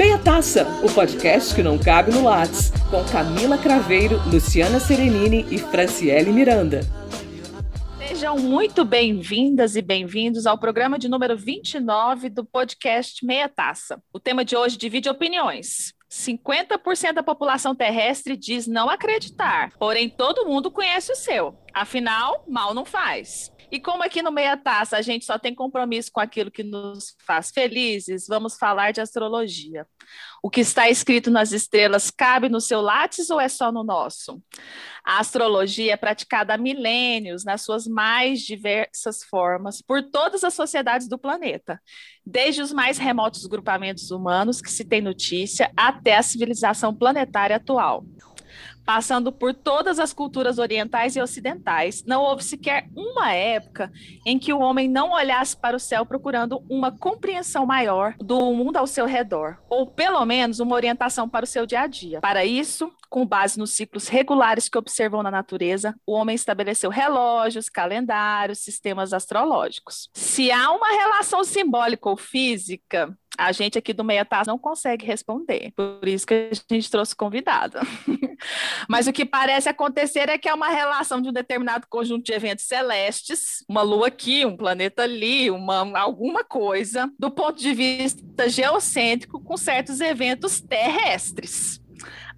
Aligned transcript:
Meia 0.00 0.16
Taça, 0.16 0.66
o 0.82 0.90
podcast 0.90 1.54
que 1.54 1.62
não 1.62 1.78
cabe 1.78 2.10
no 2.10 2.24
Lattes, 2.24 2.70
com 2.88 3.04
Camila 3.12 3.58
Craveiro, 3.58 4.16
Luciana 4.32 4.80
Serenini 4.80 5.44
e 5.50 5.58
Franciele 5.58 6.32
Miranda. 6.32 6.80
Sejam 8.08 8.38
muito 8.38 8.82
bem-vindas 8.82 9.76
e 9.76 9.82
bem-vindos 9.82 10.46
ao 10.46 10.56
programa 10.56 10.98
de 10.98 11.06
número 11.06 11.36
29 11.36 12.30
do 12.30 12.46
podcast 12.46 13.22
Meia 13.26 13.46
Taça. 13.46 14.02
O 14.10 14.18
tema 14.18 14.42
de 14.42 14.56
hoje 14.56 14.78
divide 14.78 15.10
opiniões. 15.10 15.92
50% 16.10 17.12
da 17.12 17.22
população 17.22 17.74
terrestre 17.74 18.38
diz 18.38 18.66
não 18.66 18.88
acreditar, 18.88 19.70
porém 19.78 20.08
todo 20.08 20.46
mundo 20.46 20.70
conhece 20.70 21.12
o 21.12 21.16
seu. 21.16 21.54
Afinal, 21.74 22.42
mal 22.48 22.72
não 22.72 22.86
faz. 22.86 23.52
E 23.70 23.78
como 23.78 24.02
aqui 24.02 24.20
no 24.20 24.32
Meia 24.32 24.56
Taça 24.56 24.96
a 24.96 25.02
gente 25.02 25.24
só 25.24 25.38
tem 25.38 25.54
compromisso 25.54 26.10
com 26.12 26.20
aquilo 26.20 26.50
que 26.50 26.64
nos 26.64 27.14
faz 27.24 27.50
felizes, 27.50 28.26
vamos 28.26 28.56
falar 28.56 28.92
de 28.92 29.00
astrologia. 29.00 29.86
O 30.42 30.50
que 30.50 30.60
está 30.60 30.90
escrito 30.90 31.30
nas 31.30 31.52
estrelas 31.52 32.10
cabe 32.10 32.48
no 32.48 32.60
seu 32.60 32.80
látis 32.80 33.30
ou 33.30 33.40
é 33.40 33.48
só 33.48 33.70
no 33.70 33.84
nosso? 33.84 34.42
A 35.04 35.20
astrologia 35.20 35.92
é 35.92 35.96
praticada 35.96 36.54
há 36.54 36.58
milênios, 36.58 37.44
nas 37.44 37.62
suas 37.62 37.86
mais 37.86 38.40
diversas 38.40 39.22
formas, 39.22 39.80
por 39.80 40.02
todas 40.02 40.42
as 40.42 40.54
sociedades 40.54 41.08
do 41.08 41.18
planeta, 41.18 41.80
desde 42.26 42.62
os 42.62 42.72
mais 42.72 42.98
remotos 42.98 43.46
grupamentos 43.46 44.10
humanos 44.10 44.60
que 44.60 44.70
se 44.70 44.84
tem 44.84 45.00
notícia 45.00 45.70
até 45.76 46.16
a 46.16 46.22
civilização 46.22 46.94
planetária 46.94 47.56
atual 47.56 48.04
passando 48.92 49.30
por 49.30 49.54
todas 49.54 50.00
as 50.00 50.12
culturas 50.12 50.58
orientais 50.58 51.14
e 51.14 51.20
ocidentais, 51.20 52.02
não 52.04 52.22
houve 52.22 52.42
sequer 52.42 52.88
uma 52.92 53.32
época 53.32 53.88
em 54.26 54.36
que 54.36 54.52
o 54.52 54.58
homem 54.58 54.88
não 54.88 55.12
olhasse 55.12 55.56
para 55.56 55.76
o 55.76 55.78
céu 55.78 56.04
procurando 56.04 56.60
uma 56.68 56.90
compreensão 56.90 57.64
maior 57.64 58.16
do 58.18 58.52
mundo 58.52 58.78
ao 58.78 58.88
seu 58.88 59.06
redor, 59.06 59.58
ou 59.68 59.86
pelo 59.86 60.24
menos 60.24 60.58
uma 60.58 60.74
orientação 60.74 61.28
para 61.28 61.44
o 61.44 61.46
seu 61.46 61.66
dia 61.66 61.82
a 61.82 61.86
dia. 61.86 62.20
Para 62.20 62.44
isso, 62.44 62.90
com 63.08 63.24
base 63.24 63.60
nos 63.60 63.70
ciclos 63.70 64.08
regulares 64.08 64.68
que 64.68 64.76
observam 64.76 65.22
na 65.22 65.30
natureza, 65.30 65.94
o 66.04 66.12
homem 66.12 66.34
estabeleceu 66.34 66.90
relógios, 66.90 67.68
calendários, 67.68 68.58
sistemas 68.58 69.12
astrológicos. 69.12 70.10
Se 70.12 70.50
há 70.50 70.68
uma 70.72 70.90
relação 70.90 71.44
simbólica 71.44 72.08
ou 72.08 72.16
física 72.16 73.16
a 73.40 73.52
gente 73.52 73.78
aqui 73.78 73.92
do 73.92 74.04
Meia 74.04 74.24
Taça 74.24 74.50
não 74.50 74.58
consegue 74.58 75.06
responder, 75.06 75.72
por 75.74 76.06
isso 76.06 76.26
que 76.26 76.50
a 76.52 76.74
gente 76.74 76.90
trouxe 76.90 77.16
convidada. 77.16 77.80
Mas 78.88 79.06
o 79.06 79.12
que 79.12 79.24
parece 79.24 79.68
acontecer 79.68 80.28
é 80.28 80.38
que 80.38 80.48
é 80.48 80.54
uma 80.54 80.68
relação 80.68 81.20
de 81.20 81.28
um 81.28 81.32
determinado 81.32 81.86
conjunto 81.88 82.24
de 82.24 82.32
eventos 82.32 82.64
celestes, 82.64 83.64
uma 83.68 83.82
lua 83.82 84.08
aqui, 84.08 84.44
um 84.44 84.56
planeta 84.56 85.02
ali, 85.02 85.50
uma, 85.50 85.98
alguma 85.98 86.44
coisa, 86.44 87.10
do 87.18 87.30
ponto 87.30 87.58
de 87.60 87.72
vista 87.72 88.48
geocêntrico, 88.48 89.42
com 89.42 89.56
certos 89.56 90.00
eventos 90.00 90.60
terrestres. 90.60 91.80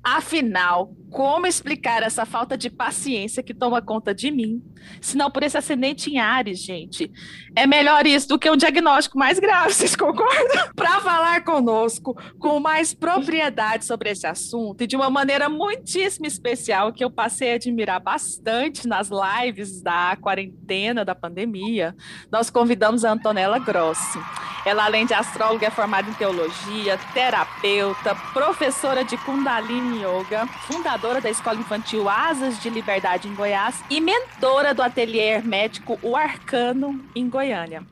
Afinal, 0.03 0.93
como 1.11 1.47
explicar 1.47 2.03
essa 2.03 2.27
falta 2.27 2.57
de 2.57 2.69
paciência 2.69 3.43
que 3.43 3.55
toma 3.55 3.81
conta 3.81 4.13
de 4.13 4.33
mim, 4.33 4.61
se 5.01 5.17
não 5.17 5.31
por 5.31 5.43
esse 5.43 5.57
ascendente 5.57 6.11
em 6.11 6.19
Ares, 6.19 6.61
gente? 6.61 7.11
É 7.55 7.67
melhor 7.67 8.07
isso 8.07 8.29
do 8.29 8.39
que 8.39 8.51
um 8.51 8.57
diagnóstico 8.57 9.19
mais 9.19 9.39
grave, 9.39 9.73
vocês 9.75 9.95
concordam? 9.97 10.73
Para 10.75 11.01
falar 11.01 11.45
conosco 11.45 12.17
com 12.39 12.61
mais 12.61 12.95
propriedade 12.95 13.85
sobre 13.85 14.11
esse 14.11 14.27
assunto 14.27 14.83
e 14.83 14.87
de 14.87 14.97
uma 14.97 15.11
maneira 15.11 15.49
muitíssimo 15.49 16.27
especial 16.27 16.93
que 16.93 17.05
eu 17.05 17.11
passei 17.11 17.53
a 17.53 17.55
admirar 17.57 18.01
bastante 18.01 18.87
nas 18.87 19.09
lives 19.09 19.83
da 19.83 20.17
quarentena 20.21 21.05
da 21.05 21.15
pandemia, 21.15 21.95
nós 22.31 22.51
convidamos 22.51 23.05
a 23.05 23.13
Antonella 23.13 23.59
Grossi. 23.59 24.19
Ela, 24.65 24.85
além 24.85 25.05
de 25.05 25.13
astróloga, 25.13 25.67
é 25.67 25.71
formada 25.71 26.09
em 26.09 26.15
teologia, 26.15 26.97
terapeuta, 27.13 28.15
professora 28.33 29.05
de 29.05 29.17
Kundalini 29.17 30.03
Yoga, 30.05 30.47
fundadora 30.69 31.21
da 31.21 31.29
Escola 31.29 31.59
Infantil 31.59 32.09
Asas 32.09 32.61
de 32.61 32.71
Liberdade 32.71 33.27
em 33.27 33.35
Goiás 33.35 33.83
e 33.91 34.01
mentora 34.01 34.72
do 34.75 34.83
ateliê 34.83 35.31
hermético 35.31 35.99
O 36.03 36.17
Arcano 36.17 37.05
em 37.15 37.29
Goiânia. 37.29 37.83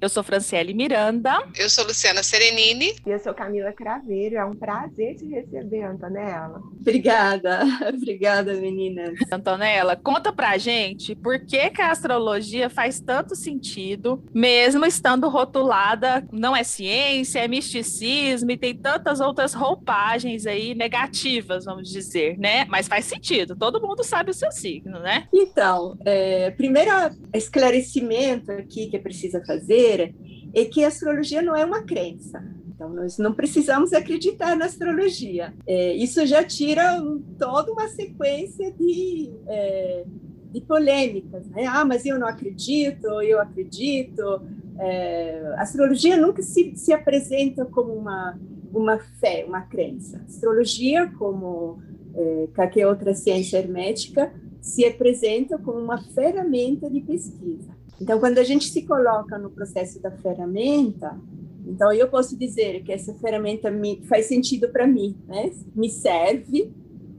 Eu 0.00 0.08
sou 0.08 0.22
Franciele 0.22 0.74
Miranda. 0.74 1.42
Eu 1.58 1.70
sou 1.70 1.84
Luciana 1.84 2.22
Serenini. 2.22 2.94
E 3.06 3.10
eu 3.10 3.18
sou 3.18 3.32
Camila 3.32 3.72
Craveiro. 3.72 4.36
É 4.36 4.44
um 4.44 4.54
prazer 4.54 5.16
te 5.16 5.26
receber, 5.26 5.82
Antonella. 5.84 6.60
Obrigada, 6.80 7.60
obrigada, 7.88 8.54
meninas. 8.54 9.18
Antonella, 9.32 9.96
conta 9.96 10.32
pra 10.32 10.58
gente 10.58 11.14
por 11.14 11.40
que, 11.40 11.70
que 11.70 11.82
a 11.82 11.90
astrologia 11.90 12.68
faz 12.68 13.00
tanto 13.00 13.34
sentido, 13.34 14.22
mesmo 14.34 14.84
estando 14.84 15.28
rotulada, 15.28 16.26
não 16.30 16.54
é 16.54 16.62
ciência, 16.62 17.40
é 17.40 17.48
misticismo 17.48 18.50
e 18.50 18.56
tem 18.56 18.74
tantas 18.74 19.20
outras 19.20 19.54
roupagens 19.54 20.46
aí 20.46 20.74
negativas, 20.74 21.64
vamos 21.64 21.90
dizer, 21.90 22.38
né? 22.38 22.66
Mas 22.66 22.86
faz 22.86 23.06
sentido, 23.06 23.56
todo 23.56 23.80
mundo 23.80 24.04
sabe 24.04 24.30
o 24.30 24.34
seu 24.34 24.52
signo, 24.52 24.98
né? 25.00 25.26
Então, 25.32 25.96
é, 26.04 26.25
primeiro 26.56 26.90
esclarecimento 27.34 28.52
aqui 28.52 28.88
que 28.88 28.98
precisa 28.98 29.44
fazer 29.44 29.56
fazer 29.56 30.14
é 30.54 30.64
que 30.64 30.84
a 30.84 30.88
astrologia 30.88 31.42
não 31.42 31.56
é 31.56 31.64
uma 31.64 31.82
crença. 31.82 32.42
Então, 32.68 32.90
nós 32.90 33.18
não 33.18 33.32
precisamos 33.32 33.92
acreditar 33.92 34.54
na 34.54 34.66
astrologia. 34.66 35.52
É, 35.66 35.94
isso 35.94 36.24
já 36.26 36.44
tira 36.44 37.00
um, 37.00 37.22
toda 37.38 37.72
uma 37.72 37.88
sequência 37.88 38.70
de, 38.72 39.30
é, 39.46 40.04
de 40.52 40.60
polêmicas. 40.60 41.46
Né? 41.48 41.64
Ah, 41.66 41.84
mas 41.84 42.04
eu 42.04 42.18
não 42.18 42.26
acredito, 42.26 43.06
eu 43.22 43.40
acredito. 43.40 44.42
É, 44.78 45.54
a 45.56 45.62
astrologia 45.62 46.18
nunca 46.18 46.42
se, 46.42 46.74
se 46.76 46.92
apresenta 46.92 47.64
como 47.64 47.94
uma, 47.94 48.38
uma 48.72 48.98
fé, 48.98 49.44
uma 49.46 49.62
crença. 49.62 50.18
A 50.18 50.24
astrologia, 50.24 51.10
como 51.18 51.80
é, 52.14 52.48
qualquer 52.54 52.86
outra 52.86 53.14
ciência 53.14 53.56
hermética, 53.56 54.30
se 54.66 54.84
apresenta 54.84 55.56
como 55.58 55.78
uma 55.78 56.02
ferramenta 56.12 56.90
de 56.90 57.00
pesquisa. 57.00 57.70
Então, 58.00 58.18
quando 58.18 58.38
a 58.38 58.42
gente 58.42 58.68
se 58.68 58.82
coloca 58.82 59.38
no 59.38 59.48
processo 59.48 60.02
da 60.02 60.10
ferramenta, 60.10 61.16
então 61.64 61.92
eu 61.92 62.08
posso 62.08 62.36
dizer 62.36 62.82
que 62.82 62.92
essa 62.92 63.14
ferramenta 63.14 63.70
me 63.70 64.02
faz 64.06 64.26
sentido 64.26 64.68
para 64.68 64.84
mim, 64.84 65.16
né? 65.28 65.52
Me 65.74 65.88
serve. 65.88 66.74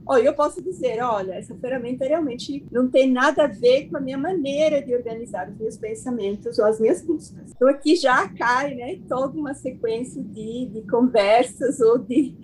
Ou 0.06 0.18
eu 0.18 0.34
posso 0.34 0.62
dizer, 0.62 1.02
olha, 1.02 1.34
essa 1.34 1.54
ferramenta 1.56 2.04
realmente 2.06 2.66
não 2.70 2.90
tem 2.90 3.10
nada 3.10 3.44
a 3.44 3.46
ver 3.46 3.88
com 3.88 3.96
a 3.96 4.00
minha 4.00 4.18
maneira 4.18 4.82
de 4.82 4.94
organizar 4.94 5.50
os 5.50 5.58
meus 5.58 5.76
pensamentos 5.78 6.58
ou 6.58 6.66
as 6.66 6.78
minhas 6.78 7.02
buscas. 7.02 7.50
Então 7.50 7.68
aqui 7.68 7.96
já 7.96 8.28
cai, 8.28 8.74
né, 8.74 9.00
toda 9.08 9.38
uma 9.38 9.54
sequência 9.54 10.22
de, 10.22 10.66
de 10.66 10.82
conversas 10.88 11.80
ou 11.80 11.98
de, 11.98 12.34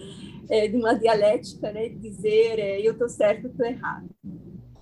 é, 0.51 0.67
de 0.69 0.77
uma 0.77 0.95
dialética, 0.95 1.73
né, 1.73 1.89
dizer 1.89 2.59
é, 2.59 2.87
eu 2.87 2.93
estou 2.93 3.09
certo, 3.09 3.47
estou 3.47 3.65
errado. 3.65 4.09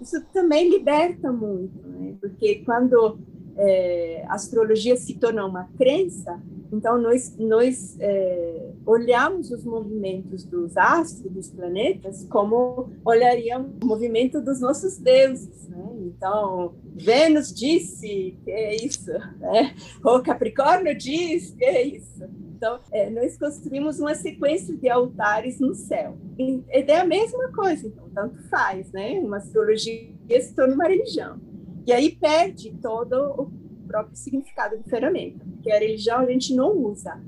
Isso 0.02 0.20
também 0.32 0.68
liberta 0.68 1.30
muito, 1.30 1.78
né? 1.86 2.14
Porque 2.20 2.62
quando 2.64 3.18
é, 3.56 4.24
a 4.28 4.34
astrologia 4.34 4.96
se 4.96 5.14
tornou 5.14 5.48
uma 5.48 5.68
crença, 5.78 6.40
então 6.72 7.00
nós, 7.00 7.36
nós 7.38 7.96
é, 8.00 8.70
olhamos 8.86 9.50
os 9.50 9.64
movimentos 9.64 10.42
dos 10.44 10.76
astros, 10.76 11.30
dos 11.30 11.50
planetas, 11.50 12.24
como 12.24 12.90
olharíamos 13.04 13.70
o 13.82 13.86
movimento 13.86 14.40
dos 14.40 14.58
nossos 14.60 14.98
deuses. 14.98 15.68
Né? 15.68 15.86
Então, 16.06 16.74
Vênus 16.94 17.52
disse 17.52 18.36
que 18.42 18.50
é 18.50 18.74
isso, 18.74 19.12
né? 19.38 19.74
o 20.02 20.20
Capricórnio 20.20 20.96
diz 20.96 21.50
que 21.50 21.64
é 21.64 21.86
isso. 21.86 22.24
Então, 22.62 22.78
é, 22.93 23.11
nós 23.11 23.37
construímos 23.37 23.99
uma 23.99 24.15
sequência 24.15 24.73
de 24.77 24.89
altares 24.89 25.59
no 25.59 25.75
céu. 25.75 26.17
E 26.39 26.62
é 26.71 27.00
a 27.00 27.05
mesma 27.05 27.50
coisa, 27.50 27.89
então, 27.89 28.09
tanto 28.15 28.41
faz, 28.45 28.93
né? 28.93 29.19
Uma 29.19 29.39
astrologia 29.39 30.09
se 30.41 30.55
torna 30.55 30.73
uma 30.73 30.87
religião. 30.87 31.41
E 31.84 31.93
aí 31.93 32.15
perde 32.15 32.73
todo 32.81 33.15
o 33.15 33.50
próprio 33.84 34.15
significado 34.15 34.78
de 34.78 34.88
ferramenta, 34.88 35.44
porque 35.44 35.73
a 35.73 35.79
religião 35.81 36.20
a 36.20 36.26
gente 36.26 36.55
não 36.55 36.70
usa, 36.73 37.20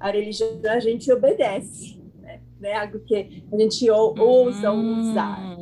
a 0.00 0.10
religião 0.10 0.58
a 0.68 0.80
gente 0.80 1.12
obedece, 1.12 2.02
né? 2.20 2.40
É 2.60 2.76
algo 2.76 2.98
que 2.98 3.44
a 3.52 3.56
gente 3.56 3.88
ousa 3.88 4.72
hum. 4.72 5.12
usar. 5.12 5.56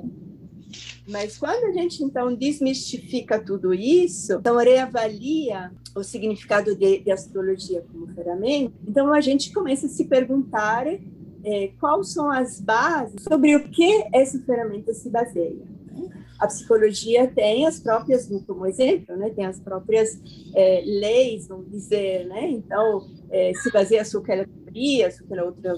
Mas 1.09 1.39
quando 1.39 1.65
a 1.65 1.73
gente 1.73 2.05
então 2.05 2.35
desmistifica 2.35 3.41
tudo 3.41 3.73
isso, 3.73 4.35
então 4.35 4.59
reavalia 4.59 5.73
o 5.97 6.03
significado 6.03 6.77
de, 6.77 6.99
de 6.99 7.11
astrologia 7.11 7.83
como 7.91 8.07
ferramenta, 8.09 8.75
então 8.87 9.11
a 9.13 9.21
gente 9.23 9.51
começa 9.51 9.87
a 9.87 9.89
se 9.89 10.05
perguntar 10.05 10.87
é, 10.87 11.71
quais 11.81 12.13
são 12.13 12.31
as 12.31 12.61
bases 12.61 13.23
sobre 13.23 13.57
o 13.57 13.71
que 13.71 14.05
essa 14.13 14.39
ferramenta 14.41 14.93
se 14.93 15.09
baseia. 15.09 15.79
A 16.39 16.47
psicologia 16.47 17.27
tem 17.27 17.67
as 17.67 17.81
próprias, 17.81 18.29
como 18.47 18.67
exemplo, 18.67 19.17
né, 19.17 19.31
tem 19.31 19.47
as 19.47 19.59
próprias 19.59 20.21
é, 20.55 20.83
leis, 20.85 21.49
vamos 21.49 21.71
dizer, 21.71 22.27
né, 22.27 22.51
então 22.51 23.09
é, 23.31 23.53
se 23.55 23.73
baseia 23.73 24.05
sobre 24.05 24.33
aquela 24.33 24.47
teoria, 24.47 25.11
sobre 25.11 25.25
aquela 25.25 25.49
outra 25.49 25.75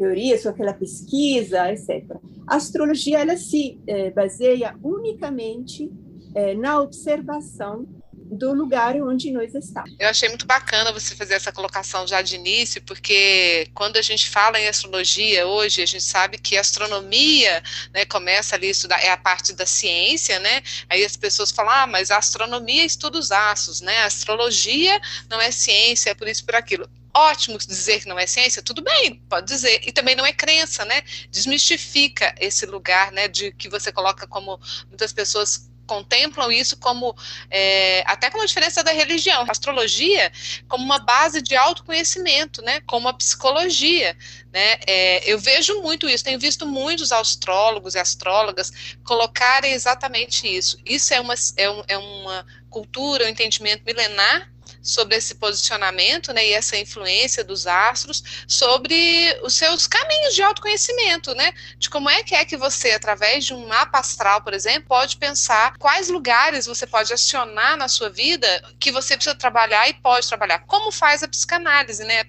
teoria, 0.00 0.38
sobre 0.38 0.62
aquela 0.62 0.72
pesquisa, 0.72 1.70
etc. 1.70 2.16
A 2.46 2.56
astrologia, 2.56 3.18
ela 3.18 3.36
se 3.36 3.78
é, 3.86 4.10
baseia 4.10 4.74
unicamente 4.82 5.90
é, 6.34 6.54
na 6.54 6.80
observação 6.80 7.86
do 8.12 8.54
lugar 8.54 8.94
onde 9.02 9.32
nós 9.32 9.52
estamos. 9.54 9.90
Eu 9.98 10.08
achei 10.08 10.28
muito 10.28 10.46
bacana 10.46 10.92
você 10.92 11.16
fazer 11.16 11.34
essa 11.34 11.50
colocação 11.50 12.06
já 12.06 12.22
de 12.22 12.36
início, 12.36 12.80
porque 12.82 13.68
quando 13.74 13.96
a 13.96 14.02
gente 14.02 14.30
fala 14.30 14.58
em 14.58 14.68
astrologia 14.68 15.46
hoje, 15.46 15.82
a 15.82 15.86
gente 15.86 16.04
sabe 16.04 16.38
que 16.38 16.56
a 16.56 16.60
astronomia, 16.60 17.60
né, 17.92 18.04
começa 18.04 18.54
ali 18.54 18.70
estudar, 18.70 19.00
é 19.00 19.10
a 19.10 19.16
parte 19.16 19.52
da 19.52 19.66
ciência, 19.66 20.38
né, 20.38 20.62
aí 20.88 21.04
as 21.04 21.16
pessoas 21.16 21.50
falam, 21.50 21.72
ah, 21.72 21.86
mas 21.88 22.12
a 22.12 22.18
astronomia 22.18 22.84
estuda 22.84 23.18
os 23.18 23.32
astros, 23.32 23.80
né, 23.80 23.98
a 23.98 24.06
astrologia 24.06 25.00
não 25.28 25.40
é 25.40 25.50
ciência, 25.50 26.10
é 26.10 26.14
por 26.14 26.28
isso, 26.28 26.44
por 26.44 26.54
aquilo 26.54 26.88
ótimo 27.14 27.58
dizer 27.58 28.00
que 28.00 28.08
não 28.08 28.18
é 28.18 28.26
ciência, 28.26 28.62
tudo 28.62 28.82
bem, 28.82 29.22
pode 29.28 29.46
dizer. 29.46 29.80
E 29.86 29.92
também 29.92 30.14
não 30.14 30.26
é 30.26 30.32
crença, 30.32 30.84
né? 30.84 31.02
Desmistifica 31.30 32.34
esse 32.38 32.66
lugar, 32.66 33.12
né, 33.12 33.28
de 33.28 33.52
que 33.52 33.68
você 33.68 33.90
coloca 33.92 34.26
como 34.26 34.58
muitas 34.88 35.12
pessoas 35.12 35.70
contemplam 35.90 36.52
isso 36.52 36.76
como 36.76 37.16
é, 37.50 38.04
até 38.06 38.30
como 38.30 38.44
a 38.44 38.46
diferença 38.46 38.80
da 38.80 38.92
religião, 38.92 39.42
a 39.42 39.50
astrologia 39.50 40.30
como 40.68 40.84
uma 40.84 41.00
base 41.00 41.42
de 41.42 41.56
autoconhecimento, 41.56 42.62
né? 42.62 42.80
Como 42.86 43.08
a 43.08 43.12
psicologia, 43.12 44.16
né? 44.52 44.78
É, 44.86 45.28
eu 45.28 45.36
vejo 45.36 45.82
muito 45.82 46.08
isso, 46.08 46.22
tenho 46.22 46.38
visto 46.38 46.64
muitos 46.64 47.10
astrólogos 47.10 47.96
e 47.96 47.98
astrólogas 47.98 48.72
colocarem 49.02 49.72
exatamente 49.72 50.46
isso. 50.46 50.78
Isso 50.86 51.12
é 51.12 51.20
uma 51.20 51.34
é, 51.56 51.68
um, 51.68 51.82
é 51.88 51.98
uma 51.98 52.46
cultura, 52.70 53.24
um 53.24 53.28
entendimento 53.28 53.82
milenar 53.84 54.48
sobre 54.82 55.16
esse 55.16 55.34
posicionamento 55.34 56.32
né, 56.32 56.46
e 56.46 56.52
essa 56.52 56.76
influência 56.76 57.44
dos 57.44 57.66
astros 57.66 58.22
sobre 58.46 59.38
os 59.42 59.54
seus 59.54 59.86
caminhos 59.86 60.34
de 60.34 60.42
autoconhecimento, 60.42 61.34
né? 61.34 61.52
De 61.78 61.90
como 61.90 62.08
é 62.08 62.22
que 62.22 62.34
é 62.34 62.44
que 62.44 62.56
você, 62.56 62.92
através 62.92 63.44
de 63.44 63.54
um 63.54 63.66
mapa 63.66 63.98
astral, 63.98 64.42
por 64.42 64.54
exemplo, 64.54 64.88
pode 64.88 65.16
pensar 65.16 65.76
quais 65.78 66.08
lugares 66.08 66.66
você 66.66 66.86
pode 66.86 67.12
acionar 67.12 67.76
na 67.76 67.88
sua 67.88 68.10
vida 68.10 68.46
que 68.78 68.90
você 68.90 69.16
precisa 69.16 69.34
trabalhar 69.34 69.88
e 69.88 69.94
pode 69.94 70.26
trabalhar. 70.26 70.60
Como 70.60 70.90
faz 70.90 71.22
a 71.22 71.28
psicanálise, 71.28 72.04
né? 72.04 72.22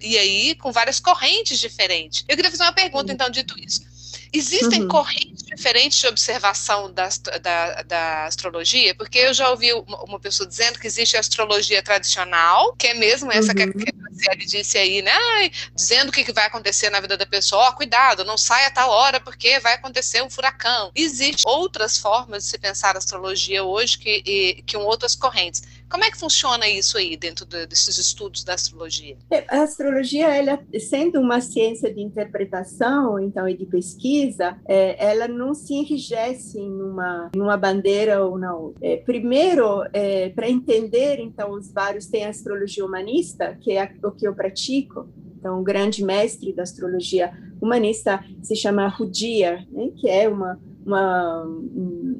E 0.00 0.16
aí, 0.16 0.54
com 0.54 0.72
várias 0.72 1.00
correntes 1.00 1.58
diferentes. 1.58 2.24
Eu 2.28 2.36
queria 2.36 2.50
fazer 2.50 2.62
uma 2.62 2.72
pergunta, 2.72 3.12
então, 3.12 3.28
dito 3.30 3.58
isso. 3.58 3.95
Existem 4.36 4.82
uhum. 4.82 4.88
correntes 4.88 5.42
diferentes 5.42 5.98
de 5.98 6.06
observação 6.06 6.92
da, 6.92 7.08
da, 7.40 7.82
da, 7.82 8.24
astrologia? 8.26 8.94
Porque 8.94 9.18
eu 9.18 9.32
já 9.32 9.50
ouvi 9.50 9.72
uma, 9.72 10.20
pessoa 10.20 10.46
dizendo 10.46 10.78
que 10.78 10.86
existe 10.86 11.16
a 11.16 11.20
astrologia 11.20 11.82
tradicional, 11.82 12.74
que 12.76 12.88
é 12.88 12.94
mesmo 12.94 13.32
essa 13.32 13.52
uhum. 13.52 13.72
que, 13.72 13.90
a, 13.90 13.96
Cieli 14.16 14.46
disse 14.46 14.78
aí, 14.78 15.02
né? 15.02 15.12
Ai, 15.12 15.50
dizendo 15.74 16.08
o 16.08 16.12
que, 16.12 16.32
vai 16.32 16.46
acontecer 16.46 16.90
na 16.90 17.00
vida 17.00 17.16
da 17.16 17.26
pessoa. 17.26 17.72
Cuidado, 17.72 18.24
não 18.24 18.36
saia 18.36 18.68
a 18.68 18.70
tal 18.70 18.90
hora 18.90 19.20
porque 19.20 19.58
vai 19.60 19.74
acontecer 19.74 20.22
um 20.22 20.30
furacão. 20.30 20.90
Existem 20.94 21.44
outras 21.50 21.98
formas 21.98 22.44
de 22.44 22.50
se 22.50 22.58
pensar 22.58 22.94
a 22.94 22.98
astrologia 22.98 23.62
hoje 23.62 23.98
que, 23.98 24.22
e, 24.26 24.62
que 24.62 24.76
outras 24.76 25.14
correntes. 25.14 25.62
Como 25.88 26.02
é 26.02 26.10
que 26.10 26.18
funciona 26.18 26.68
isso 26.68 26.98
aí 26.98 27.16
dentro 27.16 27.46
de, 27.46 27.66
desses 27.66 27.96
estudos 27.96 28.42
da 28.42 28.54
astrologia? 28.54 29.16
É, 29.30 29.44
a 29.48 29.62
astrologia, 29.62 30.34
ela 30.34 30.58
sendo 30.80 31.20
uma 31.20 31.40
ciência 31.40 31.92
de 31.92 32.00
interpretação, 32.00 33.20
então, 33.20 33.48
e 33.48 33.56
de 33.56 33.66
pesquisa, 33.66 34.56
é, 34.66 35.10
ela 35.10 35.28
não 35.28 35.54
se 35.54 35.74
enrijece 35.74 36.58
numa, 36.58 37.30
numa 37.34 37.56
bandeira 37.56 38.24
ou 38.24 38.36
na 38.36 38.54
outra. 38.54 38.78
É, 38.84 38.96
primeiro, 38.96 39.84
é, 39.92 40.30
para 40.30 40.50
entender, 40.50 41.20
então, 41.20 41.52
os 41.52 41.72
vários, 41.72 42.06
tem 42.06 42.24
a 42.24 42.30
astrologia 42.30 42.84
humanista, 42.84 43.56
que 43.60 43.72
é 43.72 43.94
o 44.02 44.10
que 44.10 44.26
eu 44.26 44.34
pratico, 44.34 45.08
então, 45.38 45.60
o 45.60 45.62
grande 45.62 46.04
mestre 46.04 46.52
da 46.52 46.64
astrologia 46.64 47.30
humanista 47.60 48.24
se 48.42 48.56
chama 48.56 48.88
Rudyard, 48.88 49.64
né, 49.70 49.90
que 49.96 50.08
é 50.08 50.28
uma, 50.28 50.58
uma, 50.84 51.44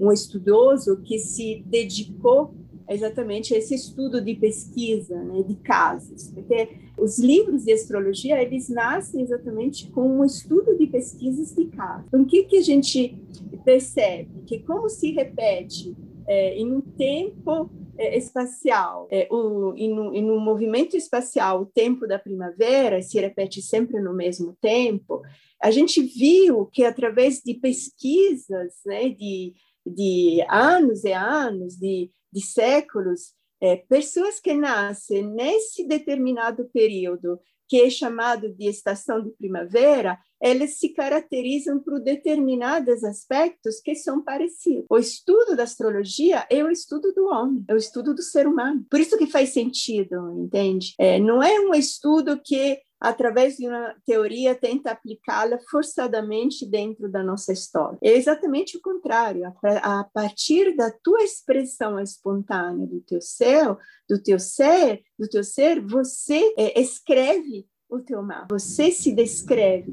um 0.00 0.12
estudioso 0.12 1.00
que 1.02 1.18
se 1.18 1.64
dedicou 1.66 2.54
exatamente 2.88 3.54
esse 3.54 3.74
estudo 3.74 4.20
de 4.20 4.34
pesquisa, 4.34 5.22
né, 5.22 5.42
de 5.42 5.54
casos, 5.56 6.30
porque 6.30 6.68
os 6.96 7.18
livros 7.18 7.64
de 7.64 7.72
astrologia 7.72 8.40
eles 8.40 8.68
nascem 8.68 9.22
exatamente 9.22 9.90
com 9.90 10.20
um 10.20 10.24
estudo 10.24 10.76
de 10.76 10.86
pesquisas 10.86 11.54
de 11.54 11.66
casos. 11.66 12.06
Então, 12.08 12.22
o 12.22 12.26
que 12.26 12.44
que 12.44 12.56
a 12.56 12.62
gente 12.62 13.16
percebe 13.64 14.42
que 14.46 14.60
como 14.60 14.88
se 14.88 15.12
repete 15.12 15.96
é, 16.26 16.56
em 16.56 16.72
um 16.72 16.80
tempo 16.80 17.70
é, 17.98 18.16
espacial, 18.16 19.08
é, 19.10 19.28
o, 19.30 19.74
em 19.76 20.30
um 20.30 20.40
movimento 20.40 20.96
espacial, 20.96 21.62
o 21.62 21.66
tempo 21.66 22.06
da 22.06 22.18
primavera 22.18 23.02
se 23.02 23.18
repete 23.20 23.62
sempre 23.62 24.00
no 24.00 24.14
mesmo 24.14 24.56
tempo. 24.60 25.22
A 25.62 25.70
gente 25.70 26.02
viu 26.02 26.66
que 26.66 26.84
através 26.84 27.40
de 27.44 27.54
pesquisas, 27.54 28.74
né, 28.84 29.08
de 29.08 29.54
de 29.86 30.44
anos 30.48 31.04
e 31.04 31.12
anos, 31.12 31.76
de 31.76 32.10
de 32.36 32.44
séculos, 32.44 33.32
é, 33.58 33.76
pessoas 33.76 34.38
que 34.38 34.52
nascem 34.52 35.26
nesse 35.26 35.88
determinado 35.88 36.66
período, 36.66 37.40
que 37.66 37.80
é 37.80 37.88
chamado 37.88 38.52
de 38.52 38.68
estação 38.68 39.22
de 39.22 39.30
primavera, 39.30 40.18
elas 40.40 40.78
se 40.78 40.90
caracterizam 40.90 41.80
por 41.80 41.98
determinados 41.98 43.02
aspectos 43.02 43.80
que 43.80 43.94
são 43.94 44.22
parecidos. 44.22 44.84
O 44.90 44.98
estudo 44.98 45.56
da 45.56 45.62
astrologia 45.62 46.46
é 46.50 46.62
o 46.62 46.70
estudo 46.70 47.12
do 47.12 47.26
homem, 47.26 47.64
é 47.66 47.72
o 47.72 47.78
estudo 47.78 48.14
do 48.14 48.22
ser 48.22 48.46
humano. 48.46 48.84
Por 48.90 49.00
isso 49.00 49.16
que 49.16 49.26
faz 49.26 49.48
sentido, 49.48 50.38
entende? 50.38 50.94
É, 50.98 51.18
não 51.18 51.42
é 51.42 51.58
um 51.58 51.74
estudo 51.74 52.38
que 52.44 52.78
através 53.00 53.56
de 53.56 53.68
uma 53.68 53.94
teoria, 54.04 54.54
tenta 54.54 54.90
aplicá-la 54.90 55.58
forçadamente 55.70 56.66
dentro 56.66 57.10
da 57.10 57.22
nossa 57.22 57.52
história. 57.52 57.98
É 58.02 58.12
exatamente 58.12 58.76
o 58.76 58.80
contrário. 58.80 59.52
A 59.82 60.04
partir 60.04 60.76
da 60.76 60.90
tua 60.90 61.22
expressão 61.22 62.00
espontânea 62.00 62.86
do 62.86 63.00
teu 63.00 63.20
ser, 63.20 63.76
do 64.08 64.22
teu 64.22 64.38
ser, 64.38 65.02
do 65.18 65.28
teu 65.28 65.44
ser, 65.44 65.80
você 65.80 66.54
é, 66.56 66.80
escreve 66.80 67.66
o 67.88 68.00
teu 68.00 68.22
mapa. 68.22 68.46
Você 68.50 68.90
se 68.90 69.12
descreve. 69.12 69.92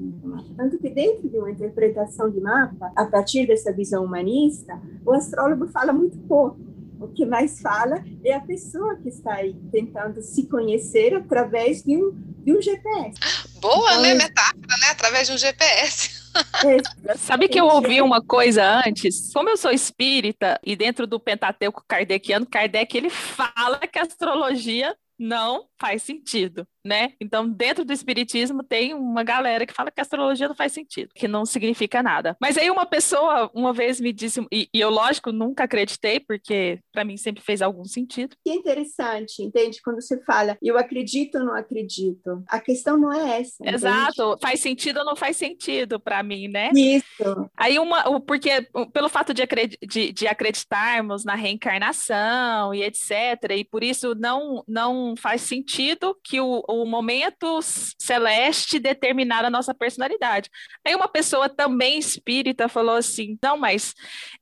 Tanto 0.58 0.80
que 0.80 0.90
dentro 0.90 1.30
de 1.30 1.38
uma 1.38 1.52
interpretação 1.52 2.30
de 2.30 2.40
mapa, 2.42 2.92
a 2.96 3.06
partir 3.06 3.46
dessa 3.46 3.72
visão 3.72 4.04
humanista, 4.04 4.82
o 5.06 5.12
astrólogo 5.12 5.68
fala 5.68 5.94
muito 5.94 6.18
pouco. 6.20 6.73
O 7.04 7.10
que 7.10 7.26
mais 7.26 7.62
fala 7.62 8.04
é 8.24 8.34
a 8.34 8.40
pessoa 8.40 8.96
que 8.96 9.10
está 9.10 9.34
aí 9.34 9.54
tentando 9.72 10.22
se 10.22 10.48
conhecer 10.48 11.14
através 11.14 11.84
de 11.84 11.98
um 11.98 12.12
de 12.44 12.58
um 12.58 12.62
GPS. 12.62 13.20
Boa, 13.62 13.92
então, 13.92 14.02
né? 14.02 14.14
Metáfora, 14.16 14.78
né? 14.82 14.90
Através 14.92 15.28
de 15.28 15.34
um 15.34 15.38
GPS. 15.38 16.24
É, 16.66 17.16
Sabe 17.16 17.48
que 17.48 17.60
eu 17.60 17.66
ouvi 17.66 18.02
uma 18.02 18.22
coisa 18.22 18.82
antes? 18.86 19.32
Como 19.34 19.50
eu 19.50 19.56
sou 19.56 19.72
espírita 19.72 20.60
e 20.66 20.76
dentro 20.76 21.06
do 21.06 21.20
Pentateuco 21.20 21.84
kardeciano, 21.88 22.46
Kardec 22.46 22.98
ele 22.98 23.10
fala 23.10 23.80
que 23.80 24.00
a 24.00 24.02
astrologia 24.02 24.96
não 25.18 25.68
faz 25.80 26.04
sentido 26.04 26.68
né? 26.86 27.14
Então, 27.20 27.50
dentro 27.50 27.86
do 27.86 27.94
espiritismo 27.94 28.64
tem 28.64 28.94
uma 28.94 29.24
galera 29.24 29.66
que 29.66 29.74
fala 29.74 29.92
que 29.92 30.00
a 30.00 30.04
astrologia 30.04 30.48
não 30.48 30.56
faz 30.56 30.72
sentido, 30.74 31.12
que 31.16 31.28
não 31.28 31.46
significa 31.46 32.04
nada. 32.04 32.36
Mas 32.40 32.58
aí 32.58 32.70
uma 32.70 32.86
pessoa 32.86 33.50
uma 33.54 33.74
vez 33.74 34.00
me 34.00 34.12
disse, 34.12 34.46
e, 34.52 34.68
e 34.74 34.80
eu 34.80 34.90
lógico 34.90 35.32
nunca 35.32 35.64
acreditei, 35.64 36.20
porque 36.20 36.80
para 36.92 37.06
mim 37.06 37.18
sempre 37.18 37.42
fez 37.42 37.62
algum 37.62 37.86
sentido. 37.86 38.36
Que 38.44 38.54
entendente, 38.54 39.42
entende? 39.42 39.82
Quando 39.82 40.02
você 40.02 40.22
fala, 40.24 40.58
eu 40.62 40.78
acredito 40.78 41.38
ou 41.38 41.46
não 41.46 41.56
acredito. 41.56 42.44
A 42.48 42.60
questão 42.60 42.98
não 42.98 43.12
é 43.12 43.42
essa. 43.42 43.56
Exato, 43.64 44.24
entende? 44.24 44.42
faz 44.42 44.60
sentido 44.60 44.98
ou 45.00 45.06
não 45.06 45.16
faz 45.16 45.38
sentido 45.38 46.00
para 46.00 46.22
mim, 46.22 46.48
né? 46.48 46.70
Isso. 46.74 47.50
Aí 47.56 47.80
uma, 47.80 48.20
porque 48.22 48.68
pelo 48.92 49.10
fato 49.10 49.34
de, 49.34 49.42
acred, 49.42 49.78
de, 49.82 50.12
de 50.12 50.28
acreditarmos 50.28 51.24
na 51.24 51.36
reencarnação 51.36 52.74
e 52.74 52.84
etc, 52.84 53.12
e 53.58 53.64
por 53.64 53.84
isso 53.84 54.16
não 54.16 54.64
não 54.68 55.16
faz 55.18 55.42
sentido 55.42 56.18
que 56.24 56.40
o 56.40 56.64
o 56.82 56.86
momento 56.86 57.60
celeste 57.62 58.80
determinar 58.80 59.46
a 59.46 59.50
nossa 59.50 59.74
personalidade. 59.74 60.50
Aí 60.86 60.96
uma 60.96 61.08
pessoa 61.08 61.50
também 61.50 61.98
espírita 61.98 62.68
falou 62.68 62.96
assim: 62.96 63.38
não, 63.42 63.58
mas 63.58 63.94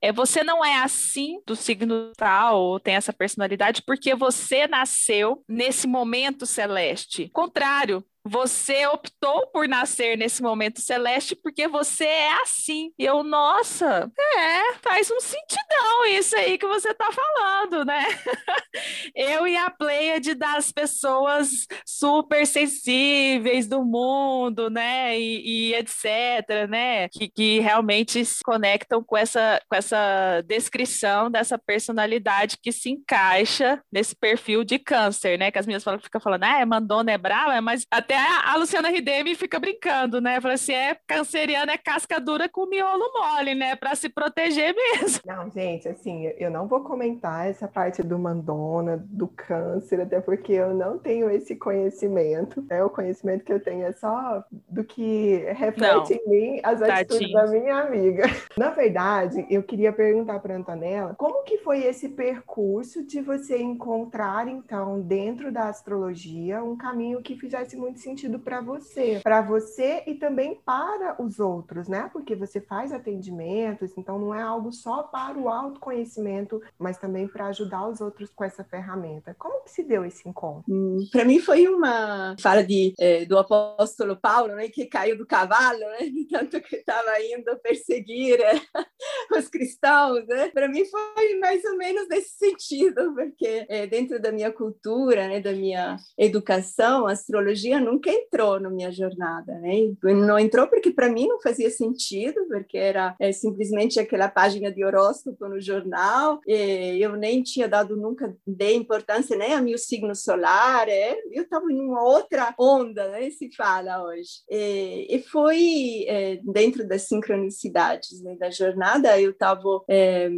é, 0.02 0.12
você 0.12 0.44
não 0.44 0.64
é 0.64 0.78
assim 0.78 1.42
do 1.46 1.56
signo 1.56 2.12
tal, 2.18 2.62
ou 2.62 2.80
tem 2.80 2.96
essa 2.96 3.14
personalidade, 3.14 3.84
porque 3.86 4.16
você 4.16 4.68
nasceu 4.68 5.44
nesse 5.48 5.88
momento 5.88 6.46
celeste. 6.46 7.30
Contrário, 7.34 8.04
você 8.24 8.86
optou 8.88 9.48
por 9.48 9.68
nascer 9.68 10.18
nesse 10.18 10.42
momento 10.42 10.80
celeste 10.80 11.36
porque 11.36 11.68
você 11.68 12.06
é 12.06 12.42
assim. 12.42 12.92
E 12.98 13.06
eu, 13.06 13.24
nossa, 13.24 14.12
é, 14.38 14.74
faz 14.82 15.10
um 15.12 15.20
sentidão 15.20 16.06
isso 16.06 16.36
aí 16.36 16.58
que 16.58 16.68
você 16.68 16.94
tá 16.94 17.10
falando, 17.12 17.86
né? 17.86 18.06
eu 19.16 19.48
e 19.48 19.58
a 19.58 19.70
Pleiade 19.70 20.34
das 20.36 20.72
pessoas 20.72 21.68
super 21.86 22.46
sensíveis 22.46 23.68
do 23.68 23.84
mundo, 23.84 24.70
né? 24.70 25.18
E, 25.20 25.72
e 25.72 25.76
etc, 25.76 26.68
né? 26.70 27.10
Que, 27.10 27.28
que 27.28 27.60
realmente 27.60 28.24
se 28.24 28.44
conectam 28.44 29.04
com 29.04 29.18
essa, 29.18 29.62
com 29.68 29.76
essa 29.76 30.42
descrição 30.46 31.30
dessa 31.32 31.58
personalidade 31.58 32.58
que 32.62 32.72
se 32.72 32.90
encaixa 32.90 33.82
nesse 33.92 34.16
perfil 34.16 34.64
de 34.64 34.78
câncer, 34.78 35.38
né? 35.38 35.52
Que 35.52 35.60
as 35.60 35.66
meninas 35.66 35.84
falam, 35.84 36.00
ficam 36.00 36.22
falando, 36.22 36.44
ah, 36.44 36.60
é 36.60 36.66
mandona, 36.66 37.12
é 37.12 37.18
brava, 37.18 37.60
mas 37.62 37.86
até 37.90 38.11
a, 38.16 38.54
a 38.54 38.56
Luciana 38.58 38.90
Ridemi 38.90 39.36
fica 39.36 39.60
brincando, 39.60 40.20
né? 40.20 40.40
Fala 40.42 40.56
assim, 40.56 40.74
é 40.74 40.98
canceriana, 41.08 41.74
é 41.74 41.78
casca 41.78 42.20
dura 42.20 42.50
com 42.50 42.66
miolo 42.66 43.12
mole, 43.14 43.56
né? 43.56 43.76
Para 43.76 43.96
se 43.96 44.10
proteger 44.10 44.74
mesmo. 44.74 45.22
Não, 45.26 45.50
gente, 45.50 45.88
assim, 45.88 46.32
eu 46.38 46.50
não 46.50 46.68
vou 46.68 46.82
comentar 46.82 47.50
essa 47.50 47.68
parte 47.68 48.04
do 48.04 48.18
mandona, 48.18 48.98
do 49.10 49.28
câncer, 49.28 50.02
até 50.02 50.20
porque 50.20 50.54
eu 50.54 50.74
não 50.74 50.98
tenho 50.98 51.30
esse 51.30 51.56
conhecimento. 51.56 52.64
Né? 52.70 52.84
O 52.84 52.90
conhecimento 52.90 53.44
que 53.44 53.54
eu 53.54 53.60
tenho 53.60 53.86
é 53.86 53.94
só 53.94 54.44
do 54.70 54.84
que 54.84 55.38
reflete 55.54 56.14
não. 56.14 56.22
em 56.22 56.30
mim 56.30 56.62
as 56.64 56.82
atitudes 56.82 57.32
da 57.32 57.48
minha 57.48 57.76
amiga. 57.82 58.24
Na 58.58 58.70
verdade, 58.72 59.46
eu 59.50 59.64
queria 59.64 59.94
perguntar 59.94 60.40
para 60.40 60.56
Antonella 60.56 61.16
como 61.18 61.44
que 61.44 61.58
foi 61.60 61.84
esse 61.84 62.10
percurso 62.10 63.04
de 63.04 63.22
você 63.22 63.58
encontrar, 63.58 64.48
então, 64.48 65.02
dentro 65.02 65.52
da 65.52 65.70
astrologia, 65.70 66.64
um 66.64 66.76
caminho 66.76 67.22
que 67.22 67.36
fizesse 67.36 67.76
muito 67.76 68.00
sentido 68.02 68.40
para 68.40 68.62
você, 68.62 69.20
para 69.24 69.42
você 69.42 70.04
e 70.08 70.16
também 70.16 70.56
para 70.66 71.22
os 71.22 71.40
outros, 71.40 71.88
né? 71.88 72.10
Porque 72.12 72.36
você 72.36 72.60
faz 72.60 72.92
atendimentos, 72.92 73.92
então 73.98 74.20
não 74.20 74.34
é 74.34 74.42
algo 74.42 74.72
só 74.72 75.04
para 75.04 75.38
o 75.38 75.50
autoconhecimento, 75.50 76.62
mas 76.78 76.98
também 76.98 77.28
para 77.28 77.48
ajudar 77.48 77.88
os 77.88 78.02
outros 78.02 78.30
com 78.30 78.44
essa 78.44 78.64
ferramenta. 78.64 79.36
Como 79.38 79.64
que 79.64 79.72
se 79.72 79.84
deu 79.84 80.04
esse 80.06 80.28
encontro? 80.28 80.64
Hum, 80.70 81.08
para 81.12 81.26
mim 81.26 81.40
foi 81.40 81.68
uma 81.68 82.36
fala 82.40 82.64
de 82.64 82.94
é, 83.00 83.26
do 83.26 83.38
apóstolo 83.38 84.16
Paulo, 84.16 84.56
né, 84.56 84.70
que 84.70 84.86
caiu 84.86 85.18
do 85.18 85.26
cavalo, 85.26 85.80
né, 85.80 86.10
de 86.10 86.28
tanto 86.28 86.62
que 86.62 86.78
estava 86.78 87.20
indo 87.22 87.58
perseguir 87.60 88.40
é, 88.40 88.54
os 89.38 89.48
cristãos, 89.48 90.26
né? 90.28 90.50
Para 90.50 90.68
mim 90.68 90.86
foi 90.86 91.40
mais 91.40 91.64
ou 91.66 91.78
menos 91.78 92.08
nesse 92.08 92.38
sentido, 92.38 93.14
porque 93.14 93.66
é, 93.70 93.88
dentro 93.88 94.22
da 94.22 94.32
minha 94.32 94.52
cultura, 94.52 95.28
né, 95.28 95.40
da 95.40 95.52
minha 95.52 95.98
educação, 96.18 97.08
a 97.08 97.12
astrologia 97.12 97.80
nunca 97.92 98.10
entrou 98.10 98.60
na 98.60 98.70
minha 98.70 98.92
jornada, 98.92 99.54
né? 99.60 99.94
Não 100.04 100.40
entrou 100.40 100.68
porque 100.68 100.92
para 100.92 101.10
mim 101.10 101.28
não 101.28 101.40
fazia 101.42 101.70
sentido, 101.70 102.46
porque 102.48 102.78
era 102.78 103.16
é, 103.20 103.32
simplesmente 103.32 104.00
aquela 104.00 104.30
página 104.30 104.72
de 104.72 104.84
horóscopo 104.84 105.48
no 105.48 105.60
jornal. 105.60 106.40
eu 106.46 107.16
nem 107.16 107.44
tinha 107.44 107.68
dado 107.68 107.98
nunca 107.98 108.36
dei 108.46 108.76
importância 108.76 109.38
nem 109.38 109.54
ao 109.54 109.64
meu 109.64 109.78
signo 109.78 110.16
solar. 110.16 110.88
É, 110.88 111.16
eu 111.32 111.44
estava 111.44 111.72
em 111.72 111.80
uma 111.80 112.04
outra 112.04 112.54
onda, 112.58 113.10
né? 113.10 113.30
Se 113.32 113.50
fala 113.56 114.04
hoje. 114.04 114.42
E, 114.50 115.08
e 115.10 115.22
foi 115.24 116.06
é, 116.08 116.40
dentro 116.44 116.88
das 116.88 117.04
sincronicidades 117.04 118.22
né, 118.22 118.36
da 118.36 118.50
jornada. 118.50 119.20
Eu 119.20 119.32
estava 119.32 119.62
é, 119.90 120.30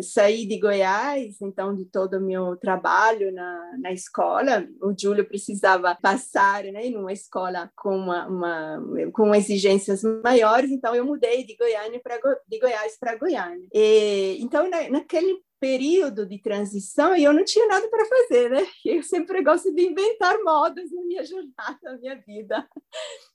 saí 0.00 0.46
de 0.46 0.58
Goiás, 0.58 1.40
então 1.40 1.74
de 1.74 1.84
todo 1.84 2.18
o 2.18 2.20
meu 2.20 2.56
trabalho 2.56 3.32
na, 3.32 3.76
na 3.78 3.92
escola. 3.92 4.66
O 4.80 4.94
Júlio 4.98 5.26
precisava 5.26 5.96
passar, 6.00 6.64
né? 6.64 6.86
Numa 7.02 7.12
escola 7.12 7.70
com 7.76 7.96
uma, 7.96 8.26
uma 8.26 9.10
com 9.12 9.34
exigências 9.34 10.02
maiores, 10.22 10.70
então 10.70 10.94
eu 10.94 11.04
mudei 11.04 11.44
de 11.44 11.56
Goiânia 11.56 12.00
para 12.02 12.18
de 12.48 12.58
Goiás 12.58 12.96
para 12.98 13.16
Goiânia. 13.16 13.66
E, 13.72 14.38
então 14.40 14.70
na, 14.70 14.88
naquele 14.88 15.42
período 15.62 16.26
de 16.26 16.40
transição 16.40 17.14
eu 17.14 17.32
não 17.32 17.44
tinha 17.44 17.66
nada 17.66 17.88
para 17.88 18.04
fazer, 18.04 18.50
né? 18.50 18.66
Eu 18.84 19.02
sempre 19.02 19.42
gosto 19.42 19.72
de 19.72 19.82
inventar 19.82 20.36
modas 20.42 20.90
na 20.90 21.02
minha 21.04 21.22
jornada, 21.26 21.78
na 21.82 21.98
minha 21.98 22.16
vida. 22.16 22.68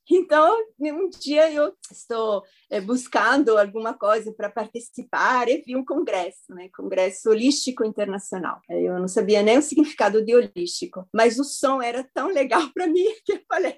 Então, 0.10 0.58
um 0.80 1.10
dia 1.10 1.52
eu 1.52 1.74
estou 1.92 2.44
é, 2.70 2.80
buscando 2.80 3.58
alguma 3.58 3.94
coisa 3.94 4.32
para 4.32 4.50
participar 4.50 5.50
e 5.50 5.62
vi 5.62 5.76
um 5.76 5.84
congresso, 5.84 6.54
né? 6.54 6.70
Congresso 6.76 7.30
Holístico 7.30 7.84
Internacional. 7.84 8.62
Eu 8.70 9.00
não 9.00 9.08
sabia 9.08 9.44
nem 9.44 9.58
o 9.58 9.62
significado 9.62 10.24
de 10.24 10.34
holístico, 10.34 11.08
mas 11.14 11.38
o 11.40 11.44
som 11.44 11.82
era 11.82 12.08
tão 12.14 12.28
legal 12.28 12.62
para 12.74 12.88
mim 12.88 13.06
que 13.26 13.34
eu 13.34 13.42
falei, 13.48 13.78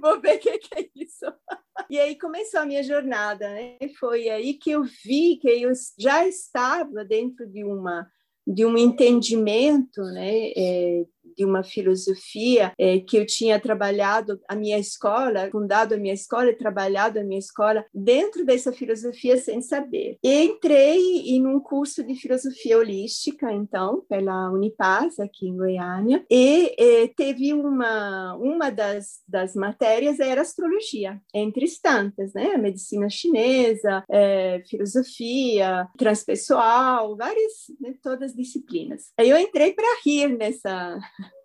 vou 0.00 0.20
ver 0.20 0.36
o 0.36 0.38
que, 0.40 0.58
que 0.58 0.78
é 0.78 0.88
isso. 0.94 1.26
E 1.88 1.96
aí 1.96 2.18
começou 2.18 2.58
a 2.58 2.66
minha 2.66 2.82
jornada, 2.82 3.48
né? 3.50 3.78
Foi 4.00 4.28
aí 4.28 4.54
que 4.54 4.72
eu 4.72 4.82
vi 4.82 5.38
que 5.40 5.48
eu 5.48 5.70
já 5.96 6.26
estava 6.26 7.04
dentro 7.04 7.46
de 7.46 7.62
uma 7.62 8.04
de 8.48 8.64
um 8.64 8.78
entendimento, 8.78 10.00
né, 10.04 10.50
é, 10.56 11.04
de 11.38 11.44
uma 11.44 11.62
filosofia 11.62 12.72
é, 12.76 12.98
que 12.98 13.16
eu 13.16 13.24
tinha 13.24 13.60
trabalhado 13.60 14.40
a 14.48 14.56
minha 14.56 14.78
escola, 14.78 15.48
fundado 15.52 15.94
a 15.94 15.98
minha 15.98 16.14
escola 16.14 16.50
e 16.50 16.56
trabalhado 16.56 17.20
a 17.20 17.24
minha 17.24 17.38
escola 17.38 17.84
dentro 17.94 18.44
dessa 18.44 18.72
filosofia 18.72 19.36
sem 19.36 19.62
saber. 19.62 20.18
E 20.22 20.42
entrei 20.42 20.98
em 21.28 21.46
um 21.46 21.60
curso 21.60 22.02
de 22.02 22.14
filosofia 22.16 22.78
holística, 22.78 23.52
então, 23.52 24.02
pela 24.08 24.50
Unipaz, 24.50 25.20
aqui 25.20 25.46
em 25.46 25.56
Goiânia, 25.56 26.24
e, 26.28 26.74
e 26.76 27.08
teve 27.08 27.54
uma, 27.54 28.34
uma 28.36 28.70
das, 28.70 29.22
das 29.28 29.54
matérias 29.54 30.18
era 30.18 30.40
astrologia, 30.40 31.20
entre 31.32 31.68
tantas, 31.80 32.32
né? 32.32 32.56
Medicina 32.56 33.10
chinesa, 33.10 34.02
é, 34.10 34.62
filosofia, 34.66 35.86
transpessoal, 35.96 37.16
várias, 37.16 37.52
né, 37.80 37.94
todas 38.02 38.34
disciplinas. 38.34 39.12
Aí 39.18 39.28
eu 39.28 39.38
entrei 39.38 39.74
para 39.74 40.00
rir 40.04 40.28
nessa 40.28 40.98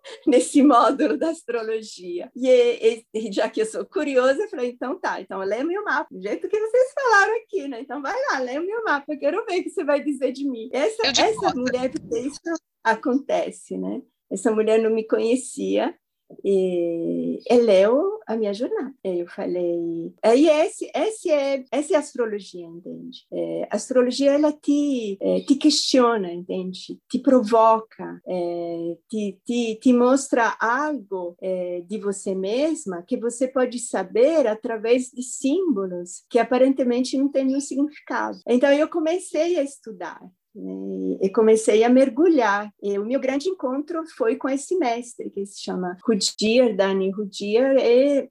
nesse 0.26 0.62
módulo 0.62 1.16
da 1.16 1.30
astrologia. 1.30 2.30
E, 2.36 3.04
e, 3.12 3.32
já 3.32 3.48
que 3.48 3.62
eu 3.62 3.66
sou 3.66 3.84
curiosa, 3.84 4.42
eu 4.42 4.48
falei, 4.48 4.70
então 4.70 4.98
tá, 4.98 5.20
então 5.20 5.38
lê 5.40 5.62
o 5.62 5.66
meu 5.66 5.84
mapa, 5.84 6.08
do 6.10 6.20
jeito 6.20 6.48
que 6.48 6.60
vocês 6.60 6.92
falaram 6.94 7.36
aqui, 7.36 7.68
né? 7.68 7.80
Então 7.80 8.02
vai 8.02 8.14
lá, 8.30 8.38
lê 8.38 8.58
o 8.58 8.66
meu 8.66 8.84
mapa, 8.84 9.12
eu 9.12 9.18
quero 9.18 9.44
ver 9.46 9.60
o 9.60 9.62
que 9.62 9.70
você 9.70 9.84
vai 9.84 10.02
dizer 10.02 10.32
de 10.32 10.48
mim. 10.48 10.68
Essa, 10.72 11.08
essa 11.08 11.54
mulher, 11.54 11.90
isso 12.12 12.40
acontece, 12.82 13.76
né? 13.78 14.02
Essa 14.30 14.50
mulher 14.50 14.80
não 14.80 14.90
me 14.90 15.06
conhecia, 15.06 15.94
e, 16.44 17.38
e 17.48 17.56
leu 17.58 18.20
a 18.26 18.36
minha 18.36 18.54
jornada. 18.54 18.94
Eu 19.02 19.26
falei, 19.26 20.14
aí 20.22 20.48
esse, 20.48 20.90
esse 20.94 21.30
é, 21.30 21.64
essa 21.70 21.92
é 21.92 21.96
a 21.96 22.00
astrologia, 22.00 22.66
entende? 22.66 23.26
É, 23.32 23.68
a 23.70 23.76
astrologia 23.76 24.32
ela 24.32 24.52
te, 24.52 25.18
é, 25.20 25.40
te 25.40 25.56
questiona, 25.56 26.32
entende? 26.32 26.98
Te 27.08 27.18
provoca, 27.18 28.20
é, 28.26 28.96
te, 29.08 29.38
te, 29.44 29.78
te 29.80 29.92
mostra 29.92 30.56
algo 30.58 31.36
é, 31.40 31.82
de 31.86 31.98
você 31.98 32.34
mesma 32.34 33.02
que 33.06 33.16
você 33.16 33.48
pode 33.48 33.78
saber 33.78 34.46
através 34.46 35.10
de 35.10 35.22
símbolos 35.22 36.24
que 36.30 36.38
aparentemente 36.38 37.16
não 37.16 37.28
têm 37.28 37.44
nenhum 37.44 37.60
significado. 37.60 38.38
Então 38.48 38.72
eu 38.72 38.88
comecei 38.88 39.58
a 39.58 39.62
estudar 39.62 40.20
e 40.56 41.28
comecei 41.30 41.82
a 41.84 41.88
mergulhar. 41.88 42.70
E 42.82 42.98
o 42.98 43.04
meu 43.04 43.20
grande 43.20 43.48
encontro 43.48 44.04
foi 44.16 44.36
com 44.36 44.48
esse 44.48 44.76
mestre, 44.76 45.30
que 45.30 45.44
se 45.46 45.62
chama 45.62 45.96
Rudir, 46.06 46.76
Dani 46.76 47.10
Rudir, 47.10 47.76
e 47.78 48.28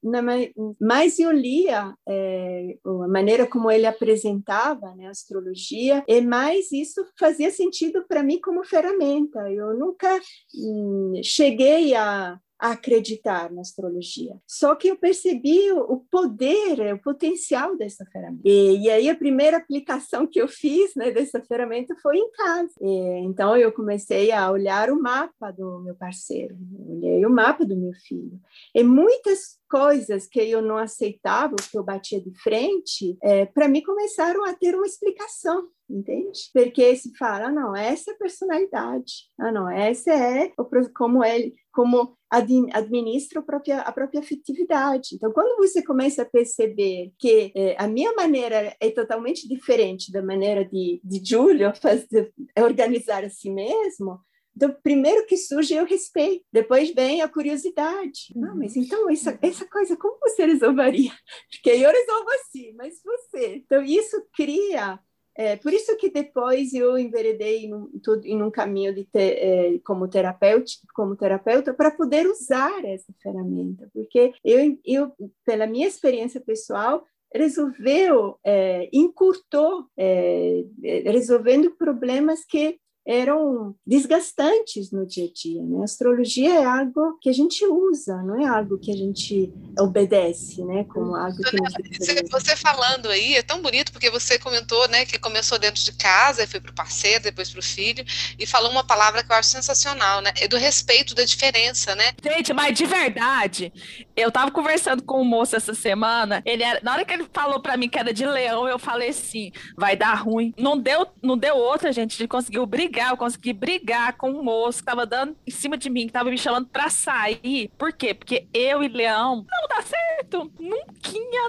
mais 0.79 1.19
eu 1.19 1.31
lia 1.31 1.93
é, 2.07 2.77
a 2.85 3.07
maneira 3.07 3.45
como 3.45 3.69
ele 3.69 3.85
apresentava 3.85 4.95
né, 4.95 5.07
a 5.07 5.11
astrologia, 5.11 6.03
e 6.07 6.21
mais 6.21 6.71
isso 6.71 7.05
fazia 7.19 7.51
sentido 7.51 8.05
para 8.07 8.23
mim 8.23 8.39
como 8.39 8.63
ferramenta. 8.63 9.39
Eu 9.51 9.77
nunca 9.77 10.19
hum, 10.55 11.19
cheguei 11.23 11.95
a 11.95 12.39
acreditar 12.72 13.51
na 13.51 13.60
astrologia. 13.60 14.38
Só 14.48 14.74
que 14.74 14.88
eu 14.88 14.96
percebi 14.96 15.70
o 15.74 15.98
poder, 16.10 16.93
o 16.93 17.01
potencial 17.01 17.75
dessa 17.75 18.05
ferramenta. 18.05 18.41
E, 18.46 18.86
e 18.86 18.89
aí 18.89 19.10
a 19.10 19.15
primeira 19.15 19.58
aplicação 19.58 20.25
que 20.25 20.39
eu 20.39 20.48
fiz 20.48 20.96
né, 20.96 21.12
dessa 21.12 21.41
ferramenta 21.41 21.93
foi 22.01 22.17
em 22.17 22.32
casa. 22.32 22.72
E, 22.79 23.20
então 23.25 23.58
eu 23.58 23.70
comecei 23.74 24.32
a 24.32 24.50
olhar 24.50 24.89
o 24.89 25.01
mapa 25.01 25.51
do 25.51 25.82
meu 25.82 25.93
parceiro, 25.96 26.55
olhei 26.88 27.25
o 27.25 27.29
mapa 27.29 27.65
do 27.65 27.75
meu 27.75 27.91
filho. 27.93 28.39
E 28.74 28.82
muitas 28.82 29.60
coisas 29.73 30.27
que 30.27 30.39
eu 30.39 30.61
não 30.61 30.77
aceitava, 30.77 31.55
que 31.55 31.75
eu 31.75 31.83
batia 31.83 32.21
de 32.21 32.31
frente, 32.43 33.17
é, 33.23 33.47
para 33.47 33.67
mim 33.67 33.81
começaram 33.81 34.45
a 34.45 34.53
ter 34.53 34.75
uma 34.75 34.85
explicação 34.85 35.67
entende? 35.89 36.49
Porque 36.53 36.95
se 36.95 37.15
fala, 37.17 37.47
ah, 37.47 37.51
não, 37.51 37.75
essa 37.75 38.11
é 38.11 38.13
a 38.13 38.17
personalidade, 38.17 39.13
ah, 39.39 39.51
não, 39.51 39.69
essa 39.69 40.11
é 40.11 40.51
como 40.95 41.23
ele, 41.23 41.53
como 41.71 42.17
administra 42.31 43.39
a 43.39 43.43
própria, 43.43 43.81
a 43.81 43.91
própria 43.91 44.21
afetividade. 44.21 45.09
Então, 45.13 45.31
quando 45.31 45.57
você 45.57 45.83
começa 45.83 46.23
a 46.23 46.25
perceber 46.25 47.11
que 47.19 47.51
é, 47.55 47.75
a 47.77 47.87
minha 47.87 48.13
maneira 48.13 48.75
é 48.79 48.89
totalmente 48.89 49.47
diferente 49.47 50.11
da 50.11 50.23
maneira 50.23 50.65
de, 50.65 50.99
de 51.03 51.23
Júlio 51.23 51.73
fazer, 51.79 52.33
organizar 52.57 53.23
a 53.23 53.29
si 53.29 53.51
mesmo, 53.51 54.19
então, 54.55 54.75
primeiro 54.83 55.25
que 55.25 55.38
surge 55.38 55.74
é 55.74 55.81
o 55.81 55.86
respeito, 55.86 56.45
depois 56.51 56.93
vem 56.93 57.22
a 57.22 57.27
curiosidade. 57.27 58.31
Não, 58.36 58.51
ah, 58.51 58.55
mas 58.55 58.75
então, 58.75 59.10
essa, 59.10 59.38
essa 59.41 59.65
coisa, 59.65 59.98
como 59.98 60.19
você 60.19 60.45
resolveria? 60.45 61.12
Porque 61.51 61.72
eu 61.72 61.91
resolvo 61.91 62.29
assim, 62.41 62.74
mas 62.74 63.01
você. 63.03 63.55
Então, 63.57 63.83
isso 63.83 64.24
cria 64.36 65.00
é, 65.36 65.55
por 65.55 65.74
isso 65.74 65.95
que 65.98 66.12
depois 66.12 66.74
eu 66.74 66.98
enveredei 66.98 67.65
em 67.65 67.74
um, 67.74 67.89
em 68.24 68.43
um 68.43 68.51
caminho 68.51 68.93
de 68.93 69.03
ter, 69.03 69.38
é, 69.39 69.79
como 69.79 70.07
terapeuta, 70.07 70.72
como 70.93 71.15
terapeuta 71.15 71.74
para 71.74 71.89
poder 71.89 72.27
usar 72.27 72.86
essa 72.86 73.12
ferramenta, 73.22 73.89
porque 73.93 74.31
eu, 74.43 74.77
eu 74.86 75.12
pela 75.43 75.65
minha 75.65 75.88
experiência 75.88 76.39
pessoal 76.39 77.03
resolveu 77.33 78.38
é, 78.45 78.88
encurtou 78.93 79.88
é, 79.98 80.65
resolvendo 81.05 81.72
problemas 81.72 82.45
que 82.45 82.79
eram 83.05 83.75
desgastantes 83.86 84.91
no 84.91 85.05
dia 85.05 85.25
a 85.25 85.33
dia. 85.33 85.62
Né? 85.62 85.81
A 85.81 85.83
astrologia 85.83 86.53
é 86.55 86.65
algo 86.65 87.17
que 87.19 87.29
a 87.29 87.33
gente 87.33 87.65
usa, 87.65 88.22
não 88.24 88.41
é 88.41 88.48
algo 88.48 88.77
que 88.77 88.91
a 88.91 88.95
gente 88.95 89.51
obedece, 89.77 90.63
né? 90.63 90.86
Como 90.86 91.15
algo 91.15 91.38
que 91.38 91.57
nos 91.57 92.31
Você 92.31 92.55
falando 92.55 93.10
aí 93.10 93.36
é 93.36 93.43
tão 93.43 93.62
bonito 93.62 93.91
porque 93.91 94.10
você 94.10 94.39
comentou, 94.39 94.88
né, 94.88 95.05
que 95.05 95.19
começou 95.19 95.60
dentro 95.60 95.83
de 95.83 95.91
casa, 95.93 96.48
foi 96.48 96.60
para 96.60 96.72
o 96.72 96.75
parceiro, 96.75 97.24
depois 97.24 97.50
para 97.50 97.60
o 97.60 97.63
filho 97.63 98.05
e 98.39 98.45
falou 98.45 98.72
uma 98.72 98.83
palavra 98.83 99.24
que 99.24 99.31
eu 99.31 99.36
acho 99.36 99.50
sensacional, 99.50 100.22
né? 100.22 100.31
É 100.39 100.48
do 100.48 100.57
respeito 100.57 101.13
da 101.13 101.24
diferença, 101.24 101.95
né? 101.95 102.13
Gente, 102.24 102.53
mas 102.53 102.77
de 102.77 102.86
verdade, 102.86 103.74
eu 104.15 104.29
estava 104.29 104.50
conversando 104.50 105.03
com 105.03 105.22
um 105.22 105.25
moço 105.25 105.55
essa 105.55 105.74
semana. 105.74 106.41
Ele 106.45 106.63
era, 106.63 106.79
na 106.81 106.93
hora 106.93 107.05
que 107.05 107.13
ele 107.13 107.27
falou 107.33 107.62
para 107.62 107.75
mim 107.75 107.89
que 107.89 108.00
era 108.00 108.13
de 108.13 108.25
leão, 108.25 108.67
eu 108.67 108.79
falei 108.79 109.10
assim, 109.10 109.51
vai 109.75 109.95
dar 109.95 110.13
ruim. 110.13 110.53
Não 110.57 110.77
deu, 110.77 111.07
não 111.22 111.38
deu 111.38 111.55
outra, 111.57 111.91
gente, 111.91 112.17
de 112.17 112.27
conseguir 112.27 112.65
brigar 112.65 112.92
brigar, 112.93 113.09
eu 113.09 113.17
consegui 113.17 113.53
brigar 113.53 114.13
com 114.13 114.29
um 114.29 114.43
moço 114.43 114.79
que 114.79 114.85
tava 114.85 115.05
dando 115.05 115.35
em 115.47 115.51
cima 115.51 115.75
de 115.75 115.89
mim, 115.89 116.05
que 116.05 116.13
tava 116.13 116.29
me 116.29 116.38
chamando 116.38 116.67
pra 116.67 116.89
sair. 116.89 117.71
Por 117.77 117.91
quê? 117.91 118.13
Porque 118.13 118.47
eu 118.53 118.83
e 118.83 118.88
Leão 118.88 119.38
não 119.50 119.67
dá 119.67 119.81
certo. 119.81 120.51
Nunca 120.59 120.93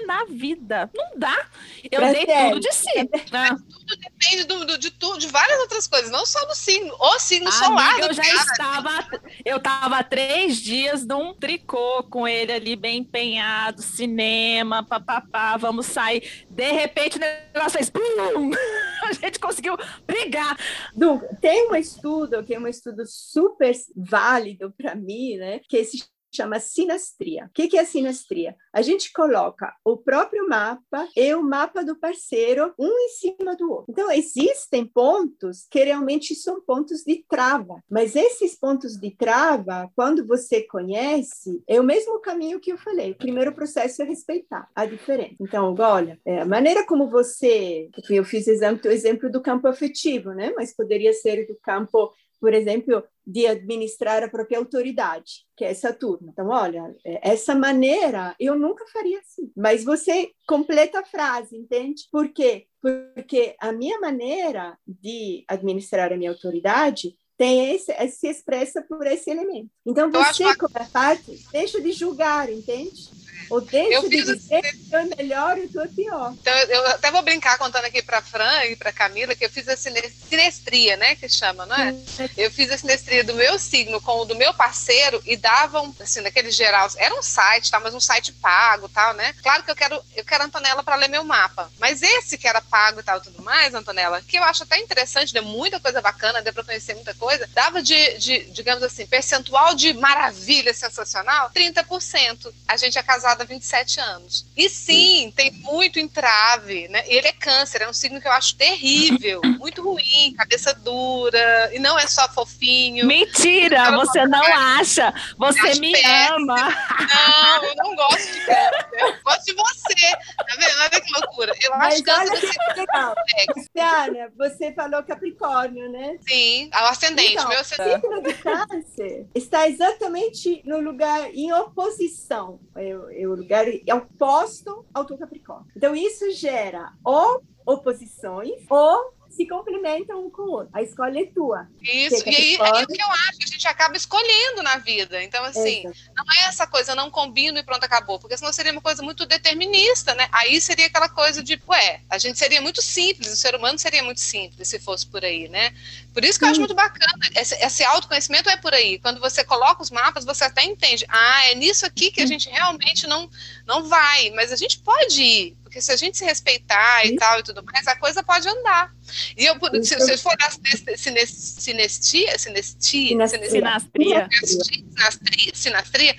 na 0.05 0.25
vida. 0.25 0.89
Não 0.95 1.17
dá. 1.17 1.47
Eu 1.91 1.99
pra 1.99 2.11
dei 2.11 2.25
tudo 2.25 2.59
de 2.59 2.71
si. 2.73 3.09
Né? 3.31 3.57
Tudo 3.85 4.01
depende 4.01 4.43
do, 4.45 4.65
do, 4.65 4.77
de, 4.77 4.91
tudo, 4.91 5.19
de 5.19 5.27
várias 5.27 5.59
outras 5.59 5.87
coisas, 5.87 6.09
não 6.09 6.25
só 6.25 6.43
do 6.45 6.55
signo. 6.55 6.93
O 6.99 7.19
signo 7.19 7.49
Amiga, 7.49 7.65
solar. 7.65 7.99
Eu 7.99 8.13
já 8.13 8.23
cara. 8.23 8.35
estava. 8.35 9.21
Eu 9.43 9.59
tava 9.59 10.03
três 10.03 10.57
dias 10.57 11.05
num 11.05 11.33
tricô 11.33 12.03
com 12.03 12.27
ele 12.27 12.51
ali, 12.51 12.75
bem 12.75 12.99
empenhado, 12.99 13.81
cinema, 13.81 14.83
papapá, 14.83 15.57
vamos 15.57 15.85
sair. 15.85 16.45
De 16.49 16.71
repente, 16.71 17.17
o 17.17 17.19
negócio 17.19 17.71
fez. 17.71 17.89
Pum! 17.89 18.01
A 19.05 19.13
gente 19.13 19.39
conseguiu 19.39 19.77
brigar. 20.07 20.57
Du, 20.95 21.21
tem 21.39 21.69
um 21.69 21.75
estudo, 21.75 22.43
que 22.43 22.55
é 22.55 22.59
um 22.59 22.67
estudo 22.67 23.03
super 23.05 23.71
válido 23.95 24.73
para 24.75 24.95
mim, 24.95 25.37
né? 25.37 25.59
Que 25.69 25.83
se 25.83 26.03
chama 26.35 26.59
sinastria. 26.59 27.45
O 27.45 27.49
que, 27.49 27.77
é 27.77 27.85
sinastria? 27.85 28.55
A 28.73 28.81
gente 28.81 29.11
coloca 29.11 29.73
o 29.83 29.97
próprio 29.97 30.47
mapa 30.47 31.07
e 31.15 31.33
o 31.33 31.41
mapa 31.41 31.83
do 31.83 31.95
parceiro 31.95 32.73
um 32.79 32.87
em 32.87 33.09
cima 33.09 33.55
do 33.55 33.71
outro. 33.71 33.85
Então, 33.89 34.11
existem 34.11 34.85
pontos 34.85 35.65
que 35.69 35.83
realmente 35.83 36.35
são 36.35 36.61
pontos 36.61 37.03
de 37.03 37.23
trava, 37.27 37.81
mas 37.89 38.15
esses 38.15 38.57
pontos 38.57 38.97
de 38.97 39.11
trava, 39.11 39.89
quando 39.95 40.25
você 40.25 40.61
conhece, 40.61 41.63
é 41.67 41.79
o 41.79 41.83
mesmo 41.83 42.19
caminho 42.19 42.59
que 42.59 42.71
eu 42.71 42.77
falei. 42.77 43.11
O 43.11 43.17
primeiro 43.17 43.53
processo 43.53 44.01
é 44.01 44.05
respeitar 44.05 44.69
a 44.75 44.85
diferença. 44.85 45.35
Então, 45.39 45.75
olha, 45.77 46.19
é, 46.25 46.41
a 46.41 46.45
maneira 46.45 46.85
como 46.85 47.09
você. 47.09 47.89
Eu 48.09 48.23
fiz 48.23 48.47
exemplo, 48.47 48.89
o 48.89 48.93
exemplo 48.93 49.31
do 49.31 49.41
campo 49.41 49.67
afetivo, 49.67 50.31
né? 50.31 50.53
Mas 50.55 50.75
poderia 50.75 51.13
ser 51.13 51.47
do 51.47 51.57
campo 51.61 52.13
por 52.39 52.53
exemplo, 52.53 53.03
de 53.25 53.47
administrar 53.47 54.23
a 54.23 54.29
própria 54.29 54.59
autoridade, 54.59 55.45
que 55.55 55.65
é 55.65 55.73
Saturno. 55.73 56.29
Então, 56.31 56.49
olha, 56.49 56.95
é, 57.03 57.31
essa 57.31 57.55
maneira 57.55 58.35
eu 58.39 58.57
nunca 58.57 58.85
faria 58.87 59.19
assim. 59.19 59.51
Mas 59.55 59.83
você 59.83 60.31
completa 60.47 60.99
a 60.99 61.05
frase, 61.05 61.57
entende? 61.57 62.03
Por 62.11 62.29
quê? 62.29 62.67
Porque 62.81 63.55
a 63.59 63.71
minha 63.71 63.99
maneira 63.99 64.77
de 64.87 65.43
administrar 65.47 66.13
a 66.13 66.17
minha 66.17 66.31
autoridade 66.31 67.17
tem 67.37 67.73
esse, 67.73 67.91
se 68.09 68.27
expressa 68.27 68.81
por 68.81 69.05
esse 69.05 69.29
elemento. 69.29 69.69
Então, 69.85 70.09
você, 70.09 70.55
como 70.55 70.73
parte, 70.91 71.45
deixa 71.51 71.81
de 71.81 71.91
julgar, 71.91 72.49
entende? 72.49 73.24
Ou 73.49 73.61
deixa 73.61 74.09
de 74.09 74.23
dizer 74.23 74.61
que 74.61 74.77
tu 74.89 74.95
é 74.95 75.03
melhor 75.17 75.57
e 75.57 75.67
tu 75.67 75.79
é 75.79 75.87
pior. 75.87 76.33
Então, 76.33 76.53
eu 76.53 76.87
até 76.87 77.11
vou 77.11 77.21
brincar 77.21 77.57
contando 77.57 77.85
aqui 77.85 78.01
para 78.01 78.21
Fran 78.21 78.65
e 78.65 78.75
para 78.75 78.91
Camila 78.91 79.35
que 79.35 79.45
eu 79.45 79.49
fiz 79.49 79.67
a 79.67 79.77
sinestria, 79.77 80.97
né, 80.97 81.15
que 81.15 81.29
chama, 81.29 81.65
não 81.65 81.75
é? 81.75 81.95
Eu 82.35 82.49
fiz 82.51 82.71
a 82.71 82.77
sinestria 82.77 83.23
do 83.23 83.35
meu 83.35 83.59
signo 83.59 84.01
com 84.01 84.19
o 84.21 84.25
do 84.25 84.35
meu 84.35 84.53
parceiro 84.53 85.21
e 85.25 85.35
davam, 85.35 85.95
assim, 85.99 86.21
naquele 86.21 86.49
geral, 86.49 86.89
era 86.97 87.13
um 87.17 87.21
site, 87.21 87.69
tá, 87.69 87.79
mas 87.79 87.93
um 87.93 87.99
site 87.99 88.31
pago, 88.33 88.89
tal, 88.89 89.13
né? 89.13 89.33
Claro 89.43 89.63
que 89.63 89.71
eu 89.71 89.75
quero, 89.75 90.01
eu 90.15 90.25
quero 90.25 90.43
a 90.43 90.45
Antonella 90.47 90.83
para 90.83 90.95
ler 90.95 91.09
meu 91.09 91.23
mapa, 91.23 91.71
mas 91.79 92.01
esse 92.01 92.37
que 92.37 92.47
era 92.47 92.61
pago 92.61 92.99
e 92.99 93.03
tal, 93.03 93.21
tudo 93.21 93.43
mais, 93.43 93.73
Antonella, 93.73 94.21
que 94.21 94.37
eu 94.37 94.43
acho 94.43 94.63
até 94.63 94.79
interessante, 94.79 95.33
deu 95.33 95.43
muita 95.43 95.79
coisa 95.79 96.01
bacana, 96.01 96.41
deu 96.41 96.53
para 96.53 96.63
conhecer 96.63 96.95
muita 96.95 97.13
coisa, 97.13 97.47
dava 97.53 97.81
de, 97.81 98.17
de, 98.17 98.45
digamos 98.51 98.81
assim, 98.81 99.05
percentual 99.05 99.75
de 99.75 99.93
maravilha 99.93 100.73
sensacional, 100.73 101.51
30%. 101.51 102.53
A 102.67 102.77
gente 102.77 102.97
é 102.97 103.03
casado 103.03 103.24
casada 103.25 103.43
há 103.43 103.47
27 103.47 103.99
anos. 103.99 104.45
E 104.55 104.69
sim, 104.69 105.33
tem 105.35 105.51
muito 105.51 105.99
entrave, 105.99 106.87
né? 106.89 107.03
Ele 107.07 107.27
é 107.27 107.31
câncer, 107.31 107.81
é 107.81 107.89
um 107.89 107.93
signo 107.93 108.21
que 108.21 108.27
eu 108.27 108.31
acho 108.31 108.55
terrível, 108.55 109.41
muito 109.57 109.81
ruim, 109.81 110.33
cabeça 110.37 110.73
dura, 110.73 111.71
e 111.73 111.79
não 111.79 111.97
é 111.97 112.05
só 112.05 112.29
fofinho. 112.29 113.05
Mentira, 113.07 113.91
você 113.97 114.25
não 114.27 114.43
acha. 114.43 115.11
Você 115.37 115.79
me 115.79 115.91
péssimo. 115.91 116.35
ama. 116.35 116.69
Não, 116.69 117.65
eu 117.65 117.75
não 117.75 117.95
gosto 117.95 118.31
de 118.31 118.45
câncer. 118.45 118.87
Eu 118.93 119.13
gosto 119.23 119.45
de 119.45 119.53
você. 119.53 120.11
Tá 120.37 120.55
vendo? 120.57 120.79
Olha 120.79 121.01
que 121.01 121.13
loucura. 121.13 121.53
Eu 121.63 121.71
Mas 121.71 121.93
acho 121.93 122.03
que 122.03 122.11
olha 122.11 122.31
que 122.31 122.79
legal. 122.79 123.15
Cristiana, 123.53 124.31
você 124.37 124.71
falou 124.73 125.03
Capricórnio, 125.03 125.91
né? 125.91 126.17
Sim, 126.27 126.69
o 126.71 126.77
ascendente, 126.85 127.33
então, 127.33 127.49
meu 127.49 127.59
ascendente. 127.59 128.05
O 128.05 128.11
signo 128.11 128.21
de 128.21 128.33
câncer 128.35 129.27
está 129.33 129.67
exatamente 129.67 130.61
no 130.65 130.79
lugar 130.79 131.33
em 131.33 131.51
oposição. 131.53 132.59
Eu, 132.75 133.09
eu 133.15 133.31
o 133.31 133.35
lugar 133.35 133.65
é 133.67 133.93
oposto 133.93 134.85
ao 134.93 135.05
teu 135.05 135.17
Capricórnio. 135.17 135.67
Então, 135.75 135.95
isso 135.95 136.31
gera 136.31 136.93
ou 137.03 137.43
oposições 137.65 138.63
ou 138.69 139.15
se 139.35 139.45
complementam 139.45 140.25
um 140.25 140.29
com 140.29 140.43
o 140.43 140.51
outro. 140.51 140.69
A 140.71 140.81
escolha 140.81 141.19
é 141.19 141.25
tua. 141.25 141.67
Isso, 141.81 142.23
e 142.27 142.35
aí 142.35 142.55
é 142.55 142.83
o 142.83 142.87
que 142.87 143.01
eu 143.01 143.07
acho, 143.07 143.39
a 143.43 143.47
gente 143.47 143.67
acaba 143.67 143.97
escolhendo 143.97 144.63
na 144.63 144.77
vida. 144.77 145.21
Então, 145.21 145.43
assim, 145.43 145.83
não 145.83 146.25
é 146.39 146.47
essa 146.47 146.65
coisa, 146.65 146.93
eu 146.93 146.95
não 146.95 147.11
combino 147.11 147.59
e 147.59 147.63
pronto, 147.63 147.83
acabou. 147.83 148.17
Porque 148.17 148.37
senão 148.37 148.53
seria 148.53 148.71
uma 148.71 148.81
coisa 148.81 149.03
muito 149.03 149.25
determinista, 149.25 150.15
né? 150.15 150.29
Aí 150.31 150.61
seria 150.61 150.85
aquela 150.85 151.09
coisa 151.09 151.43
de, 151.43 151.59
ué, 151.67 152.01
a 152.09 152.17
gente 152.17 152.39
seria 152.39 152.61
muito 152.61 152.81
simples, 152.81 153.33
o 153.33 153.35
ser 153.35 153.55
humano 153.55 153.77
seria 153.77 154.03
muito 154.03 154.21
simples 154.21 154.69
se 154.69 154.79
fosse 154.79 155.05
por 155.05 155.25
aí, 155.25 155.49
né? 155.49 155.73
Por 156.15 156.23
isso 156.23 156.39
que 156.39 156.45
eu 156.45 156.49
acho 156.49 156.61
muito 156.61 156.73
bacana. 156.73 157.11
Esse, 157.35 157.55
esse 157.55 157.83
autoconhecimento 157.83 158.49
é 158.49 158.55
por 158.55 158.73
aí. 158.73 158.97
Quando 158.99 159.19
você 159.19 159.43
coloca 159.43 159.83
os 159.83 159.91
mapas, 159.91 160.23
você 160.23 160.45
até 160.45 160.63
entende. 160.63 161.05
Ah, 161.09 161.51
é 161.51 161.55
nisso 161.55 161.85
aqui 161.85 162.09
que 162.09 162.21
a 162.21 162.25
gente 162.25 162.49
realmente 162.49 163.05
não, 163.05 163.29
não 163.67 163.83
vai, 163.89 164.29
mas 164.29 164.49
a 164.49 164.55
gente 164.55 164.79
pode 164.79 165.21
ir 165.21 165.57
porque 165.75 165.81
se 165.81 165.91
a 165.91 165.97
gente 165.97 166.17
se 166.17 166.23
respeitar 166.23 167.05
e 167.05 167.17
tal 167.17 167.37
e 167.37 167.43
tudo 167.43 167.61
mais, 167.61 167.85
a 167.85 167.97
coisa 167.97 168.23
pode 168.23 168.47
andar. 168.47 168.95
E 169.35 169.45
eu, 169.45 169.55
se 169.83 169.95
você 169.97 170.15
for 170.15 170.33
na 170.39 170.49
sinestia, 170.95 172.39
sinestia, 172.39 172.39
sinastria, 172.39 174.29
sinastria, 174.41 175.51
sinastria, 175.53 176.15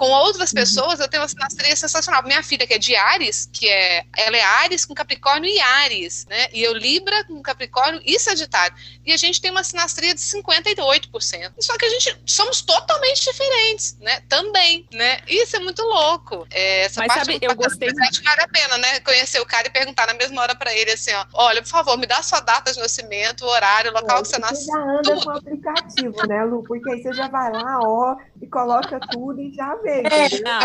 com 0.00 0.08
outras 0.08 0.48
uhum. 0.48 0.54
pessoas, 0.54 0.98
eu 0.98 1.08
tenho 1.08 1.22
uma 1.22 1.28
sinastria 1.28 1.76
sensacional. 1.76 2.22
Minha 2.22 2.42
filha, 2.42 2.66
que 2.66 2.72
é 2.72 2.78
de 2.78 2.96
Ares, 2.96 3.50
que 3.52 3.68
é. 3.68 4.02
Ela 4.16 4.38
é 4.38 4.40
Ares 4.40 4.86
com 4.86 4.94
Capricórnio 4.94 5.50
e 5.50 5.60
Ares, 5.60 6.24
né? 6.26 6.46
E 6.54 6.62
eu 6.62 6.72
Libra 6.72 7.22
com 7.24 7.42
Capricórnio 7.42 8.00
e 8.02 8.18
Sagitário. 8.18 8.74
E 9.04 9.12
a 9.12 9.18
gente 9.18 9.42
tem 9.42 9.50
uma 9.50 9.62
sinastria 9.62 10.14
de 10.14 10.20
58%. 10.22 11.52
Só 11.58 11.76
que 11.76 11.84
a 11.84 11.90
gente 11.90 12.18
somos 12.24 12.62
totalmente 12.62 13.22
diferentes, 13.22 13.98
né? 14.00 14.22
Também, 14.26 14.86
né? 14.90 15.18
Isso 15.28 15.56
é 15.56 15.58
muito 15.58 15.82
louco. 15.82 16.46
É, 16.50 16.84
essa 16.84 17.00
Mas 17.00 17.08
parte 17.08 17.32
sabe, 17.32 17.38
eu 17.42 17.54
gostei. 17.54 17.90
Que 17.90 18.22
vale 18.22 18.40
a 18.40 18.48
pena, 18.48 18.78
né? 18.78 19.00
Conhecer 19.00 19.38
o 19.40 19.44
cara 19.44 19.66
e 19.66 19.70
perguntar 19.70 20.06
na 20.06 20.14
mesma 20.14 20.40
hora 20.40 20.54
para 20.54 20.74
ele 20.74 20.92
assim: 20.92 21.12
ó, 21.12 21.26
olha, 21.34 21.60
por 21.60 21.68
favor, 21.68 21.98
me 21.98 22.06
dá 22.06 22.20
a 22.20 22.22
sua 22.22 22.40
data 22.40 22.72
de 22.72 22.78
nascimento, 22.78 23.44
o 23.44 23.48
horário, 23.48 23.90
o 23.90 23.94
local 23.94 24.20
é, 24.20 24.22
que 24.22 24.28
você 24.28 24.38
nasceu. 24.38 24.64
Você 24.64 24.72
já 24.72 24.78
anda 24.78 25.02
tudo. 25.02 25.24
com 25.24 25.30
o 25.30 25.36
aplicativo, 25.36 26.26
né, 26.26 26.44
Lu? 26.44 26.62
Porque 26.62 26.90
aí 26.90 27.02
você 27.02 27.12
já 27.12 27.28
vai 27.28 27.52
lá, 27.52 27.80
ó, 27.82 28.16
e 28.40 28.46
coloca 28.46 28.98
tudo 29.10 29.38
e 29.42 29.52
já 29.52 29.74
vê. 29.76 29.89
É, 29.90 30.40
não. 30.42 30.60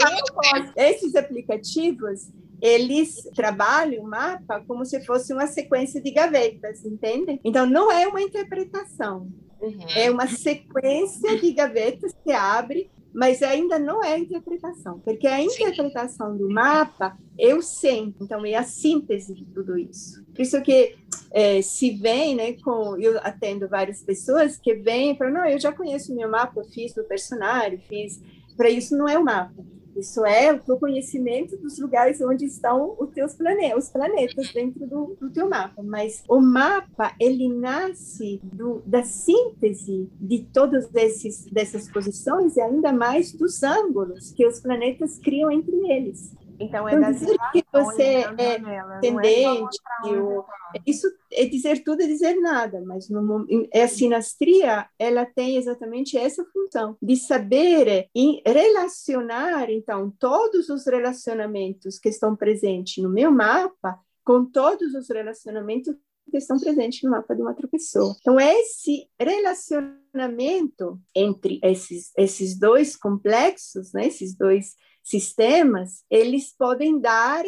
não 0.00 0.72
Esses 0.76 1.14
aplicativos, 1.14 2.28
eles 2.60 3.28
trabalham 3.34 4.04
o 4.04 4.08
mapa 4.08 4.62
como 4.66 4.84
se 4.84 5.04
fosse 5.04 5.32
uma 5.32 5.46
sequência 5.46 6.00
de 6.00 6.10
gavetas, 6.10 6.84
entendem? 6.84 7.40
Então, 7.44 7.66
não 7.66 7.90
é 7.90 8.06
uma 8.06 8.22
interpretação. 8.22 9.28
Uhum. 9.60 9.86
É 9.94 10.10
uma 10.10 10.26
sequência 10.26 11.38
de 11.38 11.52
gavetas 11.52 12.12
que 12.24 12.32
abre 12.32 12.90
mas 13.14 13.42
ainda 13.42 13.78
não 13.78 14.02
é 14.02 14.14
a 14.14 14.18
interpretação, 14.18 14.98
porque 15.00 15.26
a 15.26 15.40
interpretação 15.40 16.36
do 16.36 16.48
mapa 16.48 17.16
eu 17.38 17.62
sei, 17.62 18.14
então 18.20 18.44
é 18.44 18.54
a 18.54 18.62
síntese 18.62 19.34
de 19.34 19.44
tudo 19.46 19.78
isso. 19.78 20.24
Por 20.34 20.42
isso 20.42 20.60
que 20.62 20.96
é, 21.30 21.62
se 21.62 21.90
vem, 21.90 22.34
né, 22.34 22.52
com, 22.54 22.96
eu 22.98 23.18
atendo 23.18 23.68
várias 23.68 24.02
pessoas 24.02 24.56
que 24.56 24.74
vêm 24.74 25.12
e 25.12 25.16
falam, 25.16 25.34
não, 25.34 25.46
eu 25.46 25.58
já 25.58 25.72
conheço 25.72 26.12
o 26.12 26.16
meu 26.16 26.30
mapa, 26.30 26.60
eu 26.60 26.64
fiz 26.64 26.94
do 26.94 27.04
personagem, 27.04 27.78
fiz, 27.88 28.20
para 28.56 28.70
isso 28.70 28.96
não 28.96 29.08
é 29.08 29.18
o 29.18 29.24
mapa. 29.24 29.64
Isso 29.96 30.24
é 30.24 30.52
o 30.52 30.78
conhecimento 30.78 31.56
dos 31.56 31.78
lugares 31.78 32.20
onde 32.20 32.46
estão 32.46 32.96
os 32.98 33.10
teus 33.10 33.34
planetas, 33.34 33.84
os 33.84 33.90
planetas 33.90 34.52
dentro 34.52 34.86
do, 34.86 35.16
do 35.20 35.30
teu 35.30 35.48
mapa. 35.48 35.82
Mas 35.82 36.22
o 36.28 36.40
mapa 36.40 37.14
ele 37.20 37.48
nasce 37.48 38.40
do, 38.42 38.82
da 38.86 39.02
síntese 39.02 40.08
de 40.20 40.40
todas 40.52 40.88
dessas 40.88 41.88
posições 41.90 42.56
e 42.56 42.60
ainda 42.60 42.92
mais 42.92 43.32
dos 43.32 43.62
ângulos 43.62 44.32
que 44.32 44.46
os 44.46 44.60
planetas 44.60 45.18
criam 45.18 45.50
entre 45.50 45.76
eles. 45.90 46.34
Então, 46.62 46.88
é 46.88 46.94
então, 46.94 47.12
dizer 47.12 47.36
que 47.52 47.64
você 47.72 48.24
é 48.38 48.58
nela, 48.58 48.98
tendente, 49.00 49.78
é 50.04 50.08
ou, 50.08 50.44
isso 50.86 51.08
é 51.32 51.44
dizer 51.46 51.82
tudo 51.82 52.02
e 52.02 52.06
dizer 52.06 52.34
nada, 52.40 52.80
mas 52.86 53.08
no, 53.08 53.46
a 53.74 53.88
sinastria, 53.88 54.88
ela 54.98 55.26
tem 55.26 55.56
exatamente 55.56 56.16
essa 56.16 56.44
função, 56.46 56.96
de 57.02 57.16
saber 57.16 58.08
relacionar, 58.46 59.70
então, 59.70 60.12
todos 60.18 60.68
os 60.68 60.86
relacionamentos 60.86 61.98
que 61.98 62.08
estão 62.08 62.36
presentes 62.36 63.02
no 63.02 63.10
meu 63.10 63.30
mapa 63.30 63.98
com 64.24 64.44
todos 64.44 64.94
os 64.94 65.08
relacionamentos 65.08 65.96
que 66.30 66.38
estão 66.38 66.58
presentes 66.58 67.02
no 67.02 67.10
mapa 67.10 67.34
de 67.34 67.42
uma 67.42 67.50
outra 67.50 67.68
pessoa. 67.68 68.16
Então, 68.20 68.38
esse 68.40 69.08
relacionamento 69.20 71.00
entre 71.14 71.58
esses, 71.62 72.12
esses 72.16 72.58
dois 72.58 72.96
complexos, 72.96 73.92
né, 73.92 74.06
esses 74.06 74.34
dois 74.34 74.74
sistemas, 75.02 76.04
eles 76.10 76.54
podem 76.56 77.00
dar 77.00 77.44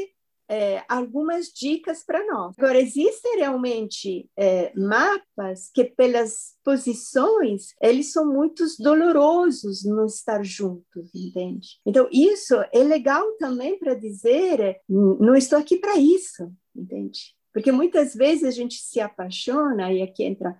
é, 0.48 0.82
algumas 0.88 1.46
dicas 1.46 2.04
para 2.04 2.24
nós. 2.26 2.54
Agora, 2.58 2.78
existem 2.78 3.38
realmente 3.38 4.28
é, 4.36 4.72
mapas 4.76 5.70
que, 5.72 5.84
pelas 5.84 6.54
posições, 6.62 7.74
eles 7.80 8.12
são 8.12 8.30
muito 8.30 8.64
dolorosos 8.78 9.84
não 9.84 10.06
estar 10.06 10.44
juntos, 10.44 11.14
entende? 11.14 11.80
Então, 11.86 12.08
isso 12.12 12.54
é 12.72 12.82
legal 12.82 13.24
também 13.38 13.78
para 13.78 13.94
dizer: 13.94 14.80
não 14.88 15.34
estou 15.34 15.58
aqui 15.58 15.76
para 15.76 15.96
isso, 15.96 16.52
entende? 16.74 17.34
Porque 17.52 17.70
muitas 17.70 18.14
vezes 18.14 18.44
a 18.44 18.50
gente 18.50 18.74
se 18.74 19.00
apaixona, 19.00 19.92
e 19.92 20.02
aqui 20.02 20.24
entra 20.24 20.58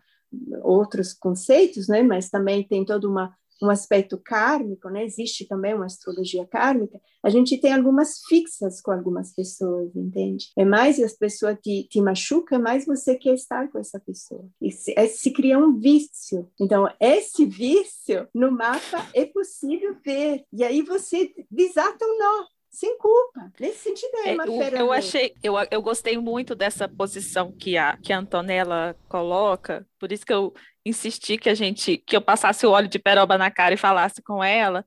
outros 0.63 1.13
conceitos, 1.13 1.89
né? 1.89 2.03
mas 2.03 2.31
também 2.31 2.63
tem 2.63 2.85
toda 2.85 3.09
uma 3.09 3.35
um 3.65 3.71
aspecto 3.71 4.19
kármico, 4.19 4.89
né? 4.89 5.05
Existe 5.05 5.47
também 5.47 5.75
uma 5.75 5.87
astrologia 5.87 6.47
kármica. 6.47 7.01
A 7.23 7.31
gente 7.31 7.59
tem 7.59 7.73
algumas 7.73 8.19
fixas 8.29 8.81
com 8.81 8.91
algumas 8.91 9.35
pessoas, 9.35 9.95
entende? 9.97 10.51
É 10.57 10.65
mais 10.65 11.01
as 11.01 11.15
pessoas 11.15 11.57
te, 11.63 11.87
te 11.89 12.01
machuca, 12.01 12.59
mais 12.59 12.85
você 12.85 13.15
quer 13.17 13.35
estar 13.35 13.71
com 13.71 13.79
essa 13.79 13.99
pessoa. 13.99 14.45
E 14.61 14.71
se, 14.71 14.93
é, 14.97 15.07
se 15.07 15.31
cria 15.31 15.59
um 15.59 15.79
vício. 15.79 16.51
Então, 16.61 16.89
esse 17.01 17.47
vício 17.47 18.29
no 18.35 18.53
mapa 18.53 19.09
é 19.15 19.25
possível 19.25 19.97
ver. 20.05 20.45
E 20.53 20.63
aí 20.63 20.83
você 20.83 21.33
desata 21.51 22.05
um 22.05 22.19
nó 22.19 22.54
sem 22.75 22.99
culpa. 22.99 23.53
Nesse 23.59 23.79
sentido 23.79 24.17
é, 24.25 24.35
uma 24.35 24.47
eu, 24.47 24.63
eu 24.63 24.93
achei, 24.93 25.33
eu, 25.43 25.55
eu 25.71 25.81
gostei 25.81 26.19
muito 26.19 26.55
dessa 26.55 26.89
posição 26.89 27.53
que 27.53 27.79
a, 27.79 27.97
que 27.97 28.13
a 28.13 28.19
Antonella 28.19 28.97
coloca, 29.09 29.87
por 29.99 30.11
isso 30.11 30.27
que 30.27 30.33
eu 30.33 30.53
insisti 30.85 31.39
que 31.39 31.49
a 31.49 31.55
gente, 31.55 31.97
que 31.99 32.17
eu 32.17 32.21
passasse 32.21 32.67
o 32.67 32.71
óleo 32.71 32.89
de 32.89 32.99
peroba 32.99 33.39
na 33.39 33.51
cara 33.51 33.75
e 33.75 33.79
falasse 33.79 34.21
com 34.23 34.43
ela, 34.43 34.85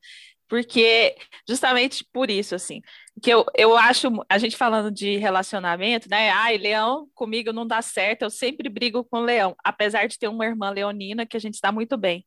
porque 0.49 1.15
justamente 1.47 2.05
por 2.11 2.29
isso, 2.29 2.55
assim, 2.55 2.81
que 3.21 3.29
eu, 3.29 3.45
eu 3.55 3.75
acho, 3.75 4.09
a 4.29 4.37
gente 4.37 4.55
falando 4.55 4.91
de 4.91 5.17
relacionamento, 5.17 6.09
né, 6.09 6.29
ai, 6.29 6.57
leão 6.57 7.07
comigo 7.15 7.51
não 7.51 7.65
dá 7.65 7.81
certo, 7.81 8.23
eu 8.23 8.29
sempre 8.29 8.69
brigo 8.69 9.03
com 9.03 9.19
leão, 9.19 9.55
apesar 9.63 10.07
de 10.07 10.19
ter 10.19 10.27
uma 10.27 10.45
irmã 10.45 10.69
leonina 10.69 11.25
que 11.25 11.37
a 11.37 11.39
gente 11.39 11.55
está 11.55 11.71
muito 11.71 11.97
bem. 11.97 12.25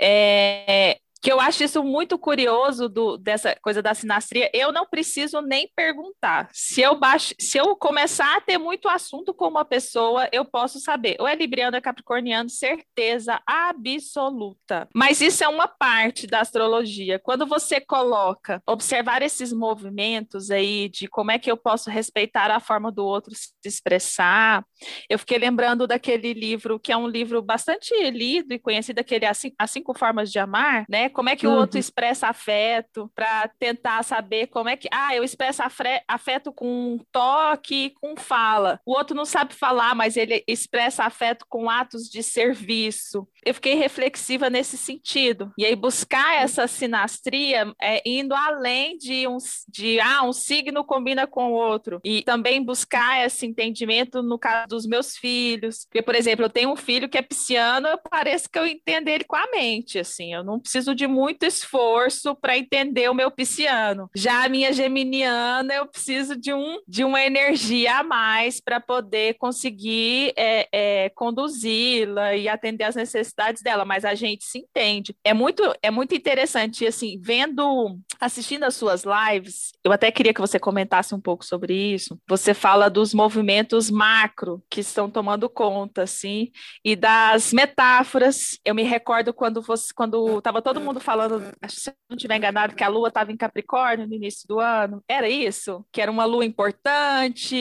É, 0.00 0.98
que 1.20 1.30
eu 1.30 1.40
acho 1.40 1.64
isso 1.64 1.82
muito 1.82 2.18
curioso 2.18 2.88
do, 2.88 3.16
dessa 3.16 3.56
coisa 3.60 3.82
da 3.82 3.94
sinastria. 3.94 4.50
Eu 4.54 4.72
não 4.72 4.86
preciso 4.86 5.40
nem 5.40 5.70
perguntar. 5.74 6.48
Se 6.52 6.80
eu 6.80 6.98
baixo, 6.98 7.34
se 7.38 7.58
eu 7.58 7.74
começar 7.76 8.36
a 8.36 8.40
ter 8.40 8.58
muito 8.58 8.88
assunto 8.88 9.34
com 9.34 9.48
uma 9.48 9.64
pessoa, 9.64 10.28
eu 10.32 10.44
posso 10.44 10.78
saber. 10.78 11.16
Ou 11.18 11.26
é 11.26 11.34
libriano 11.34 11.76
é 11.76 11.80
capricorniano, 11.80 12.48
certeza 12.48 13.40
absoluta. 13.46 14.88
Mas 14.94 15.20
isso 15.20 15.42
é 15.42 15.48
uma 15.48 15.66
parte 15.66 16.26
da 16.26 16.40
astrologia. 16.40 17.18
Quando 17.18 17.46
você 17.46 17.80
coloca 17.80 18.62
observar 18.66 19.22
esses 19.22 19.52
movimentos 19.52 20.50
aí 20.50 20.88
de 20.88 21.08
como 21.08 21.30
é 21.30 21.38
que 21.38 21.50
eu 21.50 21.56
posso 21.56 21.90
respeitar 21.90 22.50
a 22.50 22.60
forma 22.60 22.92
do 22.92 23.04
outro 23.04 23.34
se 23.34 23.52
expressar, 23.64 24.64
eu 25.08 25.18
fiquei 25.18 25.38
lembrando 25.38 25.86
daquele 25.86 26.32
livro 26.32 26.78
que 26.78 26.92
é 26.92 26.96
um 26.96 27.08
livro 27.08 27.42
bastante 27.42 27.92
lido 28.10 28.52
e 28.52 28.58
conhecido, 28.58 29.00
aquele 29.00 29.26
As 29.26 29.70
Cinco 29.70 29.96
Formas 29.96 30.30
de 30.30 30.38
Amar, 30.38 30.84
né? 30.88 31.07
Como 31.08 31.28
é 31.28 31.36
que 31.36 31.46
o 31.46 31.52
outro 31.52 31.76
uhum. 31.76 31.80
expressa 31.80 32.28
afeto, 32.28 33.10
para 33.14 33.48
tentar 33.58 34.02
saber 34.02 34.48
como 34.48 34.68
é 34.68 34.76
que. 34.76 34.88
Ah, 34.92 35.14
eu 35.14 35.24
expresso 35.24 35.62
afeto 36.06 36.52
com 36.52 36.98
toque, 37.12 37.94
com 38.00 38.16
fala. 38.16 38.80
O 38.84 38.92
outro 38.92 39.16
não 39.16 39.24
sabe 39.24 39.54
falar, 39.54 39.94
mas 39.94 40.16
ele 40.16 40.42
expressa 40.46 41.04
afeto 41.04 41.44
com 41.48 41.70
atos 41.70 42.08
de 42.08 42.22
serviço. 42.22 43.26
Eu 43.44 43.54
fiquei 43.54 43.74
reflexiva 43.74 44.50
nesse 44.50 44.76
sentido. 44.76 45.52
E 45.56 45.64
aí, 45.64 45.74
buscar 45.74 46.42
essa 46.42 46.66
sinastria 46.66 47.72
é 47.80 48.02
indo 48.04 48.34
além 48.34 48.96
de 48.96 49.26
um, 49.26 49.38
de, 49.68 50.00
ah, 50.00 50.22
um 50.22 50.32
signo 50.32 50.84
combina 50.84 51.26
com 51.26 51.52
o 51.52 51.54
outro. 51.54 52.00
E 52.04 52.22
também 52.22 52.62
buscar 52.62 53.24
esse 53.24 53.46
entendimento 53.46 54.22
no 54.22 54.38
caso 54.38 54.68
dos 54.68 54.86
meus 54.86 55.16
filhos. 55.16 55.86
Porque, 55.86 56.02
por 56.02 56.14
exemplo, 56.14 56.44
eu 56.44 56.50
tenho 56.50 56.72
um 56.72 56.76
filho 56.76 57.08
que 57.08 57.18
é 57.18 57.22
pisciano, 57.22 57.88
parece 58.10 58.48
que 58.48 58.58
eu 58.58 58.66
entendo 58.66 59.08
ele 59.08 59.24
com 59.24 59.36
a 59.36 59.50
mente, 59.50 59.98
assim. 59.98 60.34
Eu 60.34 60.44
não 60.44 60.58
preciso 60.58 60.94
de 60.98 61.06
muito 61.06 61.44
esforço 61.46 62.34
para 62.34 62.58
entender 62.58 63.08
o 63.08 63.14
meu 63.14 63.30
pisciano. 63.30 64.10
Já 64.14 64.44
a 64.44 64.48
minha 64.48 64.72
geminiana, 64.72 65.72
eu 65.74 65.86
preciso 65.86 66.36
de, 66.36 66.52
um, 66.52 66.80
de 66.86 67.04
uma 67.04 67.22
energia 67.22 67.98
a 67.98 68.02
mais 68.02 68.60
para 68.60 68.80
poder 68.80 69.34
conseguir 69.34 70.32
é, 70.36 70.68
é, 70.72 71.08
conduzi-la 71.10 72.34
e 72.34 72.48
atender 72.48 72.82
às 72.82 72.96
necessidades 72.96 73.62
dela, 73.62 73.84
mas 73.84 74.04
a 74.04 74.14
gente 74.16 74.44
se 74.44 74.58
entende. 74.58 75.14
É 75.22 75.32
muito, 75.32 75.62
é 75.80 75.90
muito 75.90 76.16
interessante, 76.16 76.84
assim, 76.84 77.20
vendo, 77.22 77.96
assistindo 78.20 78.64
as 78.64 78.74
suas 78.74 79.04
lives, 79.04 79.72
eu 79.84 79.92
até 79.92 80.10
queria 80.10 80.34
que 80.34 80.40
você 80.40 80.58
comentasse 80.58 81.14
um 81.14 81.20
pouco 81.20 81.44
sobre 81.44 81.74
isso. 81.74 82.18
Você 82.28 82.52
fala 82.52 82.90
dos 82.90 83.14
movimentos 83.14 83.90
macro 83.90 84.62
que 84.68 84.80
estão 84.80 85.08
tomando 85.08 85.48
conta, 85.48 86.02
assim, 86.02 86.50
e 86.84 86.96
das 86.96 87.52
metáforas. 87.52 88.58
Eu 88.64 88.74
me 88.74 88.82
recordo 88.82 89.32
quando 89.32 89.62
você, 89.62 89.92
quando 89.94 90.38
estava 90.38 90.60
todo 90.60 90.80
mundo 90.80 90.87
mundo 90.88 91.00
falando, 91.00 91.40
se 91.68 91.90
eu 91.90 91.94
não 92.10 92.16
estiver 92.16 92.36
enganado, 92.36 92.74
que 92.74 92.82
a 92.82 92.88
Lua 92.88 93.08
estava 93.08 93.30
em 93.30 93.36
Capricórnio 93.36 94.06
no 94.06 94.14
início 94.14 94.46
do 94.48 94.58
ano. 94.58 95.02
Era 95.06 95.28
isso? 95.28 95.84
Que 95.92 96.00
era 96.00 96.10
uma 96.10 96.24
Lua 96.24 96.44
importante 96.44 97.56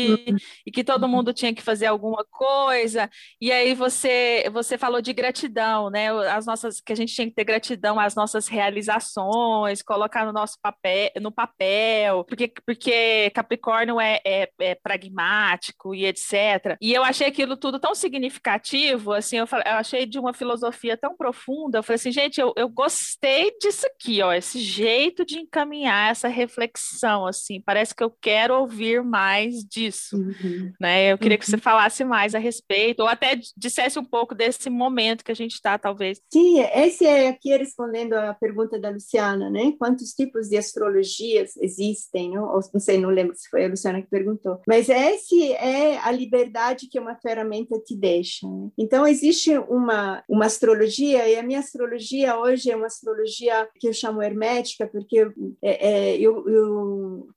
e 0.65 0.71
que 0.71 0.83
todo 0.83 1.07
mundo 1.07 1.33
tinha 1.33 1.53
que 1.53 1.61
fazer 1.61 1.87
alguma 1.87 2.25
coisa. 2.31 3.09
E 3.41 3.51
aí 3.51 3.73
você 3.73 4.49
você 4.51 4.77
falou 4.77 5.01
de 5.01 5.13
gratidão, 5.13 5.89
né? 5.89 6.09
As 6.29 6.45
nossas 6.45 6.79
que 6.79 6.93
a 6.93 6.95
gente 6.95 7.13
tinha 7.13 7.27
que 7.27 7.35
ter 7.35 7.43
gratidão 7.43 7.99
às 7.99 8.15
nossas 8.15 8.47
realizações, 8.47 9.81
colocar 9.81 10.25
no 10.25 10.33
nosso 10.33 10.57
papel, 10.61 11.11
no 11.21 11.31
papel, 11.31 12.23
porque 12.23 12.51
porque 12.65 13.29
Capricórnio 13.31 13.99
é, 13.99 14.19
é, 14.25 14.49
é 14.59 14.75
pragmático 14.75 15.93
e 15.93 16.05
etc. 16.05 16.77
E 16.81 16.93
eu 16.93 17.03
achei 17.03 17.27
aquilo 17.27 17.57
tudo 17.57 17.79
tão 17.79 17.93
significativo, 17.93 19.11
assim, 19.13 19.37
eu, 19.37 19.45
eu 19.45 19.73
achei 19.73 20.05
de 20.05 20.17
uma 20.17 20.33
filosofia 20.33 20.95
tão 20.95 21.15
profunda. 21.15 21.79
Eu 21.79 21.83
falei 21.83 21.95
assim, 21.95 22.11
gente, 22.11 22.39
eu, 22.39 22.53
eu 22.55 22.69
gostei 22.69 23.16
gostei 23.17 23.51
disso 23.59 23.85
aqui, 23.87 24.21
ó, 24.21 24.31
esse 24.31 24.59
jeito 24.59 25.25
de 25.25 25.39
encaminhar 25.39 26.11
essa 26.11 26.27
reflexão, 26.27 27.25
assim, 27.25 27.61
parece 27.61 27.95
que 27.95 28.03
eu 28.03 28.11
quero 28.21 28.55
ouvir 28.55 29.03
mais 29.03 29.63
disso, 29.63 30.17
uhum. 30.17 30.71
né? 30.79 31.11
Eu 31.11 31.17
queria 31.17 31.35
uhum. 31.35 31.39
que 31.39 31.45
você 31.45 31.55
uhum. 31.55 31.61
falasse 31.61 32.03
mais 32.05 32.35
a 32.35 32.39
respeito, 32.39 33.01
ou 33.01 33.07
até 33.07 33.39
dissesse 33.55 33.97
um 33.97 34.05
pouco 34.05 34.35
desse 34.35 34.69
momento 34.69 35.23
que 35.23 35.31
a 35.31 35.35
gente 35.35 35.53
está, 35.53 35.77
talvez. 35.77 36.21
Sim, 36.31 36.59
esse 36.59 37.05
é 37.05 37.29
aqui 37.29 37.55
respondendo 37.55 38.13
à 38.13 38.33
pergunta 38.33 38.79
da 38.79 38.89
Luciana, 38.89 39.49
né? 39.49 39.73
Quantos 39.79 40.11
tipos 40.11 40.49
de 40.49 40.57
astrologias 40.57 41.57
existem? 41.57 42.31
Não, 42.31 42.43
ou, 42.43 42.61
não 42.73 42.79
sei, 42.79 42.99
não 42.99 43.09
lembro 43.09 43.35
se 43.35 43.49
foi 43.49 43.65
a 43.65 43.69
Luciana 43.69 44.01
que 44.01 44.09
perguntou, 44.09 44.61
mas 44.67 44.89
esse 44.89 45.53
é 45.53 45.97
a 45.97 46.11
liberdade 46.11 46.87
que 46.87 46.99
uma 46.99 47.15
ferramenta 47.15 47.79
te 47.79 47.95
deixa. 47.95 48.47
Né? 48.47 48.69
Então, 48.77 49.07
existe 49.07 49.57
uma, 49.57 50.23
uma 50.29 50.45
astrologia, 50.45 51.27
e 51.27 51.35
a 51.35 51.43
minha 51.43 51.59
astrologia 51.59 52.37
hoje 52.37 52.69
é 52.69 52.75
uma 52.75 52.85
astrologia 52.85 53.06
que 53.79 53.87
eu 53.87 53.93
chamo 53.93 54.21
hermética, 54.21 54.87
porque 54.87 55.27
é, 55.61 55.89
é, 55.89 56.17
eu, 56.17 56.47
eu 56.47 57.29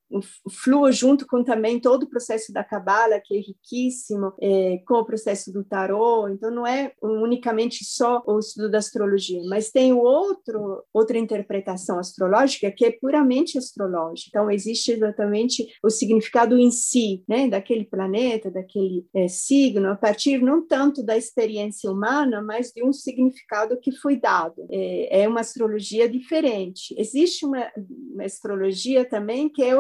fluo 0.51 0.91
junto 0.91 1.27
com 1.27 1.45
também 1.45 1.81
todo 1.81 2.05
o 2.05 2.09
processo 2.09 2.53
da 2.53 2.65
cabala, 2.65 3.21
que 3.25 3.37
é 3.37 3.41
riquíssimo, 3.41 4.33
é, 4.41 4.83
com 4.87 4.95
o 4.95 5.05
processo 5.05 5.53
do 5.53 5.65
tarô. 5.65 6.29
Então, 6.29 6.51
não 6.51 6.67
é 6.67 6.93
unicamente 7.03 7.85
só 7.85 8.23
o 8.27 8.39
estudo 8.39 8.71
da 8.71 8.79
astrologia, 8.79 9.41
mas 9.49 9.71
tem 9.71 9.93
outro, 9.93 10.85
outra 10.93 11.19
interpretação 11.19 11.99
astrológica 11.99 12.71
que 12.71 12.85
é 12.85 12.91
puramente 12.91 13.59
astrológica. 13.59 14.31
Então, 14.31 14.51
existe 14.51 14.93
exatamente 14.93 15.67
o 15.83 15.91
significado 15.91 16.59
em 16.59 16.71
si, 16.71 17.23
né, 17.29 17.49
daquele 17.49 17.85
planeta, 17.85 18.51
daquele 18.51 19.07
é, 19.15 19.29
signo, 19.29 19.91
a 19.91 19.97
partir 19.97 20.43
não 20.43 20.67
tanto 20.67 21.03
da 21.03 21.17
experiência 21.17 21.91
humana, 21.91 22.43
mas 22.43 22.73
de 22.73 22.85
um 22.85 22.93
significado 22.93 23.79
que 23.79 23.93
foi 23.93 24.17
dado. 24.17 24.67
É, 24.71 25.23
é 25.23 25.29
uma 25.29 25.41
astrologia 25.41 26.09
diferente. 26.09 26.95
Existe 26.99 27.45
uma, 27.45 27.71
uma 28.13 28.25
astrologia 28.25 29.05
também 29.05 29.49
que 29.49 29.63
é 29.63 29.77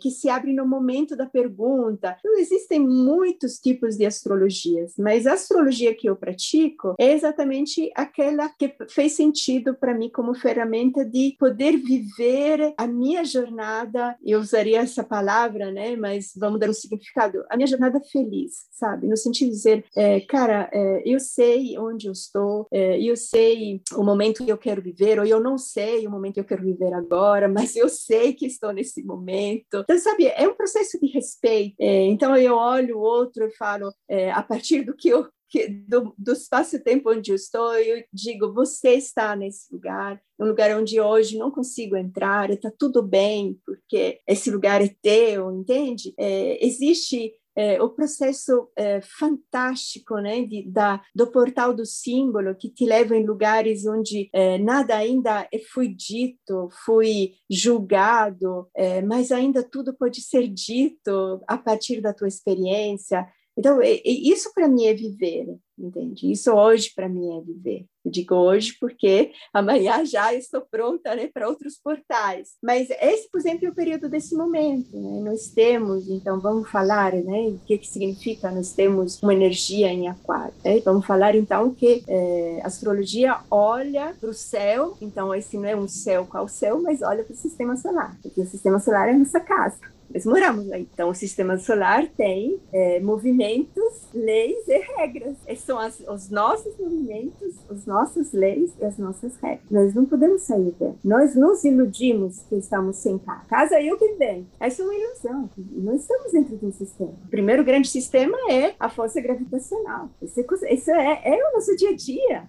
que 0.00 0.10
se 0.10 0.28
abre 0.28 0.52
no 0.52 0.66
momento 0.66 1.16
da 1.16 1.26
pergunta. 1.26 2.16
Então, 2.18 2.38
existem 2.38 2.80
muitos 2.80 3.58
tipos 3.58 3.96
de 3.96 4.06
astrologias, 4.06 4.94
mas 4.98 5.26
a 5.26 5.34
astrologia 5.34 5.94
que 5.94 6.08
eu 6.08 6.16
pratico 6.16 6.94
é 6.98 7.12
exatamente 7.12 7.90
aquela 7.94 8.48
que 8.48 8.74
fez 8.88 9.12
sentido 9.12 9.74
para 9.74 9.94
mim 9.94 10.10
como 10.10 10.34
ferramenta 10.34 11.04
de 11.04 11.36
poder 11.38 11.76
viver 11.76 12.74
a 12.76 12.86
minha 12.86 13.24
jornada. 13.24 14.16
Eu 14.24 14.40
usaria 14.40 14.80
essa 14.80 15.04
palavra, 15.04 15.70
né? 15.70 15.96
Mas 15.96 16.32
vamos 16.36 16.60
dar 16.60 16.68
um 16.68 16.72
significado. 16.72 17.44
A 17.50 17.56
minha 17.56 17.66
jornada 17.66 18.00
feliz, 18.00 18.66
sabe? 18.70 19.06
No 19.06 19.16
sentido 19.16 19.48
de 19.50 19.56
dizer, 19.56 19.84
é, 19.96 20.20
cara, 20.20 20.68
é, 20.72 21.02
eu 21.04 21.20
sei 21.20 21.78
onde 21.78 22.06
eu 22.06 22.12
estou, 22.12 22.66
é, 22.70 23.00
eu 23.00 23.16
sei 23.16 23.82
o 23.94 24.04
momento 24.04 24.44
que 24.44 24.50
eu 24.50 24.58
quero 24.58 24.82
viver, 24.82 25.18
ou 25.18 25.24
eu 25.24 25.40
não 25.40 25.58
sei 25.58 26.06
o 26.06 26.10
momento 26.10 26.34
que 26.34 26.40
eu 26.40 26.44
quero 26.44 26.62
viver 26.62 26.92
agora, 26.92 27.48
mas 27.48 27.76
eu 27.76 27.88
sei 27.88 28.32
que 28.32 28.46
estou 28.46 28.72
nesse 28.72 29.02
momento. 29.02 29.39
Então, 29.40 29.84
sabe, 29.98 30.26
é 30.26 30.46
um 30.48 30.54
processo 30.54 30.98
de 31.00 31.06
respeito. 31.06 31.74
É, 31.80 32.04
então, 32.06 32.36
eu 32.36 32.54
olho 32.54 32.98
o 32.98 33.02
outro 33.02 33.44
e 33.44 33.56
falo, 33.56 33.92
é, 34.08 34.30
a 34.30 34.42
partir 34.42 34.82
do 34.82 34.94
que 34.94 35.08
eu 35.08 35.28
que, 35.50 35.68
do, 35.68 36.14
do 36.16 36.32
espaço-tempo 36.32 37.10
onde 37.10 37.32
eu 37.32 37.34
estou, 37.34 37.74
eu 37.74 38.02
digo: 38.12 38.54
você 38.54 38.90
está 38.90 39.34
nesse 39.34 39.72
lugar, 39.74 40.22
um 40.38 40.46
lugar 40.46 40.74
onde 40.78 41.00
hoje 41.00 41.36
não 41.36 41.50
consigo 41.50 41.96
entrar, 41.96 42.50
está 42.50 42.70
tudo 42.70 43.02
bem, 43.02 43.58
porque 43.66 44.20
esse 44.26 44.50
lugar 44.50 44.80
é 44.80 44.94
teu, 45.02 45.50
entende? 45.52 46.14
É, 46.16 46.64
existe 46.64 47.32
é, 47.56 47.82
o 47.82 47.90
processo 47.90 48.68
é, 48.76 49.00
fantástico 49.00 50.16
né, 50.18 50.42
de, 50.44 50.68
da, 50.68 51.02
do 51.14 51.26
portal 51.30 51.74
do 51.74 51.84
símbolo, 51.84 52.54
que 52.54 52.70
te 52.70 52.84
leva 52.84 53.16
em 53.16 53.26
lugares 53.26 53.86
onde 53.86 54.28
é, 54.32 54.58
nada 54.58 54.96
ainda 54.96 55.48
foi 55.72 55.88
dito, 55.88 56.68
foi 56.84 57.34
julgado, 57.50 58.68
é, 58.74 59.02
mas 59.02 59.32
ainda 59.32 59.62
tudo 59.62 59.96
pode 59.96 60.20
ser 60.20 60.48
dito 60.48 61.42
a 61.46 61.58
partir 61.58 62.00
da 62.00 62.14
tua 62.14 62.28
experiência. 62.28 63.26
Então, 63.56 63.80
isso 63.82 64.52
para 64.54 64.68
mim 64.68 64.86
é 64.86 64.94
viver 64.94 65.46
entende? 65.86 66.30
Isso 66.30 66.52
hoje 66.52 66.92
para 66.94 67.08
mim 67.08 67.38
é 67.38 67.40
viver. 67.40 67.86
Eu 68.04 68.10
digo 68.10 68.34
hoje 68.34 68.76
porque 68.80 69.32
amanhã 69.52 70.04
já 70.04 70.32
estou 70.32 70.62
pronta 70.62 71.14
né, 71.14 71.28
para 71.32 71.48
outros 71.48 71.76
portais. 71.76 72.56
Mas 72.62 72.88
esse, 72.90 73.30
por 73.30 73.38
exemplo, 73.38 73.66
é 73.66 73.70
o 73.70 73.74
período 73.74 74.08
desse 74.08 74.34
momento. 74.34 74.90
Né? 74.96 75.20
Nós 75.20 75.48
temos, 75.50 76.08
então 76.08 76.40
vamos 76.40 76.70
falar 76.70 77.12
né, 77.12 77.48
o 77.48 77.58
que, 77.66 77.76
que 77.78 77.86
significa 77.86 78.50
nós 78.50 78.72
temos 78.72 79.22
uma 79.22 79.34
energia 79.34 79.88
em 79.88 80.08
aquário. 80.08 80.54
Né? 80.64 80.80
Vamos 80.80 81.04
falar 81.04 81.34
então 81.34 81.74
que 81.74 82.02
é, 82.08 82.60
a 82.62 82.66
astrologia 82.66 83.38
olha 83.50 84.14
para 84.18 84.30
o 84.30 84.34
céu, 84.34 84.96
então 85.00 85.34
esse 85.34 85.58
não 85.58 85.66
é 85.66 85.76
um 85.76 85.88
céu 85.88 86.26
qual 86.26 86.48
céu, 86.48 86.80
mas 86.80 87.02
olha 87.02 87.22
para 87.22 87.34
o 87.34 87.36
sistema 87.36 87.76
solar, 87.76 88.16
porque 88.22 88.40
o 88.40 88.46
sistema 88.46 88.78
solar 88.78 89.08
é 89.08 89.12
a 89.12 89.18
nossa 89.18 89.40
casa. 89.40 89.78
Nós 90.12 90.24
moramos 90.26 90.70
aí. 90.72 90.88
Então, 90.92 91.08
o 91.08 91.14
sistema 91.14 91.56
solar 91.58 92.06
tem 92.16 92.60
é, 92.72 93.00
movimentos, 93.00 94.08
leis 94.12 94.66
e 94.66 94.78
regras. 94.78 95.36
Esses 95.46 95.64
são 95.64 95.78
as, 95.78 96.00
os 96.00 96.30
nossos 96.30 96.76
movimentos, 96.78 97.54
as 97.70 97.86
nossas 97.86 98.32
leis 98.32 98.72
e 98.80 98.84
as 98.84 98.98
nossas 98.98 99.36
regras. 99.36 99.60
Nós 99.70 99.94
não 99.94 100.04
podemos 100.04 100.42
sair 100.42 100.72
dela. 100.72 100.96
Nós 101.04 101.34
nos 101.34 101.64
iludimos 101.64 102.42
que 102.48 102.56
estamos 102.56 102.96
sem 102.96 103.18
casa. 103.18 103.44
Casa 103.48 103.80
eu 103.80 103.96
que 103.96 104.14
vem. 104.14 104.46
Essa 104.58 104.82
é 104.82 104.84
uma 104.84 104.94
ilusão. 104.94 105.50
Nós 105.56 106.00
estamos 106.02 106.32
dentro 106.32 106.56
de 106.56 106.66
um 106.66 106.72
sistema. 106.72 107.14
O 107.24 107.28
primeiro 107.28 107.64
grande 107.64 107.88
sistema 107.88 108.36
é 108.50 108.74
a 108.78 108.88
força 108.88 109.20
gravitacional. 109.20 110.10
Isso 110.20 110.40
é, 110.40 111.20
é, 111.24 111.38
é 111.38 111.48
o 111.48 111.54
nosso 111.54 111.76
dia 111.76 111.90
a 111.90 111.94
dia. 111.94 112.48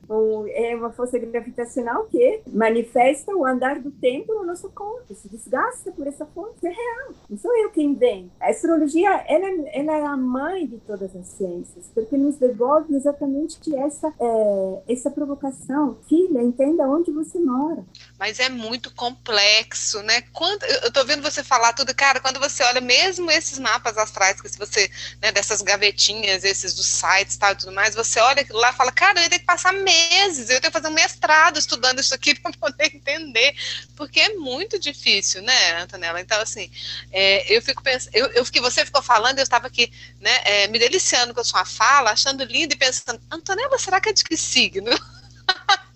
é 0.49 0.75
uma 0.75 0.91
força 0.91 1.17
gravitacional 1.19 2.05
que 2.05 2.41
manifesta 2.47 3.35
o 3.35 3.45
andar 3.45 3.79
do 3.79 3.91
tempo 3.91 4.33
no 4.33 4.45
nosso 4.45 4.69
corpo. 4.71 5.13
Se 5.13 5.29
desgasta 5.29 5.91
por 5.91 6.07
essa 6.07 6.25
força. 6.25 6.67
É 6.67 6.71
real. 6.71 7.13
Não 7.29 7.37
sou 7.51 7.57
eu 7.57 7.69
que 7.69 7.81
invento. 7.81 8.31
A 8.39 8.49
astrologia 8.49 9.09
ela, 9.27 9.47
ela 9.73 9.97
é 9.97 10.05
a 10.05 10.15
mãe 10.15 10.65
de 10.65 10.77
todas 10.77 11.13
as 11.15 11.27
ciências, 11.27 11.85
porque 11.93 12.15
nos 12.15 12.37
devolve 12.37 12.95
exatamente 12.95 13.75
essa, 13.75 14.07
é, 14.19 14.93
essa 14.93 15.11
provocação. 15.11 15.99
Filha, 16.07 16.41
entenda 16.41 16.87
onde 16.87 17.11
você 17.11 17.37
mora. 17.39 17.83
Mas 18.17 18.39
é 18.39 18.49
muito 18.49 18.93
complexo, 18.95 20.01
né? 20.03 20.21
Quando, 20.33 20.63
eu 20.63 20.91
tô 20.91 21.03
vendo 21.03 21.21
você 21.21 21.43
falar 21.43 21.73
tudo, 21.73 21.93
cara, 21.93 22.19
quando 22.19 22.39
você 22.39 22.63
olha 22.63 22.79
mesmo 22.79 23.29
esses 23.29 23.59
mapas 23.59 23.97
astrais, 23.97 24.39
que 24.39 24.47
se 24.47 24.57
você, 24.57 24.89
né, 25.21 25.31
dessas 25.31 25.61
gavetinhas, 25.61 26.43
esses 26.43 26.73
dos 26.73 26.85
sites 26.85 27.35
tal, 27.35 27.51
e 27.51 27.55
tudo 27.55 27.71
mais, 27.73 27.95
você 27.95 28.19
olha 28.19 28.41
aquilo 28.41 28.59
lá 28.59 28.69
e 28.69 28.75
fala, 28.75 28.91
cara, 28.91 29.19
eu 29.19 29.23
ia 29.23 29.29
ter 29.29 29.39
que 29.39 29.45
passar 29.45 29.73
meses, 29.73 30.49
eu 30.49 30.55
ia 30.55 30.61
ter 30.61 30.67
que 30.67 30.73
fazer 30.73 30.87
um 30.87 30.93
mestrado 30.93 31.57
estudando 31.57 31.99
isso 31.99 32.15
aqui 32.15 32.33
para 32.39 32.51
poder 32.53 32.95
entender, 32.95 33.55
porque 33.95 34.19
é 34.19 34.35
muito 34.35 34.79
difícil, 34.79 35.41
né, 35.41 35.81
Antonella? 35.81 36.21
Então, 36.21 36.39
assim, 36.39 36.71
é, 37.11 37.40
eu 37.47 37.61
fico 37.61 37.81
pensando, 37.81 38.15
eu, 38.15 38.27
eu, 38.27 38.45
que 38.45 38.61
você 38.61 38.85
ficou 38.85 39.01
falando, 39.01 39.39
eu 39.39 39.43
estava 39.43 39.67
aqui, 39.67 39.91
né, 40.19 40.41
é, 40.43 40.67
me 40.67 40.79
deliciando 40.79 41.33
com 41.33 41.41
a 41.41 41.43
sua 41.43 41.65
fala, 41.65 42.11
achando 42.11 42.43
lindo 42.43 42.73
e 42.73 42.77
pensando, 42.77 43.21
Antonella, 43.31 43.77
será 43.77 43.99
que 44.01 44.09
é 44.09 44.13
de 44.13 44.23
que 44.23 44.37
signo? 44.37 44.91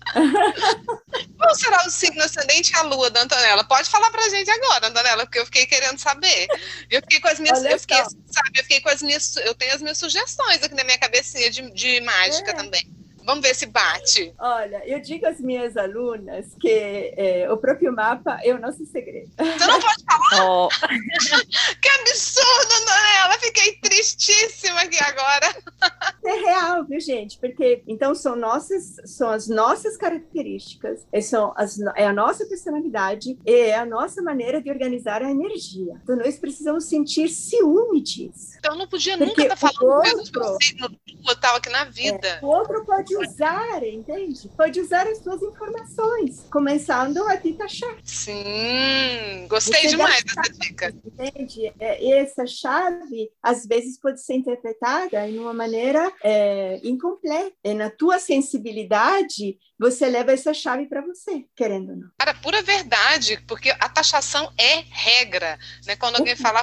Qual 1.36 1.54
será 1.54 1.84
o 1.86 1.90
signo 1.90 2.22
ascendente 2.22 2.72
e 2.72 2.76
a 2.76 2.82
lua 2.82 3.10
da 3.10 3.22
Antonella? 3.22 3.64
Pode 3.64 3.88
falar 3.88 4.10
pra 4.10 4.28
gente 4.28 4.50
agora, 4.50 4.88
Antonella, 4.88 5.26
porque 5.26 5.38
eu 5.38 5.44
fiquei 5.44 5.66
querendo 5.66 5.98
saber. 5.98 6.46
Eu 6.90 7.00
fiquei 7.02 7.20
com 7.20 7.28
as 7.28 7.38
minhas. 7.38 7.64
eu 7.64 7.78
fiquei, 7.78 7.98
sabe, 7.98 8.50
eu 8.54 8.62
fiquei 8.62 8.80
com 8.80 8.88
as 8.88 9.02
minhas. 9.02 9.36
Eu 9.36 9.54
tenho 9.54 9.74
as 9.74 9.82
minhas 9.82 9.98
sugestões 9.98 10.62
aqui 10.62 10.74
na 10.74 10.84
minha 10.84 10.98
cabecinha 10.98 11.50
de, 11.50 11.70
de 11.72 12.00
mágica 12.00 12.52
é. 12.52 12.54
também. 12.54 12.88
Vamos 13.26 13.44
ver 13.44 13.56
se 13.56 13.66
bate. 13.66 14.32
Olha, 14.38 14.80
eu 14.86 15.00
digo 15.00 15.26
às 15.26 15.40
minhas 15.40 15.76
alunas 15.76 16.54
que 16.60 17.12
é, 17.16 17.50
o 17.50 17.56
próprio 17.56 17.92
mapa 17.92 18.38
é 18.44 18.54
o 18.54 18.60
nosso 18.60 18.86
segredo. 18.86 19.28
Você 19.36 19.66
não 19.66 19.80
pode 19.80 20.04
falar? 20.04 20.16
Oh. 20.38 20.68
que 21.80 21.88
absurdo, 21.88 22.84
Daniela! 22.84 23.38
Fiquei 23.40 23.76
tristíssima 23.78 24.80
aqui 24.80 24.98
agora. 25.02 25.56
É 26.26 26.40
real, 26.40 26.84
viu, 26.84 27.00
gente? 27.00 27.38
Porque 27.38 27.84
então 27.86 28.12
são 28.12 28.34
nossas, 28.34 28.96
são 29.04 29.30
as 29.30 29.46
nossas 29.46 29.96
características, 29.96 31.06
é, 31.12 31.20
são 31.20 31.54
as, 31.56 31.78
é 31.94 32.04
a 32.04 32.12
nossa 32.12 32.44
personalidade, 32.46 33.38
é 33.46 33.76
a 33.76 33.86
nossa 33.86 34.20
maneira 34.20 34.60
de 34.60 34.68
organizar 34.68 35.22
a 35.22 35.30
energia. 35.30 35.94
Então 36.02 36.16
nós 36.16 36.36
precisamos 36.36 36.86
sentir 36.86 37.28
ciúme 37.28 38.00
disso. 38.02 38.56
Então 38.58 38.76
não 38.76 38.88
podia 38.88 39.16
Porque 39.16 39.30
nunca 39.30 39.42
estar 39.54 39.56
tá 39.56 39.72
falando 39.78 40.18
outro, 40.18 40.40
mesmo 40.40 40.58
signo, 40.60 40.98
eu 41.06 41.32
estava 41.32 41.58
aqui 41.58 41.68
na 41.68 41.84
vida. 41.84 42.26
É, 42.26 42.44
o 42.44 42.48
outro 42.48 42.84
pode 42.84 43.15
usar, 43.16 43.84
entende? 43.84 44.48
Pode 44.56 44.80
usar 44.80 45.06
as 45.06 45.18
suas 45.18 45.42
informações, 45.42 46.46
começando 46.50 47.22
a 47.24 47.36
te 47.36 47.52
taxar. 47.52 47.96
Sim, 48.04 49.46
gostei 49.48 49.82
Você 49.82 49.88
demais 49.88 50.22
dessa 50.22 50.42
dica. 50.52 50.94
Entende? 51.04 51.72
É, 51.78 52.18
essa 52.20 52.46
chave, 52.46 53.30
às 53.42 53.66
vezes, 53.66 53.98
pode 54.00 54.22
ser 54.22 54.34
interpretada 54.34 55.30
de 55.30 55.38
uma 55.38 55.54
maneira 55.54 56.12
é, 56.22 56.80
incompleta. 56.82 57.52
É 57.62 57.74
na 57.74 57.90
tua 57.90 58.18
sensibilidade 58.18 59.58
você 59.78 60.08
leva 60.08 60.32
essa 60.32 60.54
chave 60.54 60.86
para 60.86 61.02
você, 61.02 61.44
querendo 61.54 61.90
ou 61.90 61.96
não. 61.96 62.08
Cara, 62.18 62.32
pura 62.34 62.62
verdade, 62.62 63.38
porque 63.46 63.70
a 63.70 63.88
taxação 63.88 64.50
é 64.56 64.82
regra, 64.90 65.58
né? 65.86 65.94
Quando 65.96 66.16
alguém 66.16 66.34
fala, 66.34 66.62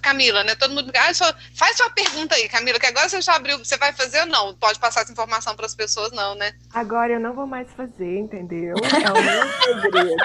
Camila, 0.00 0.42
né? 0.42 0.54
Todo 0.54 0.74
mundo 0.74 0.90
ah, 0.94 1.12
só, 1.12 1.30
faz 1.54 1.76
sua 1.76 1.90
pergunta 1.90 2.34
aí, 2.34 2.48
Camila, 2.48 2.80
que 2.80 2.86
agora 2.86 3.06
você 3.08 3.20
já 3.20 3.34
abriu, 3.34 3.58
você 3.58 3.76
vai 3.76 3.92
fazer 3.92 4.20
ou 4.20 4.26
não? 4.26 4.54
Pode 4.54 4.78
passar 4.78 5.02
essa 5.02 5.12
informação 5.12 5.54
para 5.54 5.66
as 5.66 5.74
pessoas, 5.74 6.12
não, 6.12 6.34
né? 6.34 6.54
Agora 6.72 7.12
eu 7.12 7.20
não 7.20 7.34
vou 7.34 7.46
mais 7.46 7.70
fazer, 7.72 8.18
entendeu? 8.18 8.74
É 8.76 9.12
o 9.12 9.22
meu 9.22 9.42
segredo. 9.82 10.16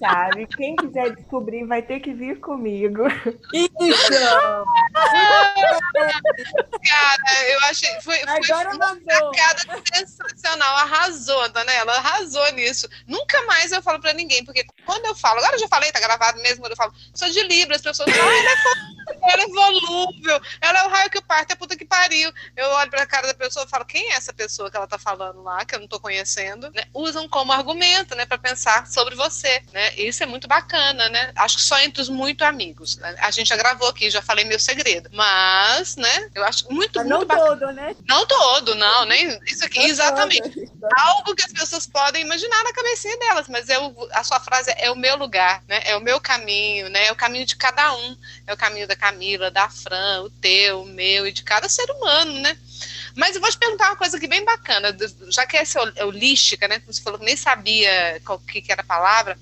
Sabe? 0.00 0.48
Quem 0.48 0.74
quiser 0.76 1.14
descobrir 1.14 1.64
vai 1.64 1.82
ter 1.82 2.00
que 2.00 2.12
vir 2.12 2.40
comigo. 2.40 3.04
Isso! 3.54 3.76
Cara, 6.88 7.48
eu 7.48 7.60
achei. 7.70 8.00
Foi, 8.00 8.18
foi 8.18 8.28
agora 8.28 8.74
uma 8.74 8.98
sacada 9.00 9.80
sensacional, 9.94 10.76
arrasou 10.78 11.35
arrasou, 11.36 11.42
Antonella, 11.42 11.92
arrasou 11.92 12.52
nisso. 12.52 12.88
Nunca 13.06 13.42
mais 13.42 13.72
eu 13.72 13.82
falo 13.82 14.00
pra 14.00 14.12
ninguém, 14.12 14.44
porque 14.44 14.64
quando 14.84 15.04
eu 15.06 15.14
falo, 15.14 15.38
agora 15.38 15.56
eu 15.56 15.60
já 15.60 15.68
falei, 15.68 15.92
tá 15.92 16.00
gravado 16.00 16.40
mesmo, 16.40 16.60
quando 16.60 16.72
eu 16.72 16.76
falo, 16.76 16.92
sou 17.14 17.28
de 17.28 17.42
Libra, 17.42 17.76
as 17.76 17.82
pessoas 17.82 18.10
falam, 18.10 18.28
ah, 18.28 18.38
ele 18.38 18.48
é 18.48 18.95
ela 19.22 19.42
é 19.42 19.46
volúvel, 19.46 20.40
ela 20.60 20.80
é 20.80 20.86
o 20.86 20.88
raio 20.88 21.10
que 21.10 21.20
parte, 21.20 21.52
é 21.52 21.56
puta 21.56 21.76
que 21.76 21.84
pariu. 21.84 22.32
Eu 22.56 22.68
olho 22.70 22.90
pra 22.90 23.06
cara 23.06 23.26
da 23.26 23.34
pessoa 23.34 23.64
e 23.64 23.68
falo, 23.68 23.84
quem 23.84 24.12
é 24.12 24.14
essa 24.16 24.32
pessoa 24.32 24.70
que 24.70 24.76
ela 24.76 24.86
tá 24.86 24.98
falando 24.98 25.42
lá, 25.42 25.64
que 25.64 25.74
eu 25.74 25.80
não 25.80 25.88
tô 25.88 26.00
conhecendo? 26.00 26.70
Né? 26.72 26.84
Usam 26.92 27.28
como 27.28 27.52
argumento, 27.52 28.14
né, 28.14 28.26
pra 28.26 28.38
pensar 28.38 28.86
sobre 28.86 29.14
você, 29.14 29.62
né? 29.72 29.94
Isso 29.96 30.22
é 30.22 30.26
muito 30.26 30.48
bacana, 30.48 31.08
né? 31.08 31.32
Acho 31.36 31.56
que 31.56 31.62
só 31.62 31.78
entre 31.80 32.02
os 32.02 32.08
muito 32.08 32.44
amigos. 32.44 32.96
Né? 32.96 33.16
A 33.20 33.30
gente 33.30 33.48
já 33.48 33.56
gravou 33.56 33.88
aqui, 33.88 34.10
já 34.10 34.22
falei 34.22 34.44
meu 34.44 34.58
segredo. 34.58 35.08
Mas, 35.12 35.96
né, 35.96 36.30
eu 36.34 36.44
acho 36.44 36.70
muito, 36.70 36.98
Mas 36.98 37.06
muito 37.06 37.20
não 37.20 37.26
bacana. 37.26 37.46
todo, 37.46 37.72
né? 37.72 37.96
Não 38.08 38.26
todo, 38.26 38.74
não, 38.74 39.04
nem 39.04 39.38
isso 39.46 39.64
aqui, 39.64 39.80
Não 39.80 39.86
exatamente. 39.86 40.66
todo. 40.66 40.88
Algo 40.98 41.34
que 41.34 41.44
as 41.44 41.52
pessoas 41.52 41.86
podem 41.86 42.22
imaginar 42.22 42.62
na 42.64 42.72
cabecinha 42.72 43.16
delas, 43.18 43.48
mas 43.48 43.68
eu, 43.68 44.08
a 44.12 44.22
sua 44.24 44.40
frase 44.40 44.72
é 44.76 44.90
o 44.90 44.96
meu 44.96 45.16
lugar, 45.16 45.62
né? 45.68 45.80
É 45.84 45.96
o 45.96 46.00
meu 46.00 46.20
caminho, 46.20 46.88
né? 46.88 47.06
É 47.06 47.12
o 47.12 47.16
caminho 47.16 47.46
de 47.46 47.56
cada 47.56 47.94
um. 47.94 48.16
É 48.46 48.52
o 48.52 48.56
caminho 48.56 48.86
da 48.86 48.95
Camila, 48.96 49.50
da 49.50 49.68
Fran, 49.68 50.22
o 50.22 50.30
teu, 50.30 50.82
o 50.82 50.86
meu 50.86 51.26
e 51.26 51.32
de 51.32 51.42
cada 51.42 51.68
ser 51.68 51.90
humano, 51.90 52.32
né? 52.40 52.56
Mas 53.14 53.34
eu 53.34 53.40
vou 53.40 53.50
te 53.50 53.58
perguntar 53.58 53.88
uma 53.88 53.96
coisa 53.96 54.16
aqui 54.16 54.28
bem 54.28 54.44
bacana, 54.44 54.94
já 55.30 55.46
que 55.46 55.56
essa 55.56 55.80
é 55.96 56.04
holística, 56.04 56.68
né? 56.68 56.82
Você 56.86 57.00
falou 57.00 57.18
que 57.18 57.24
nem 57.24 57.36
sabia 57.36 58.20
qual 58.24 58.38
que, 58.38 58.60
que 58.60 58.70
era 58.70 58.82
a 58.82 58.84
palavra. 58.84 59.38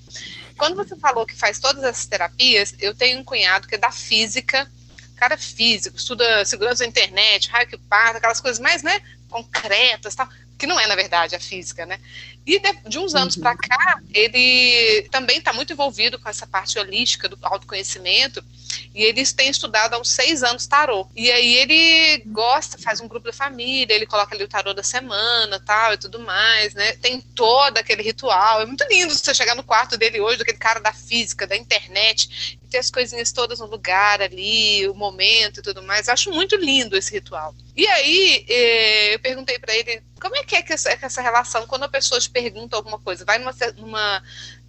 Quando 0.56 0.76
você 0.76 0.96
falou 0.96 1.26
que 1.26 1.34
faz 1.34 1.58
todas 1.58 1.82
essas 1.82 2.06
terapias, 2.06 2.74
eu 2.78 2.94
tenho 2.94 3.18
um 3.18 3.24
cunhado 3.24 3.66
que 3.66 3.74
é 3.74 3.78
da 3.78 3.90
física, 3.90 4.70
cara 5.16 5.36
físico, 5.36 5.96
estuda 5.96 6.44
segurança 6.44 6.84
da 6.84 6.88
internet, 6.88 7.48
raio 7.48 7.66
que 7.66 7.78
parta, 7.78 8.18
aquelas 8.18 8.40
coisas 8.40 8.60
mais, 8.60 8.82
né, 8.82 9.00
concretas, 9.28 10.14
tal, 10.14 10.28
que 10.56 10.66
não 10.66 10.78
é 10.78 10.86
na 10.86 10.94
verdade 10.94 11.34
a 11.34 11.40
física, 11.40 11.84
né? 11.84 11.98
E 12.46 12.59
de, 12.59 12.72
de 12.88 12.98
uns 12.98 13.14
anos 13.14 13.37
Uhum. 13.37 13.42
para 13.42 13.57
cá, 13.57 14.00
ele 14.12 15.09
também 15.11 15.38
está 15.38 15.52
muito 15.52 15.72
envolvido 15.72 16.18
com 16.18 16.28
essa 16.28 16.46
parte 16.46 16.78
holística 16.78 17.28
do 17.28 17.38
autoconhecimento. 17.42 18.44
E 18.94 19.02
eles 19.02 19.33
têm 19.33 19.48
estudado 19.50 19.94
há 19.94 19.98
uns 19.98 20.11
seis 20.11 20.42
anos 20.42 20.66
tarô. 20.66 21.07
E 21.16 21.30
aí 21.30 21.57
ele 21.57 22.22
gosta, 22.26 22.78
faz 22.78 23.00
um 23.00 23.09
grupo 23.09 23.26
da 23.26 23.33
família, 23.33 23.94
ele 23.94 24.07
coloca 24.07 24.35
ali 24.35 24.44
o 24.44 24.48
tarô 24.48 24.72
da 24.74 24.83
semana 24.83 25.59
tal 25.61 25.94
e 25.94 25.96
tudo 25.98 26.18
mais, 26.20 26.74
né? 26.74 26.92
Tem 26.92 27.20
todo 27.20 27.76
aquele 27.78 28.02
ritual. 28.02 28.61
É 28.61 28.66
muito 28.66 28.85
lindo 28.88 29.14
você 29.14 29.35
chegar 29.35 29.54
no 29.54 29.62
quarto 29.64 29.96
dele 29.96 30.20
hoje, 30.20 30.38
daquele 30.38 30.59
cara 30.59 30.80
da 30.80 30.92
física, 30.92 31.46
da 31.46 31.57
internet, 31.57 32.59
e 32.62 32.66
ter 32.68 32.78
as 32.78 32.90
coisinhas 32.90 33.33
todas 33.33 33.59
no 33.61 33.66
lugar 33.66 34.20
ali, 34.22 34.88
o 34.88 34.94
momento 34.94 35.59
e 35.61 35.62
tudo 35.62 35.83
mais. 35.83 36.09
Acho 36.09 36.30
muito 36.33 36.57
lindo 36.57 36.96
esse 36.96 37.12
ritual. 37.12 37.54
E 37.76 37.87
aí 37.87 38.44
eh, 38.48 39.14
eu 39.14 39.18
perguntei 39.18 39.59
para 39.59 39.74
ele 39.74 40.02
como 40.24 40.37
é 40.37 40.42
que 40.42 40.56
é 40.56 40.62
que 40.62 40.72
essa, 40.72 40.90
essa 41.02 41.20
relação 41.20 41.66
quando 41.66 41.82
a 41.82 41.88
pessoa 41.88 42.18
te 42.18 42.30
pergunta 42.30 42.74
alguma 42.74 42.98
coisa, 42.98 43.26
vai 43.26 43.38
numa, 43.38 43.52
numa 43.76 44.22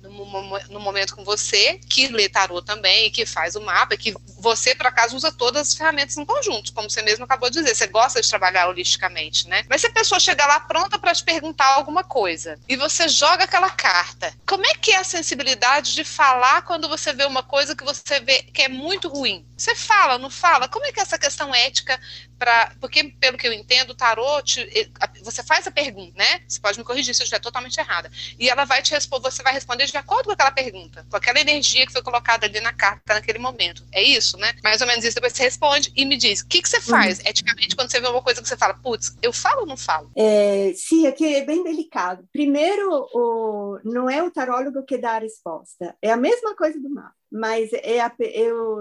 num, 0.09 0.59
num 0.69 0.79
momento 0.79 1.15
com 1.15 1.23
você, 1.23 1.79
que 1.89 2.07
lê 2.07 2.29
tarô 2.29 2.61
também, 2.61 3.09
que 3.09 3.25
faz 3.25 3.55
o 3.55 3.61
mapa, 3.61 3.95
que 3.97 4.13
você, 4.37 4.75
por 4.75 4.87
acaso, 4.87 5.15
usa 5.15 5.31
todas 5.31 5.69
as 5.69 5.75
ferramentas 5.75 6.17
em 6.17 6.25
conjunto, 6.25 6.73
como 6.73 6.89
você 6.89 7.01
mesmo 7.01 7.25
acabou 7.25 7.49
de 7.49 7.59
dizer, 7.59 7.75
você 7.75 7.87
gosta 7.87 8.21
de 8.21 8.29
trabalhar 8.29 8.67
holisticamente, 8.67 9.47
né? 9.47 9.63
Mas 9.69 9.81
se 9.81 9.87
a 9.87 9.91
pessoa 9.91 10.19
chegar 10.19 10.47
lá 10.47 10.59
pronta 10.59 10.99
para 10.99 11.13
te 11.13 11.23
perguntar 11.23 11.67
alguma 11.75 12.03
coisa 12.03 12.59
e 12.67 12.75
você 12.75 13.07
joga 13.07 13.45
aquela 13.45 13.69
carta, 13.69 14.33
como 14.45 14.65
é 14.65 14.73
que 14.75 14.91
é 14.91 14.97
a 14.97 15.03
sensibilidade 15.03 15.95
de 15.95 16.03
falar 16.03 16.63
quando 16.63 16.87
você 16.87 17.13
vê 17.13 17.25
uma 17.25 17.43
coisa 17.43 17.75
que 17.75 17.83
você 17.83 18.19
vê 18.19 18.43
que 18.43 18.63
é 18.63 18.67
muito 18.67 19.07
ruim? 19.07 19.45
Você 19.57 19.75
fala, 19.75 20.17
não 20.17 20.29
fala? 20.29 20.67
Como 20.67 20.85
é 20.85 20.91
que 20.91 20.99
é 20.99 21.03
essa 21.03 21.17
questão 21.17 21.53
ética 21.53 21.99
para 22.37 22.73
porque 22.79 23.03
pelo 23.19 23.37
que 23.37 23.47
eu 23.47 23.53
entendo, 23.53 23.91
o 23.91 23.95
tarô 23.95 24.41
te, 24.41 24.91
você 25.23 25.41
faz 25.43 25.65
a 25.65 25.71
pergunta, 25.71 26.13
né? 26.17 26.41
Você 26.47 26.59
pode 26.59 26.77
me 26.77 26.83
corrigir 26.83 27.15
se 27.15 27.21
eu 27.21 27.25
estiver 27.25 27.39
totalmente 27.39 27.77
errada. 27.77 28.09
E 28.37 28.49
ela 28.49 28.65
vai 28.65 28.81
te 28.81 28.91
responder, 28.91 29.31
você 29.31 29.41
vai 29.41 29.53
responder 29.53 29.85
de 29.85 29.97
acordo 29.97 30.25
com 30.25 30.31
aquela 30.31 30.51
pergunta, 30.51 31.05
com 31.09 31.17
aquela 31.17 31.39
energia 31.39 31.85
que 31.85 31.93
foi 31.93 32.01
colocada 32.01 32.45
ali 32.45 32.59
na 32.59 32.73
carta 32.73 33.13
naquele 33.13 33.39
momento. 33.39 33.83
É 33.91 34.03
isso, 34.03 34.37
né? 34.37 34.53
Mais 34.63 34.81
ou 34.81 34.87
menos 34.87 35.03
isso. 35.05 35.15
Depois 35.15 35.33
você 35.33 35.43
responde 35.43 35.91
e 35.95 36.05
me 36.05 36.17
diz, 36.17 36.41
o 36.41 36.47
que, 36.47 36.61
que 36.61 36.69
você 36.69 36.81
faz 36.81 37.19
uhum. 37.19 37.27
eticamente 37.27 37.75
quando 37.75 37.89
você 37.89 37.99
vê 37.99 38.07
uma 38.07 38.21
coisa 38.21 38.41
que 38.41 38.47
você 38.47 38.57
fala, 38.57 38.73
putz, 38.73 39.15
eu 39.21 39.31
falo 39.31 39.61
ou 39.61 39.67
não 39.67 39.77
falo? 39.77 40.11
É, 40.15 40.73
sim, 40.75 41.07
aqui 41.07 41.35
é 41.35 41.45
bem 41.45 41.63
delicado. 41.63 42.27
Primeiro, 42.31 43.07
o, 43.13 43.79
não 43.83 44.09
é 44.09 44.21
o 44.21 44.31
tarólogo 44.31 44.83
que 44.83 44.97
dá 44.97 45.15
a 45.15 45.19
resposta. 45.19 45.95
É 46.01 46.11
a 46.11 46.17
mesma 46.17 46.55
coisa 46.55 46.79
do 46.79 46.89
mapa 46.89 47.15
mas 47.31 47.71
é 47.73 47.99
a, 47.99 48.13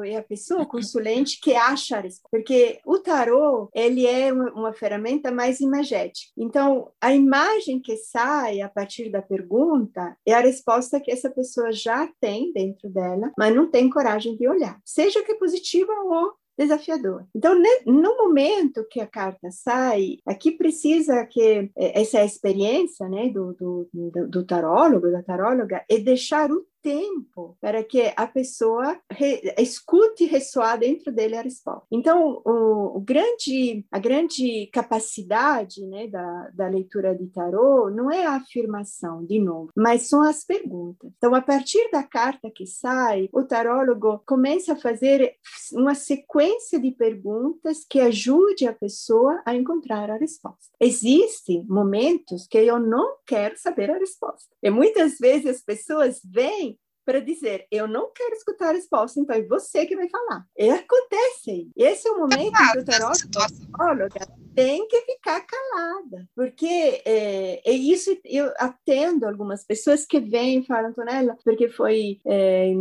é 0.05 0.17
a 0.17 0.23
pessoa, 0.23 0.63
o 0.63 0.67
consulente, 0.67 1.41
que 1.41 1.55
acha 1.55 2.01
resposta. 2.01 2.29
Porque 2.31 2.79
o 2.85 2.99
tarô, 2.99 3.69
ele 3.75 4.07
é 4.07 4.33
uma, 4.33 4.53
uma, 4.53 4.73
ferramenta 4.73 5.31
mais 5.31 5.61
imagética. 5.61 6.33
Então, 6.37 6.91
a 7.01 7.15
imagem 7.15 7.81
que 7.81 7.97
sai 7.97 8.61
a 8.61 8.69
partir 8.69 9.11
da 9.11 9.23
pergunta 9.23 10.17
é 10.27 10.33
a 10.33 10.41
resposta 10.41 11.01
que 11.01 11.11
essa 11.11 11.31
pessoa 11.31 11.73
já 11.73 12.09
tem 12.21 12.53
dentro 12.53 12.89
dela, 12.89 13.33
mas 13.39 13.55
não 13.55 13.71
tem 13.71 13.89
coragem 13.89 14.37
de 14.37 14.49
olhar. 14.49 14.81
Seja 14.85 15.23
que 15.23 15.33
é 15.33 15.39
positiva 15.39 15.93
ou 15.93 16.35
desafiador. 16.57 17.25
Então, 17.35 17.61
no 17.85 18.17
momento 18.17 18.87
que 18.89 19.01
a 19.01 19.07
carta 19.07 19.51
sai, 19.51 20.19
aqui 20.25 20.53
precisa 20.53 21.25
que 21.27 21.71
essa 21.77 22.25
experiência 22.25 23.09
né, 23.09 23.29
do, 23.29 23.53
do, 23.55 24.29
do 24.29 24.45
tarólogo, 24.45 25.11
da 25.11 25.23
taróloga, 25.23 25.85
é 25.89 25.99
deixar 25.99 26.51
o 26.51 26.65
tempo 26.85 27.57
para 27.63 27.83
que 27.83 28.13
a 28.15 28.27
pessoa 28.27 29.01
re, 29.11 29.41
escute 29.59 30.27
ressoar 30.27 30.79
dentro 30.79 31.11
dele 31.11 31.35
a 31.35 31.41
resposta. 31.41 31.87
Então, 31.91 32.43
o, 32.45 32.99
o 32.99 33.01
grande, 33.01 33.87
a 33.91 33.99
grande 33.99 34.69
capacidade 34.71 35.81
né, 35.87 36.07
da, 36.07 36.51
da 36.51 36.69
leitura 36.69 37.17
de 37.17 37.27
tarô 37.29 37.91
não 37.91 38.11
é 38.11 38.27
a 38.27 38.37
afirmação, 38.37 39.25
de 39.25 39.41
novo, 39.41 39.71
mas 39.75 40.09
são 40.09 40.23
as 40.23 40.45
perguntas. 40.45 41.11
Então, 41.17 41.35
a 41.35 41.41
partir 41.41 41.91
da 41.91 42.03
carta 42.03 42.51
que 42.55 42.67
sai, 42.67 43.31
o 43.33 43.43
tarólogo 43.43 44.23
começa 44.27 44.75
a 44.75 44.77
fazer 44.77 45.35
uma 45.73 45.95
sequência 45.95 46.79
de 46.79 46.91
perguntas 46.91 47.87
que 47.89 47.99
ajude 47.99 48.67
a 48.67 48.75
pessoa 48.75 49.41
a 49.47 49.55
encontrar 49.55 50.11
a 50.11 50.19
resposta. 50.19 50.71
Existem 50.79 51.65
momentos 51.67 52.47
que 52.47 52.59
eu 52.59 52.79
não 52.79 53.17
quero 53.27 53.57
saber 53.57 53.91
a 53.91 53.99
resposta. 53.99 54.51
E 54.63 54.69
muitas 54.69 55.17
vezes 55.19 55.47
as 55.47 55.63
pessoas 55.63 56.21
vêm 56.23 56.74
para 57.05 57.21
dizer, 57.21 57.67
eu 57.71 57.87
não 57.87 58.11
quero 58.13 58.35
escutar 58.35 58.71
a 58.71 58.73
resposta, 58.73 59.21
então 59.21 59.37
é 59.37 59.43
você 59.43 59.87
que 59.87 59.97
vai 59.97 60.09
falar. 60.09 60.47
E 60.57 60.71
acontece. 60.71 61.71
Esse 61.77 62.09
é 62.09 62.11
o 62.11 62.19
momento 62.19 62.43
em 62.43 62.73
que 62.73 62.79
o 62.79 62.85
taróloga 62.85 64.44
tem 64.55 64.87
que 64.89 65.01
ficar 65.03 65.41
calada, 65.41 66.29
porque 66.35 67.03
é, 67.05 67.61
é, 67.65 67.73
isso 67.73 68.17
eu 68.25 68.53
atendo 68.59 69.27
algumas 69.27 69.65
pessoas 69.65 70.07
que 70.07 70.21
vêm 70.21 70.61
e 70.61 70.67
falam, 70.67 70.91
Antonella, 70.91 71.37
porque 71.45 71.69
foi 71.69 72.19
é, 72.27 72.73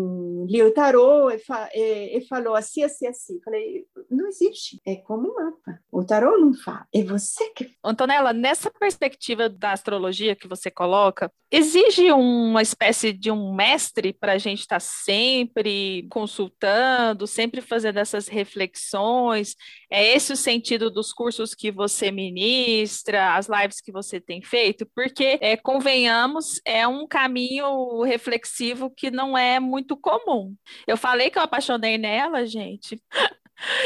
li 0.47 0.62
o 0.62 0.73
tarô 0.73 1.29
e, 1.29 1.39
fa, 1.39 1.69
e, 1.73 2.17
e, 2.17 2.27
falou 2.27 2.55
assim, 2.55 2.83
assim, 2.83 3.07
assim. 3.07 3.39
Falei, 3.43 3.86
não 4.09 4.27
existe, 4.27 4.81
é 4.86 4.95
como 4.97 5.29
um 5.29 5.33
mapa. 5.33 5.79
O 5.91 6.03
tarô 6.03 6.38
não 6.38 6.53
fala, 6.53 6.86
é 6.93 7.03
você 7.03 7.49
que. 7.49 7.71
Antonella, 7.83 8.33
nessa 8.33 8.71
perspectiva 8.71 9.49
da 9.49 9.71
astrologia 9.71 10.36
que 10.36 10.47
você 10.47 10.69
coloca, 10.69 11.31
exige 11.51 12.12
uma 12.12 12.62
espécie 12.62 13.13
de 13.13 13.29
um 13.29 13.53
mestre 13.53 14.12
para 14.12 14.33
a 14.33 14.38
gente 14.38 14.62
estar 14.62 14.77
tá 14.77 14.79
sempre 14.79 16.07
consultando, 16.09 17.27
sempre 17.27 17.62
fazendo 17.62 17.97
essas 17.97 18.27
reflexões. 18.27 19.55
É 19.91 20.15
esse 20.15 20.33
o 20.33 20.36
sentido 20.38 20.89
dos 20.89 21.13
cursos 21.13 21.53
que 21.53 21.62
você 21.71 22.12
ministra, 22.12 23.36
as 23.36 23.47
lives 23.47 23.82
que 23.82 23.91
você 23.91 24.19
tem 24.19 24.41
feito? 24.41 24.86
Porque, 24.95 25.38
é, 25.41 25.58
convenhamos, 25.58 26.62
é 26.65 26.88
um 26.88 27.08
caminho 27.08 28.02
reflexivo 28.04 28.89
que 28.89 29.12
não 29.12 29.38
é 29.38 29.60
muito 29.60 29.97
comum. 29.97 30.56
Eu 30.88 30.97
falei 30.97 31.30
que 31.30 31.38
eu 31.38 31.43
apaixonei 31.43 31.97
nela, 31.97 32.45
gente. 32.45 33.02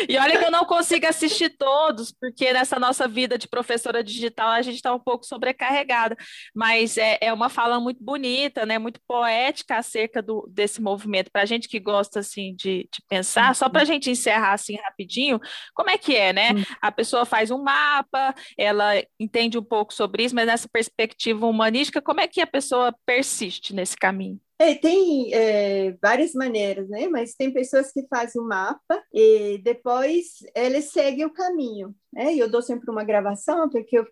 E 0.08 0.18
olha 0.18 0.38
que 0.38 0.46
eu 0.46 0.52
não 0.52 0.66
consigo 0.66 1.08
assistir 1.08 1.50
todos, 1.50 2.12
porque 2.12 2.52
nessa 2.54 2.80
nossa 2.80 3.08
vida 3.08 3.38
de 3.38 3.48
professora 3.48 4.04
digital 4.04 4.50
a 4.50 4.62
gente 4.62 4.76
está 4.76 4.94
um 4.94 5.00
pouco 5.00 5.26
sobrecarregada. 5.26 6.16
Mas 6.56 6.98
é, 6.98 7.18
é, 7.22 7.34
uma 7.34 7.50
fala 7.50 7.80
muito 7.80 8.04
bonita, 8.04 8.66
né? 8.66 8.78
Muito 8.78 9.00
poética 9.08 9.78
acerca 9.78 10.22
do, 10.22 10.48
desse 10.52 10.82
movimento. 10.82 11.32
Para 11.32 11.44
a 11.44 11.46
gente 11.46 11.68
que 11.68 11.80
gosta 11.80 12.20
assim 12.20 12.56
de, 12.56 12.90
de 12.92 13.02
pensar, 13.08 13.56
só 13.56 13.70
para 13.70 13.82
a 13.82 13.86
gente 13.86 14.10
encerrar 14.10 14.54
assim 14.54 14.76
rapidinho, 14.78 15.40
como 15.74 15.90
é 15.90 15.98
que 15.98 16.16
é, 16.16 16.34
né? 16.34 16.50
A 16.82 16.92
pessoa 16.92 17.26
faz 17.26 17.52
um 17.52 17.62
mapa, 17.62 18.34
ela 18.58 18.94
entende 19.20 19.58
um 19.58 19.63
pouco 19.63 19.94
sobre 19.94 20.24
isso, 20.24 20.36
mas 20.36 20.48
nessa 20.48 20.68
perspectiva 20.68 21.46
humanística, 21.46 22.02
como 22.02 22.22
é 22.22 22.28
que 22.28 22.42
a 22.42 22.48
pessoa 22.48 22.94
persiste 23.06 23.74
nesse 23.74 23.96
caminho? 23.96 24.40
É, 24.60 24.74
tem 24.74 25.34
é, 25.34 25.91
várias 26.02 26.34
maneiras, 26.34 26.89
né? 26.89 27.08
Mas 27.08 27.36
tem 27.36 27.54
pessoas 27.54 27.91
que 27.91 28.08
fazem 28.08 28.41
o 28.41 28.48
mapa 28.48 29.04
e 29.13 29.60
depois 29.63 30.39
eles 30.56 30.86
seguem 30.91 31.26
o 31.26 31.34
caminho. 31.34 31.96
Né? 32.18 32.34
Eu 32.34 32.50
dou 32.50 32.64
sempre 32.64 32.90
uma 32.90 33.04
gravação, 33.04 33.70
porque 33.70 34.00
eu, 34.00 34.08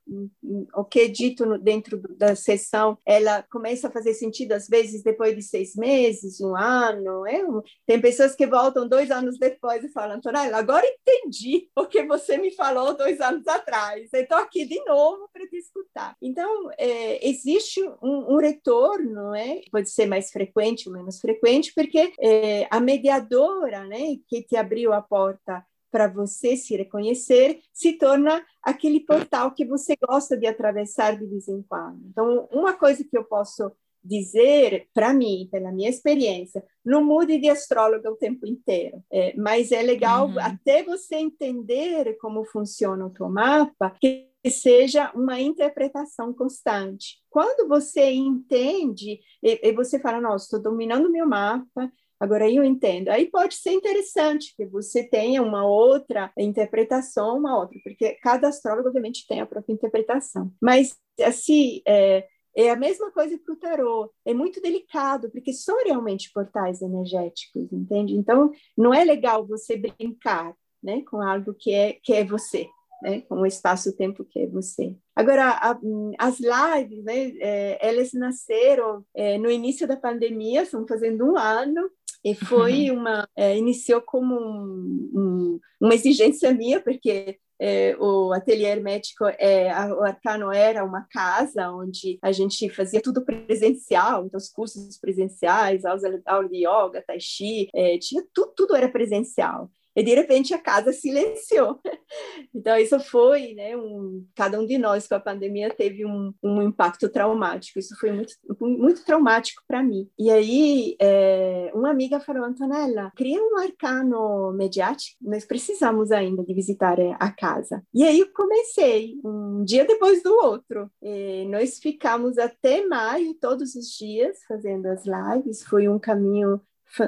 o 0.76 0.86
que 0.86 1.00
é 1.00 1.08
dito 1.08 1.58
dentro 1.58 2.00
da 2.15 2.36
sessão, 2.36 3.00
ela 3.04 3.41
começa 3.52 3.88
a 3.88 3.91
fazer 3.91 4.13
sentido, 4.13 4.52
às 4.52 4.68
vezes, 4.68 5.02
depois 5.02 5.36
de 5.36 5.41
seis 5.41 5.76
meses, 5.76 6.39
um 6.39 6.56
ano. 6.56 7.26
É? 7.26 7.41
Tem 7.88 8.00
pessoas 8.00 8.36
que 8.36 8.46
voltam 8.46 8.88
dois 8.88 9.10
anos 9.10 9.39
depois 9.39 9.84
e 9.84 9.89
falam, 9.89 10.18
Antonella, 10.18 10.58
agora 10.58 10.86
entendi 10.86 11.68
o 11.76 11.88
que 11.88 12.04
você 12.04 12.38
me 12.38 12.52
falou 12.52 12.96
dois 12.96 13.20
anos 13.20 13.48
atrás. 13.48 14.08
Estou 14.13 14.38
aqui 14.38 14.65
de 14.65 14.80
novo 14.86 15.28
para 15.34 15.48
te 15.48 15.58
escutar. 15.58 16.15
Então, 16.22 16.70
é, 16.78 17.28
existe 17.28 17.82
um, 18.04 18.36
um, 18.36 18.38
retorno, 18.38 19.32
né? 19.32 19.62
pode 19.72 19.89
ser 19.89 20.06
mais 20.06 20.30
frequente 20.30 20.88
ou 20.88 20.94
menos 20.94 21.20
frequente, 21.20 21.74
porque 21.74 22.13
é, 22.20 22.68
a 22.70 22.80
mediadora 22.80 23.84
né, 23.86 24.18
que 24.28 24.44
te 24.44 24.56
abriu 24.56 24.94
a 24.94 25.02
porta 25.02 25.65
para 25.95 26.10
você 26.10 26.58
se 26.58 26.75
reconhecer, 26.75 27.62
se 27.71 27.93
torna 27.93 28.45
aquele 28.62 28.99
portal 28.99 29.53
que 29.53 29.63
você 29.63 29.95
gosta 29.95 30.36
de 30.36 30.45
atravessar 30.45 31.17
de 31.17 31.25
vez 31.25 31.47
em 31.47 31.62
quando. 31.62 32.01
Então, 32.10 32.49
uma 32.51 32.73
coisa 32.73 33.01
que 33.01 33.17
eu 33.17 33.23
posso 33.23 33.71
dizer 34.03 34.89
para 34.93 35.13
mim, 35.13 35.47
pela 35.49 35.71
minha 35.71 35.89
experiência, 35.89 36.62
não 36.84 37.01
mude 37.01 37.38
de 37.38 37.47
astróloga 37.47 38.12
o 38.12 38.17
tempo 38.17 38.45
inteiro, 38.45 39.01
é, 39.10 39.34
mas 39.38 39.71
é 39.71 39.81
legal 39.81 40.27
uhum. 40.27 40.38
até 40.38 40.84
você 40.84 41.15
entender 41.15 42.17
como 42.17 42.43
funciona 42.43 43.05
o 43.05 43.10
teu 43.10 43.29
mapa, 43.29 43.95
que 44.01 44.29
seja 44.51 45.13
uma 45.15 45.39
interpretação 45.39 46.34
constante. 46.34 47.23
Quando 47.29 47.69
você 47.69 48.12
entende 48.12 49.21
e, 49.41 49.69
e 49.69 49.71
você 49.71 49.97
fala, 49.97 50.19
nossa, 50.19 50.43
estou 50.43 50.62
dominando 50.62 51.10
meu 51.10 51.25
mapa, 51.25 51.89
Agora 52.19 52.49
eu 52.49 52.63
entendo. 52.63 53.10
Aí 53.10 53.30
pode 53.30 53.56
ser 53.56 53.71
interessante 53.71 54.54
que 54.56 54.65
você 54.65 55.04
tenha 55.04 55.41
uma 55.41 55.65
outra 55.65 56.32
interpretação, 56.38 57.38
uma 57.38 57.57
outra, 57.57 57.78
porque 57.84 58.13
cada 58.22 58.47
astrólogo 58.47 58.88
obviamente 58.88 59.28
tem 59.28 59.41
a 59.41 59.45
própria 59.45 59.74
interpretação. 59.74 60.51
Mas 60.61 60.95
assim, 61.22 61.82
é, 61.88 62.26
é 62.55 62.70
a 62.70 62.76
mesma 62.76 63.11
coisa 63.11 63.38
para 63.38 63.53
o 63.53 63.57
tarô. 63.57 64.11
É 64.24 64.34
muito 64.34 64.61
delicado, 64.61 65.30
porque 65.30 65.51
são 65.51 65.84
realmente 65.84 66.32
portais 66.34 66.82
energéticos, 66.82 67.72
entende? 67.72 68.16
Então, 68.16 68.51
não 68.78 68.93
é 68.93 69.03
legal 69.03 69.45
você 69.45 69.76
brincar 69.76 70.55
né, 70.82 71.01
com 71.09 71.22
algo 71.22 71.53
que 71.53 71.74
é, 71.74 71.93
que 72.01 72.13
é 72.13 72.24
você. 72.24 72.68
Né, 73.03 73.22
com 73.22 73.36
o 73.36 73.45
espaço-tempo 73.45 74.24
que 74.24 74.39
é 74.39 74.47
você. 74.47 74.95
Agora, 75.13 75.49
a, 75.49 75.78
as 76.18 76.39
lives, 76.39 77.03
né, 77.03 77.34
é, 77.41 77.89
elas 77.89 78.13
nasceram 78.13 79.05
é, 79.13 79.38
no 79.38 79.51
início 79.51 79.86
da 79.86 79.97
pandemia, 79.97 80.63
estão 80.63 80.88
fazendo 80.88 81.26
um 81.26 81.38
ano, 81.38 81.91
e 82.26 82.34
foi 82.34 82.89
uma 82.89 83.30
é, 83.36 83.55
iniciou 83.55 84.01
como 84.01 84.34
um, 84.34 85.11
um, 85.13 85.59
uma 85.80 85.93
exigência 85.93 86.51
minha 86.51 86.82
porque 86.82 87.38
é, 87.61 87.95
o 87.99 88.34
ateliê 88.34 88.65
hermético 88.65 89.26
é 89.38 89.71
o 89.93 90.03
Arcano 90.03 90.51
era 90.51 90.84
uma 90.84 91.07
casa 91.09 91.69
onde 91.69 92.17
a 92.21 92.32
gente 92.32 92.67
fazia 92.69 92.99
tudo 92.99 93.23
presencial 93.23 94.26
então 94.26 94.39
os 94.39 94.49
cursos 94.49 94.97
presenciais 94.97 95.86
aulas 95.86 96.03
aula 96.26 96.49
de 96.49 96.67
yoga 96.67 97.03
tai 97.05 97.19
chi 97.19 97.69
é, 97.76 97.97
tinha 97.99 98.23
tudo, 98.34 98.53
tudo 98.55 98.76
era 98.76 98.89
presencial 98.89 99.69
e 99.96 100.04
de 100.04 100.14
repente 100.14 100.54
a 100.54 100.60
casa 100.60 100.91
silenciou. 100.91 101.80
Então 102.54 102.78
isso 102.78 102.98
foi, 103.00 103.54
né, 103.54 103.76
um, 103.76 104.26
cada 104.34 104.60
um 104.60 104.66
de 104.66 104.78
nós 104.78 105.08
com 105.08 105.16
a 105.16 105.20
pandemia 105.20 105.70
teve 105.70 106.06
um, 106.06 106.34
um 106.41 106.62
impacto 106.62 107.10
traumático. 107.10 107.78
Isso 107.78 107.96
foi 108.00 108.12
muito, 108.12 108.34
muito 108.62 109.04
traumático 109.04 109.62
para 109.68 109.84
mim. 109.84 110.10
E 110.18 110.32
aí 110.32 110.96
é, 111.02 111.72
uma 111.74 111.89
amiga 111.89 112.20
falou, 112.20 112.46
Antonella, 112.46 113.12
cria 113.16 113.41
um 113.41 113.58
arcano 113.58 114.54
mediático. 114.54 115.18
Nós 115.22 115.46
precisamos 115.46 116.12
ainda 116.12 116.43
de 116.43 116.54
visitar 116.54 116.98
é, 117.00 117.16
a 117.20 117.32
casa. 117.32 117.84
E 117.93 118.04
aí 118.04 118.20
eu 118.20 118.32
comecei 118.32 119.20
um 119.26 119.64
dia 119.66 119.86
depois 119.86 120.24
do 120.24 120.34
outro. 120.34 120.89
E 121.02 121.46
nós 121.46 121.80
ficamos 121.80 122.38
até 122.38 122.86
maio 122.86 123.34
todos 123.36 123.76
os 123.76 123.88
dias 123.88 124.38
fazendo 124.48 124.86
as 124.86 125.04
lives. 125.06 125.64
Foi 125.64 125.89
um 125.89 126.00
caminho 126.00 126.62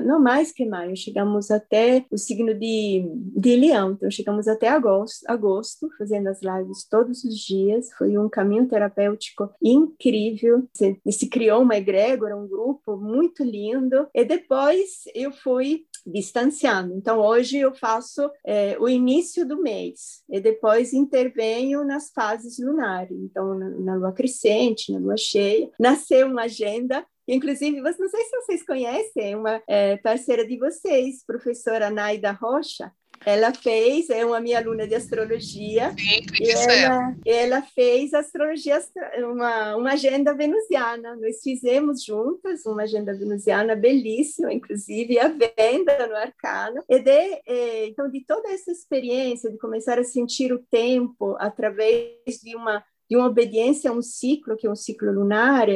não 0.06 0.20
mais 0.20 0.52
que 0.52 0.66
maio, 0.66 0.96
chegamos 0.96 1.52
até 1.52 2.06
o 2.12 2.18
signo 2.18 2.54
de, 2.54 3.06
de 3.36 3.56
Leão, 3.56 3.92
então 3.92 4.10
chegamos 4.10 4.48
até 4.48 4.68
agosto, 4.68 5.24
agosto, 5.28 5.90
fazendo 5.98 6.28
as 6.28 6.42
lives 6.42 6.88
todos 6.90 7.24
os 7.24 7.38
dias, 7.38 7.90
foi 7.98 8.18
um 8.18 8.30
caminho 8.30 8.68
terapêutico 8.68 9.50
incrível, 9.62 10.68
se, 10.74 11.00
se 11.10 11.30
criou 11.30 11.62
uma 11.62 11.78
egrégora, 11.78 12.38
um 12.38 12.48
grupo 12.48 12.98
muito 12.98 13.44
lindo, 13.44 14.08
e 14.14 14.26
depois 14.26 15.04
eu 15.14 15.32
fui 15.32 15.86
distanciando. 16.06 16.94
Então, 16.96 17.20
hoje 17.20 17.58
eu 17.58 17.74
faço 17.76 18.30
é, 18.46 18.78
o 18.80 18.88
início 18.88 19.46
do 19.46 19.62
mês 19.62 20.24
e 20.30 20.40
depois 20.40 20.94
intervenho 20.94 21.84
nas 21.84 22.12
fases 22.12 22.58
lunares. 22.60 23.18
Então, 23.20 23.54
na, 23.56 23.70
na 23.70 23.96
lua 23.96 24.12
crescente, 24.14 24.92
na 24.92 25.00
lua 25.00 25.18
cheia, 25.18 25.70
nasceu 25.80 26.28
uma 26.28 26.44
agenda 26.44 27.06
Inclusive, 27.28 27.82
não 27.82 27.92
sei 27.92 28.24
se 28.24 28.42
vocês 28.42 28.66
conhecem, 28.66 29.36
uma 29.36 29.62
é, 29.68 29.98
parceira 29.98 30.46
de 30.48 30.58
vocês, 30.58 31.24
professora 31.26 31.90
Naida 31.90 32.32
Rocha, 32.32 32.92
ela 33.26 33.54
fez, 33.54 34.10
é 34.10 34.26
uma 34.26 34.40
minha 34.40 34.60
aluna 34.60 34.88
de 34.88 34.96
astrologia, 34.96 35.94
Sim, 35.98 36.22
e 36.40 36.50
ela, 36.50 37.16
ela 37.26 37.62
fez 37.62 38.14
astrologia, 38.14 38.80
uma, 39.18 39.76
uma 39.76 39.94
agenda 39.94 40.34
venusiana. 40.34 41.16
Nós 41.16 41.42
fizemos 41.44 42.04
juntas 42.04 42.66
uma 42.66 42.84
agenda 42.84 43.14
venusiana 43.14 43.76
belíssima, 43.76 44.54
inclusive 44.54 45.20
a 45.20 45.28
venda 45.28 46.08
no 46.08 46.16
arcano. 46.16 46.84
E 46.88 47.00
de, 47.00 47.42
é, 47.48 47.88
então, 47.88 48.10
de 48.10 48.24
toda 48.24 48.50
essa 48.50 48.72
experiência 48.72 49.52
de 49.52 49.58
começar 49.58 50.00
a 50.00 50.04
sentir 50.04 50.54
o 50.54 50.64
tempo 50.70 51.36
através 51.40 52.40
de 52.42 52.56
uma, 52.56 52.84
de 53.10 53.18
uma 53.18 53.28
obediência 53.28 53.90
a 53.90 53.94
um 53.94 54.02
ciclo, 54.02 54.56
que 54.56 54.68
é 54.68 54.72
um 54.72 54.76
ciclo 54.76 55.12
lunar, 55.12 55.68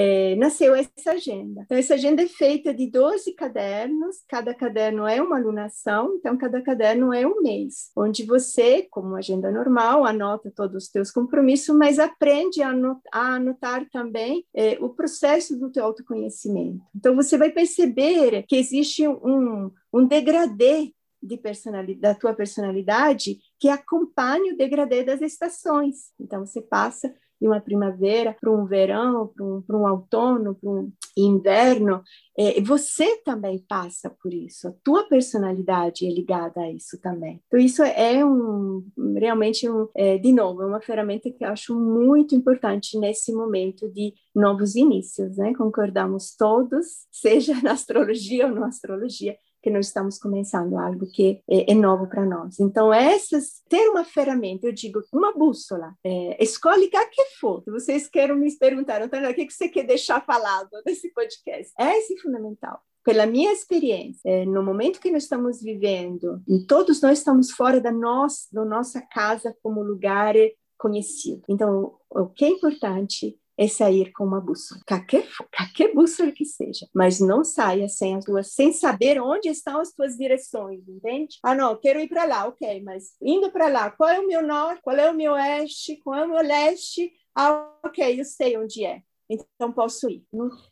é, 0.00 0.36
nasceu 0.36 0.76
essa 0.76 1.10
agenda. 1.10 1.62
Então, 1.64 1.76
essa 1.76 1.94
agenda 1.94 2.22
é 2.22 2.28
feita 2.28 2.72
de 2.72 2.88
12 2.88 3.32
cadernos, 3.32 4.18
cada 4.28 4.54
caderno 4.54 5.08
é 5.08 5.20
uma 5.20 5.36
alunação, 5.36 6.14
então 6.14 6.38
cada 6.38 6.62
caderno 6.62 7.12
é 7.12 7.26
um 7.26 7.42
mês, 7.42 7.90
onde 7.96 8.24
você, 8.24 8.86
como 8.92 9.16
agenda 9.16 9.50
normal, 9.50 10.04
anota 10.04 10.52
todos 10.54 10.84
os 10.84 10.88
teus 10.88 11.10
compromissos, 11.10 11.76
mas 11.76 11.98
aprende 11.98 12.62
a 12.62 12.68
anotar, 12.68 13.02
a 13.12 13.34
anotar 13.34 13.90
também 13.90 14.44
é, 14.54 14.78
o 14.80 14.90
processo 14.90 15.58
do 15.58 15.68
teu 15.72 15.84
autoconhecimento. 15.84 16.80
Então, 16.94 17.16
você 17.16 17.36
vai 17.36 17.50
perceber 17.50 18.44
que 18.46 18.54
existe 18.54 19.08
um, 19.08 19.68
um 19.92 20.06
degradê 20.06 20.92
de 21.20 21.36
personalidade, 21.36 22.00
da 22.00 22.14
tua 22.14 22.32
personalidade 22.32 23.40
que 23.58 23.68
acompanha 23.68 24.54
o 24.54 24.56
degradê 24.56 25.02
das 25.02 25.20
estações. 25.20 26.12
Então, 26.20 26.46
você 26.46 26.62
passa 26.62 27.12
de 27.40 27.46
uma 27.46 27.60
primavera 27.60 28.36
para 28.40 28.50
um 28.50 28.66
verão, 28.66 29.28
para 29.28 29.44
um, 29.44 29.64
um 29.70 29.90
outono, 29.90 30.54
para 30.54 30.70
um 30.70 30.92
inverno, 31.16 32.02
é, 32.36 32.60
você 32.60 33.20
também 33.22 33.58
passa 33.68 34.10
por 34.10 34.32
isso. 34.32 34.68
A 34.68 34.72
tua 34.84 35.08
personalidade 35.08 36.06
é 36.06 36.10
ligada 36.10 36.60
a 36.60 36.70
isso 36.70 37.00
também. 37.00 37.40
Então 37.46 37.58
isso 37.58 37.82
é 37.82 38.24
um 38.24 38.84
realmente 39.16 39.68
um, 39.68 39.88
é, 39.96 40.18
de 40.18 40.32
novo 40.32 40.62
é 40.62 40.66
uma 40.66 40.80
ferramenta 40.80 41.30
que 41.30 41.44
eu 41.44 41.48
acho 41.48 41.74
muito 41.74 42.34
importante 42.34 42.98
nesse 42.98 43.32
momento 43.32 43.88
de 43.88 44.14
novos 44.34 44.76
inícios, 44.76 45.36
né? 45.36 45.52
Concordamos 45.54 46.34
todos, 46.36 47.06
seja 47.10 47.60
na 47.62 47.72
astrologia 47.72 48.46
ou 48.46 48.54
não 48.54 48.64
astrologia, 48.64 49.36
que 49.62 49.70
nós 49.70 49.86
estamos 49.86 50.18
começando 50.18 50.76
algo 50.76 51.06
que 51.10 51.40
é, 51.48 51.72
é 51.72 51.74
novo 51.74 52.08
para 52.08 52.24
nós. 52.24 52.58
Então, 52.60 52.92
essas, 52.92 53.62
ter 53.68 53.88
uma 53.88 54.04
ferramenta, 54.04 54.66
eu 54.66 54.72
digo, 54.72 55.02
uma 55.12 55.32
bússola, 55.32 55.94
é, 56.04 56.42
escolhe 56.42 56.86
o 56.86 56.90
que 56.90 57.24
for. 57.40 57.62
Se 57.62 57.70
vocês 57.70 58.08
querem 58.08 58.36
me 58.36 58.56
perguntar, 58.56 59.02
então, 59.02 59.20
o 59.30 59.34
que 59.34 59.50
você 59.50 59.68
quer 59.68 59.84
deixar 59.84 60.24
falado 60.24 60.70
nesse 60.86 61.12
podcast? 61.12 61.72
Esse 61.78 62.14
é 62.14 62.20
fundamental 62.20 62.80
pela 63.04 63.24
minha 63.24 63.50
experiência, 63.52 64.20
é, 64.28 64.44
no 64.44 64.62
momento 64.62 65.00
que 65.00 65.10
nós 65.10 65.22
estamos 65.22 65.62
vivendo, 65.62 66.42
todos 66.68 67.00
nós 67.00 67.16
estamos 67.16 67.50
fora 67.50 67.80
da, 67.80 67.90
nossa 67.90 68.46
da 68.52 68.62
nossa 68.66 69.00
casa 69.00 69.56
como 69.62 69.82
lugar 69.82 70.34
conhecido. 70.76 71.42
Então, 71.48 71.94
o 72.10 72.26
que 72.26 72.44
é 72.44 72.48
importante 72.48 73.38
é 73.58 73.66
sair 73.66 74.12
com 74.12 74.24
uma 74.24 74.40
bússola, 74.40 74.80
qualquer, 74.86 75.26
qualquer 75.54 75.92
bússola 75.92 76.30
que 76.30 76.44
seja, 76.44 76.86
mas 76.94 77.18
não 77.18 77.42
saia 77.42 77.88
sem 77.88 78.14
as 78.14 78.24
duas, 78.24 78.52
sem 78.52 78.72
saber 78.72 79.20
onde 79.20 79.48
estão 79.48 79.80
as 79.80 79.92
tuas 79.92 80.16
direções, 80.16 80.88
entende? 80.88 81.38
Ah, 81.42 81.56
não, 81.56 81.76
quero 81.76 81.98
ir 82.00 82.08
para 82.08 82.24
lá, 82.24 82.46
ok, 82.46 82.80
mas 82.84 83.14
indo 83.20 83.50
para 83.50 83.68
lá, 83.68 83.90
qual 83.90 84.08
é 84.08 84.20
o 84.20 84.28
meu 84.28 84.46
norte, 84.46 84.80
qual 84.80 84.96
é 84.96 85.10
o 85.10 85.14
meu 85.14 85.32
oeste, 85.32 85.96
qual 86.04 86.20
é 86.20 86.24
o 86.24 86.28
meu 86.28 86.42
leste? 86.42 87.12
Ah, 87.34 87.68
ok, 87.84 88.20
eu 88.20 88.24
sei 88.24 88.56
onde 88.56 88.84
é. 88.84 89.02
Então 89.30 89.70
posso 89.70 90.08
ir. 90.08 90.24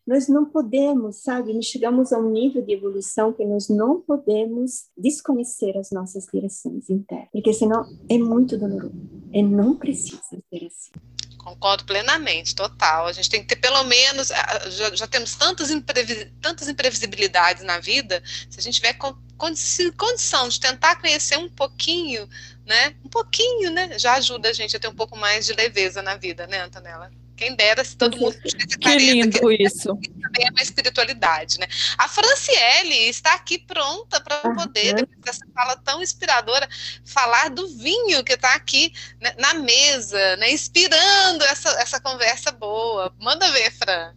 Nós 0.06 0.28
não 0.28 0.46
podemos, 0.46 1.22
sabe? 1.22 1.52
Nós 1.52 1.66
chegamos 1.66 2.10
a 2.10 2.18
um 2.18 2.30
nível 2.30 2.62
de 2.62 2.72
evolução 2.72 3.32
que 3.32 3.44
nós 3.44 3.68
não 3.68 4.00
podemos 4.00 4.86
desconhecer 4.96 5.76
as 5.76 5.90
nossas 5.90 6.26
direções 6.32 6.88
internas, 6.88 7.28
porque 7.32 7.52
senão 7.52 7.84
é 8.08 8.16
muito 8.16 8.56
doloroso. 8.56 8.94
E 9.32 9.42
não 9.42 9.76
precisa 9.76 10.22
ser 10.22 10.64
assim. 10.64 11.15
Concordo 11.46 11.84
plenamente, 11.84 12.56
total. 12.56 13.06
A 13.06 13.12
gente 13.12 13.30
tem 13.30 13.40
que 13.40 13.46
ter 13.46 13.54
pelo 13.54 13.84
menos, 13.84 14.32
já, 14.66 14.92
já 14.92 15.06
temos 15.06 15.36
tantas, 15.36 15.70
imprevis, 15.70 16.26
tantas 16.42 16.66
imprevisibilidades 16.66 17.62
na 17.62 17.78
vida, 17.78 18.20
se 18.50 18.58
a 18.58 18.62
gente 18.62 18.74
tiver 18.74 18.98
condição 19.38 20.48
de 20.48 20.58
tentar 20.58 20.96
conhecer 20.96 21.38
um 21.38 21.48
pouquinho, 21.48 22.28
né? 22.66 22.96
Um 23.04 23.08
pouquinho, 23.08 23.70
né? 23.70 23.96
Já 23.96 24.14
ajuda 24.14 24.48
a 24.48 24.52
gente 24.52 24.76
a 24.76 24.80
ter 24.80 24.88
um 24.88 24.94
pouco 24.96 25.16
mais 25.16 25.46
de 25.46 25.52
leveza 25.52 26.02
na 26.02 26.16
vida, 26.16 26.48
né, 26.48 26.62
Antonella? 26.62 27.12
Quem 27.36 27.54
dera 27.54 27.84
se 27.84 27.96
todo 27.96 28.16
mundo 28.16 28.34
tivesse 28.40 28.78
Que 28.78 28.96
lindo 28.96 29.38
que 29.38 29.62
isso. 29.62 29.88
Também 29.88 30.46
é 30.46 30.50
uma 30.50 30.62
espiritualidade, 30.62 31.58
né? 31.58 31.66
A 31.98 32.08
Franciele 32.08 33.08
está 33.08 33.34
aqui 33.34 33.58
pronta 33.58 34.20
para 34.20 34.40
poder, 34.54 34.90
uhum. 34.90 34.96
depois 34.96 35.20
dessa 35.20 35.46
fala 35.54 35.76
tão 35.76 36.02
inspiradora, 36.02 36.66
falar 37.04 37.50
do 37.50 37.68
vinho 37.76 38.24
que 38.24 38.32
está 38.32 38.54
aqui 38.54 38.92
né, 39.20 39.34
na 39.38 39.54
mesa, 39.54 40.36
né? 40.36 40.50
Inspirando 40.50 41.44
essa, 41.44 41.68
essa 41.80 42.00
conversa 42.00 42.50
boa. 42.50 43.14
Manda 43.20 43.50
ver, 43.52 43.70
Fran. 43.72 44.14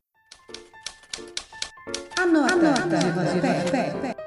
Anota, 2.17 2.53
Anota. 2.53 4.17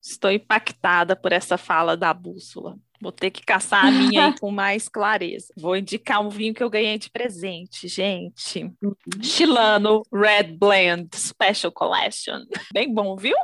Estou 0.00 0.30
impactada 0.30 1.16
por 1.16 1.32
essa 1.32 1.56
fala 1.56 1.96
da 1.96 2.12
bússola. 2.12 2.76
Vou 3.02 3.10
ter 3.10 3.32
que 3.32 3.42
caçar 3.42 3.86
a 3.86 3.90
minha 3.90 4.26
aí 4.26 4.34
com 4.38 4.52
mais 4.52 4.88
clareza. 4.88 5.52
Vou 5.56 5.76
indicar 5.76 6.24
um 6.24 6.28
vinho 6.28 6.54
que 6.54 6.62
eu 6.62 6.70
ganhei 6.70 6.96
de 6.96 7.10
presente, 7.10 7.88
gente. 7.88 8.72
Uhum. 8.80 8.94
Chilano 9.20 10.02
Red 10.12 10.56
Blend 10.56 11.08
Special 11.16 11.72
Collection. 11.72 12.44
Bem 12.72 12.94
bom, 12.94 13.16
viu? 13.16 13.36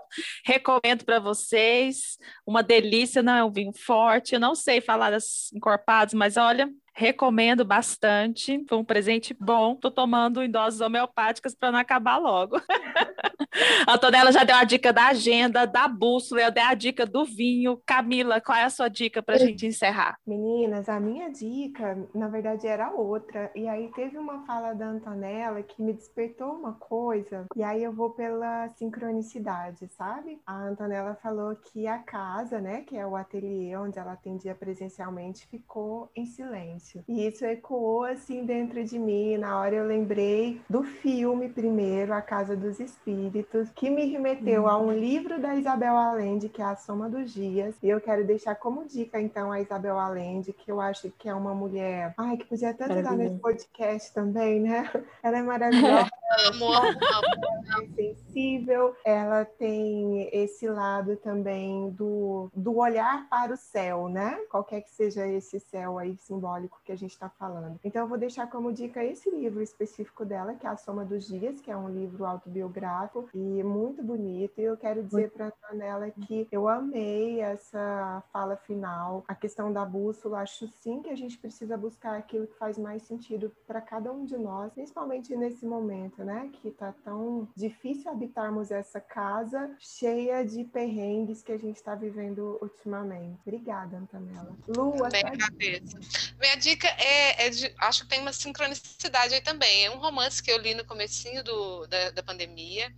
Recomendo 0.44 1.04
para 1.04 1.18
vocês. 1.18 2.18
Uma 2.46 2.62
delícia, 2.62 3.20
não 3.20 3.34
é 3.34 3.44
um 3.44 3.50
vinho 3.50 3.72
forte. 3.72 4.34
Eu 4.34 4.40
não 4.40 4.54
sei 4.54 4.80
falar 4.80 5.11
das 5.11 5.52
encorpadas, 5.52 6.14
mas 6.14 6.36
olha, 6.36 6.70
Recomendo 6.99 7.64
bastante. 7.64 8.64
Foi 8.68 8.76
um 8.76 8.84
presente 8.84 9.32
bom. 9.32 9.74
Estou 9.74 9.88
tomando 9.88 10.42
em 10.42 10.51
doses 10.51 10.80
homeopáticas 10.80 11.55
para 11.55 11.70
não 11.70 11.78
acabar 11.78 12.16
logo. 12.16 12.57
a 13.86 13.94
Antonella 13.94 14.32
já 14.32 14.42
deu 14.42 14.57
a 14.57 14.64
dica 14.64 14.92
da 14.92 15.07
agenda, 15.07 15.64
da 15.64 15.86
bússola, 15.86 16.40
eu 16.40 16.51
dei 16.51 16.64
a 16.64 16.74
dica 16.74 17.07
do 17.07 17.24
vinho. 17.24 17.80
Camila, 17.86 18.40
qual 18.40 18.59
é 18.59 18.64
a 18.64 18.70
sua 18.70 18.88
dica 18.88 19.22
para 19.22 19.36
a 19.36 19.38
gente 19.38 19.64
encerrar? 19.64 20.18
Meninas, 20.26 20.88
a 20.88 20.99
minha 20.99 21.30
dica, 21.30 21.96
na 22.12 22.26
verdade, 22.26 22.66
era 22.66 22.90
outra. 22.90 23.49
E 23.55 23.68
aí 23.68 23.92
teve 23.92 24.18
uma 24.18 24.44
fala 24.44 24.74
da 24.74 24.88
Antonella 24.88 25.62
que 25.62 25.80
me 25.80 25.92
despertou 25.92 26.53
uma 26.53 26.72
coisa. 26.72 27.46
E 27.55 27.62
aí 27.62 27.84
eu 27.84 27.92
vou 27.92 28.11
pela 28.11 28.70
sincronicidade, 28.70 29.86
sabe? 29.90 30.40
A 30.44 30.64
Antonella 30.64 31.14
falou 31.22 31.55
que 31.55 31.86
a 31.86 31.99
casa, 32.01 32.61
né, 32.61 32.80
que 32.80 32.96
é 32.96 33.07
o 33.07 33.14
ateliê 33.14 33.76
onde 33.76 34.01
ela 34.01 34.14
atendia 34.14 34.57
presencialmente, 34.57 35.46
ficou 35.46 36.11
em 36.16 36.26
silêncio 36.26 36.88
silêncio. 36.89 37.05
E 37.07 37.26
isso 37.26 37.45
ecoou 37.45 38.05
assim 38.05 38.45
dentro 38.45 38.82
de 38.82 38.99
mim. 38.99 39.36
Na 39.36 39.61
hora 39.61 39.74
eu 39.74 39.86
lembrei 39.86 40.61
do 40.68 40.82
filme 40.82 41.49
primeiro, 41.49 42.12
A 42.12 42.22
Casa 42.22 42.57
dos 42.57 42.80
Espíritos, 42.80 43.68
que 43.74 43.91
me 43.91 44.07
remeteu 44.07 44.62
uhum. 44.62 44.68
a 44.68 44.78
um 44.78 44.93
livro 44.93 45.41
da 45.41 45.55
Isabel 45.55 45.97
Allende, 45.97 46.49
que 46.49 46.62
é 46.62 46.64
A 46.64 46.76
Soma 46.76 47.09
dos 47.09 47.32
Dias. 47.32 47.74
E 47.82 47.89
eu 47.89 48.01
quero 48.01 48.24
deixar 48.24 48.55
como 48.55 48.86
dica, 48.86 49.20
então, 49.20 49.53
a 49.53 49.61
Isabel 49.61 49.99
Allende, 49.99 50.53
que 50.53 50.70
eu 50.70 50.80
acho 50.80 51.11
que 51.18 51.28
é 51.28 51.34
uma 51.34 51.55
mulher. 51.55 52.14
Ai, 52.16 52.36
que 52.36 52.47
podia 52.47 52.72
tanto 52.72 52.95
estar 52.95 53.16
nesse 53.16 53.39
podcast 53.39 54.12
também, 54.14 54.61
né? 54.61 54.91
Ela 55.22 55.39
é 55.39 55.43
maravilhosa. 55.43 56.09
Amo, 56.47 56.66
amo. 56.70 57.95
sensível, 57.97 58.95
ela 59.03 59.47
tem 59.47 60.28
esse 60.30 60.68
lado 60.68 61.16
também 61.16 61.89
do, 61.91 62.51
do 62.55 62.76
olhar 62.76 63.26
para 63.30 63.55
o 63.55 63.57
céu, 63.57 64.11
né? 64.11 64.39
Qualquer 64.51 64.82
que 64.82 64.91
seja 64.91 65.26
esse 65.26 65.59
céu 65.59 65.97
aí 65.97 66.18
simbólico 66.18 66.78
que 66.85 66.93
a 66.93 66.97
gente 66.97 67.12
está 67.12 67.29
falando. 67.29 67.79
Então, 67.85 68.03
eu 68.03 68.09
vou 68.09 68.18
deixar 68.18 68.49
como 68.49 68.72
dica 68.72 69.05
esse 69.05 69.31
livro 69.31 69.62
específico 69.62 70.24
dela, 70.24 70.55
que 70.55 70.66
é 70.66 70.70
A 70.70 70.76
Soma 70.76 71.05
dos 71.05 71.26
Dias, 71.26 71.61
que 71.61 71.70
é 71.70 71.76
um 71.76 71.89
livro 71.89 72.24
autobiográfico 72.24 73.29
e 73.35 73.62
muito 73.62 74.03
bonito. 74.03 74.61
E 74.61 74.64
eu 74.64 74.76
quero 74.76 75.03
dizer 75.03 75.31
para 75.31 75.47
a 75.47 75.49
Antonella 75.49 76.11
que 76.11 76.49
eu 76.51 76.68
amei 76.68 77.41
essa 77.41 78.22
fala 78.33 78.57
final, 78.57 79.24
a 79.26 79.35
questão 79.35 79.72
da 79.72 79.85
bússola. 79.85 80.41
Acho 80.41 80.66
sim 80.68 81.03
que 81.03 81.11
a 81.11 81.16
gente 81.16 81.39
precisa 81.39 81.76
buscar 81.76 82.16
aquilo 82.16 82.47
que 82.47 82.57
faz 82.57 82.79
mais 82.79 83.03
sentido 83.03 83.53
para 83.66 83.81
cada 83.81 84.12
um 84.12 84.24
de 84.24 84.37
nós, 84.37 84.72
principalmente 84.72 85.35
nesse 85.37 85.64
momento, 85.66 86.24
né? 86.24 86.51
Que 86.53 86.68
está 86.68 86.93
tão 87.05 87.49
difícil 87.57 88.11
habitarmos 88.11 88.70
essa 88.70 89.01
casa 89.01 89.70
cheia 89.79 90.45
de 90.45 90.64
perrengues 90.64 91.43
que 91.43 91.53
a 91.53 91.59
gente 91.59 91.76
está 91.76 91.95
vivendo 91.95 92.59
ultimamente. 92.61 93.39
Obrigada, 93.47 93.97
Antonella. 93.97 94.57
Lua, 94.68 95.09
Bem, 95.11 95.39
cabeça. 95.39 95.99
Minha 96.41 96.57
dica 96.59 96.86
é, 96.88 97.46
é 97.46 97.50
de, 97.50 97.74
acho 97.78 98.02
que 98.02 98.09
tem 98.09 98.20
uma 98.20 98.32
sincronicidade 98.32 99.34
aí 99.34 99.40
também. 99.40 99.86
É 99.86 99.90
um 99.90 99.98
romance 99.98 100.42
que 100.42 100.50
eu 100.50 100.59
li 100.59 100.74
no 100.74 100.84
comecinho 100.84 101.42
do, 101.42 101.86
da, 101.86 102.11
da, 102.11 102.22
pandemia 102.22 102.92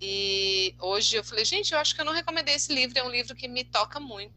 e 0.00 0.74
hoje 0.80 1.16
eu 1.16 1.24
falei, 1.24 1.44
gente, 1.44 1.72
eu 1.72 1.78
acho 1.78 1.94
que 1.94 2.00
eu 2.00 2.04
não 2.04 2.12
recomendei 2.12 2.54
esse 2.54 2.72
livro. 2.72 2.98
É 2.98 3.04
um 3.04 3.10
livro 3.10 3.36
que 3.36 3.46
me 3.46 3.64
toca 3.64 4.00
muito. 4.00 4.32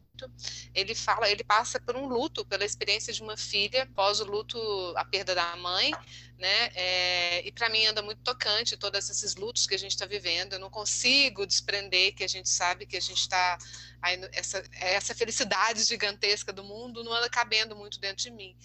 Ele 0.73 0.95
fala, 0.95 1.29
ele 1.29 1.43
passa 1.43 1.79
por 1.79 1.95
um 1.95 2.07
luto, 2.07 2.45
pela 2.45 2.63
experiência 2.63 3.11
de 3.11 3.21
uma 3.21 3.35
filha 3.35 3.83
após 3.83 4.19
o 4.19 4.25
luto, 4.25 4.57
a 4.95 5.03
perda 5.03 5.35
da 5.35 5.55
mãe, 5.57 5.91
né? 6.37 6.69
É, 6.75 7.47
e 7.47 7.51
para 7.51 7.69
mim 7.69 7.85
anda 7.85 8.01
muito 8.01 8.21
tocante 8.21 8.75
todos 8.77 9.09
esses 9.09 9.35
lutos 9.35 9.65
que 9.65 9.75
a 9.75 9.79
gente 9.79 9.91
está 9.91 10.05
vivendo. 10.05 10.53
Eu 10.53 10.59
não 10.59 10.69
consigo 10.69 11.45
desprender 11.45 12.13
que 12.13 12.23
a 12.23 12.27
gente 12.27 12.49
sabe 12.49 12.85
que 12.85 12.97
a 12.97 13.01
gente 13.01 13.21
está 13.21 13.57
essa, 14.33 14.63
essa 14.73 15.15
felicidade 15.15 15.83
gigantesca 15.83 16.53
do 16.53 16.63
mundo 16.63 17.03
não 17.03 17.13
anda 17.13 17.29
cabendo 17.29 17.75
muito 17.75 17.99
dentro 17.99 18.23
de 18.23 18.31
mim. 18.31 18.55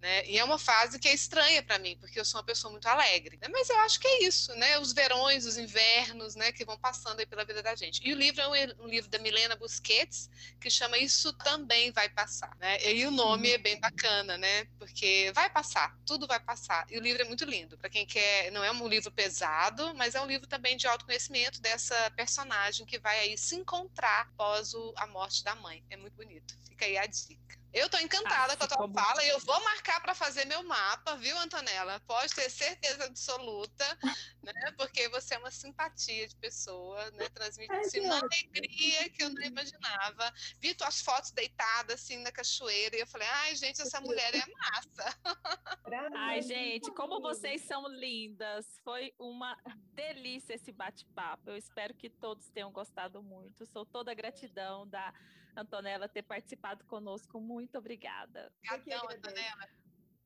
Né? 0.00 0.26
E 0.26 0.38
é 0.38 0.44
uma 0.44 0.58
fase 0.58 0.98
que 0.98 1.08
é 1.08 1.14
estranha 1.14 1.62
para 1.62 1.78
mim, 1.78 1.96
porque 1.98 2.18
eu 2.18 2.24
sou 2.24 2.38
uma 2.38 2.46
pessoa 2.46 2.70
muito 2.70 2.86
alegre. 2.86 3.38
Né? 3.40 3.48
Mas 3.50 3.68
eu 3.68 3.78
acho 3.80 4.00
que 4.00 4.08
é 4.08 4.24
isso, 4.24 4.54
né? 4.54 4.78
Os 4.78 4.94
verões, 4.94 5.44
os 5.44 5.58
invernos, 5.58 6.34
né? 6.34 6.52
Que 6.52 6.64
vão 6.64 6.78
passando 6.78 7.20
aí 7.20 7.26
pela 7.26 7.44
vida 7.44 7.62
da 7.62 7.74
gente. 7.74 8.00
E 8.02 8.12
o 8.12 8.16
livro 8.16 8.40
é 8.40 8.48
um, 8.48 8.84
um 8.84 8.88
livro 8.88 9.10
da 9.10 9.18
Milena 9.18 9.56
Busquets, 9.56 10.30
que 10.58 10.70
chama 10.70 10.96
Isso 10.96 11.34
Também 11.34 11.92
Vai 11.92 12.08
Passar. 12.08 12.56
Né? 12.58 12.82
E 12.92 13.06
o 13.06 13.10
nome 13.10 13.48
uhum. 13.48 13.54
é 13.54 13.58
bem 13.58 13.78
bacana, 13.78 14.38
né? 14.38 14.64
Porque 14.78 15.30
vai 15.34 15.50
passar, 15.50 15.94
tudo 16.06 16.26
vai 16.26 16.40
passar. 16.40 16.86
E 16.90 16.96
o 16.96 17.02
livro 17.02 17.19
é 17.22 17.24
muito 17.24 17.44
lindo. 17.44 17.76
Para 17.78 17.90
quem 17.90 18.06
quer, 18.06 18.50
não 18.50 18.64
é 18.64 18.70
um 18.72 18.88
livro 18.88 19.10
pesado, 19.10 19.94
mas 19.94 20.14
é 20.14 20.20
um 20.20 20.26
livro 20.26 20.46
também 20.46 20.76
de 20.76 20.86
autoconhecimento 20.86 21.60
dessa 21.60 22.10
personagem 22.12 22.86
que 22.86 22.98
vai 22.98 23.18
aí 23.20 23.38
se 23.38 23.54
encontrar 23.56 24.22
após 24.22 24.74
o, 24.74 24.92
a 24.96 25.06
morte 25.06 25.44
da 25.44 25.54
mãe. 25.54 25.84
É 25.90 25.96
muito 25.96 26.14
bonito. 26.14 26.56
Fica 26.68 26.86
aí 26.86 26.96
a 26.96 27.06
dica. 27.06 27.59
Eu 27.72 27.88
tô 27.88 27.98
encantada 27.98 28.54
ah, 28.54 28.56
com 28.56 28.64
a 28.64 28.66
tua 28.66 28.92
fala 28.92 29.24
e 29.24 29.28
eu 29.28 29.38
vou 29.40 29.62
marcar 29.62 30.00
para 30.00 30.14
fazer 30.14 30.44
meu 30.44 30.62
mapa, 30.64 31.16
viu, 31.16 31.38
Antonella? 31.38 32.00
Pode 32.00 32.34
ter 32.34 32.50
certeza 32.50 33.04
absoluta, 33.04 33.84
né? 34.42 34.72
Porque 34.76 35.08
você 35.08 35.34
é 35.34 35.38
uma 35.38 35.52
simpatia 35.52 36.26
de 36.26 36.34
pessoa, 36.36 37.10
né? 37.12 37.28
Transmite 37.28 37.72
assim, 37.72 38.00
uma 38.00 38.18
alegria 38.18 39.08
que 39.10 39.22
eu 39.22 39.30
não 39.30 39.42
imaginava. 39.42 40.32
Vi 40.58 40.74
tuas 40.74 41.00
fotos 41.00 41.30
deitadas 41.30 42.00
assim 42.00 42.18
na 42.18 42.32
cachoeira 42.32 42.96
e 42.96 43.00
eu 43.00 43.06
falei, 43.06 43.28
ai, 43.28 43.54
gente, 43.54 43.80
essa 43.80 44.00
mulher 44.00 44.34
é 44.34 44.44
massa. 44.46 45.20
Ai, 46.14 46.42
gente, 46.42 46.90
como 46.92 47.20
vocês 47.20 47.62
são 47.62 47.88
lindas. 47.88 48.78
Foi 48.84 49.12
uma 49.18 49.56
delícia 49.92 50.54
esse 50.54 50.72
bate-papo. 50.72 51.50
Eu 51.50 51.56
espero 51.56 51.94
que 51.94 52.08
todos 52.08 52.48
tenham 52.50 52.70
gostado 52.70 53.22
muito. 53.22 53.66
Sou 53.66 53.84
toda 53.84 54.14
gratidão 54.14 54.86
da 54.86 55.12
Antonella, 55.56 56.08
ter 56.08 56.22
participado 56.22 56.84
conosco. 56.84 57.40
Muito 57.40 57.78
obrigada. 57.78 58.52
Obrigadão, 58.72 59.08
Antonella. 59.10 59.68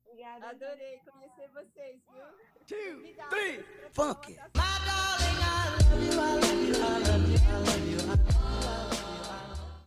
Obrigada. 0.07 0.49
Adorei 0.51 1.01
conhecer 1.01 1.49
vocês, 1.51 2.01
viu? 2.13 2.25
Two, 2.67 2.99
obrigada. 2.99 3.31
three, 3.31 3.65
funk. 3.93 4.37
My 4.55 4.63
darling, 4.85 5.41
I 5.41 5.69
love 5.71 6.05
you, 6.05 6.13
I 6.13 6.35
love 6.41 6.63
you, 6.63 6.75
I 6.75 6.99
love 6.99 7.29
you, 7.31 7.39
I 7.39 8.07
love 8.07 8.39
you. 8.39 8.44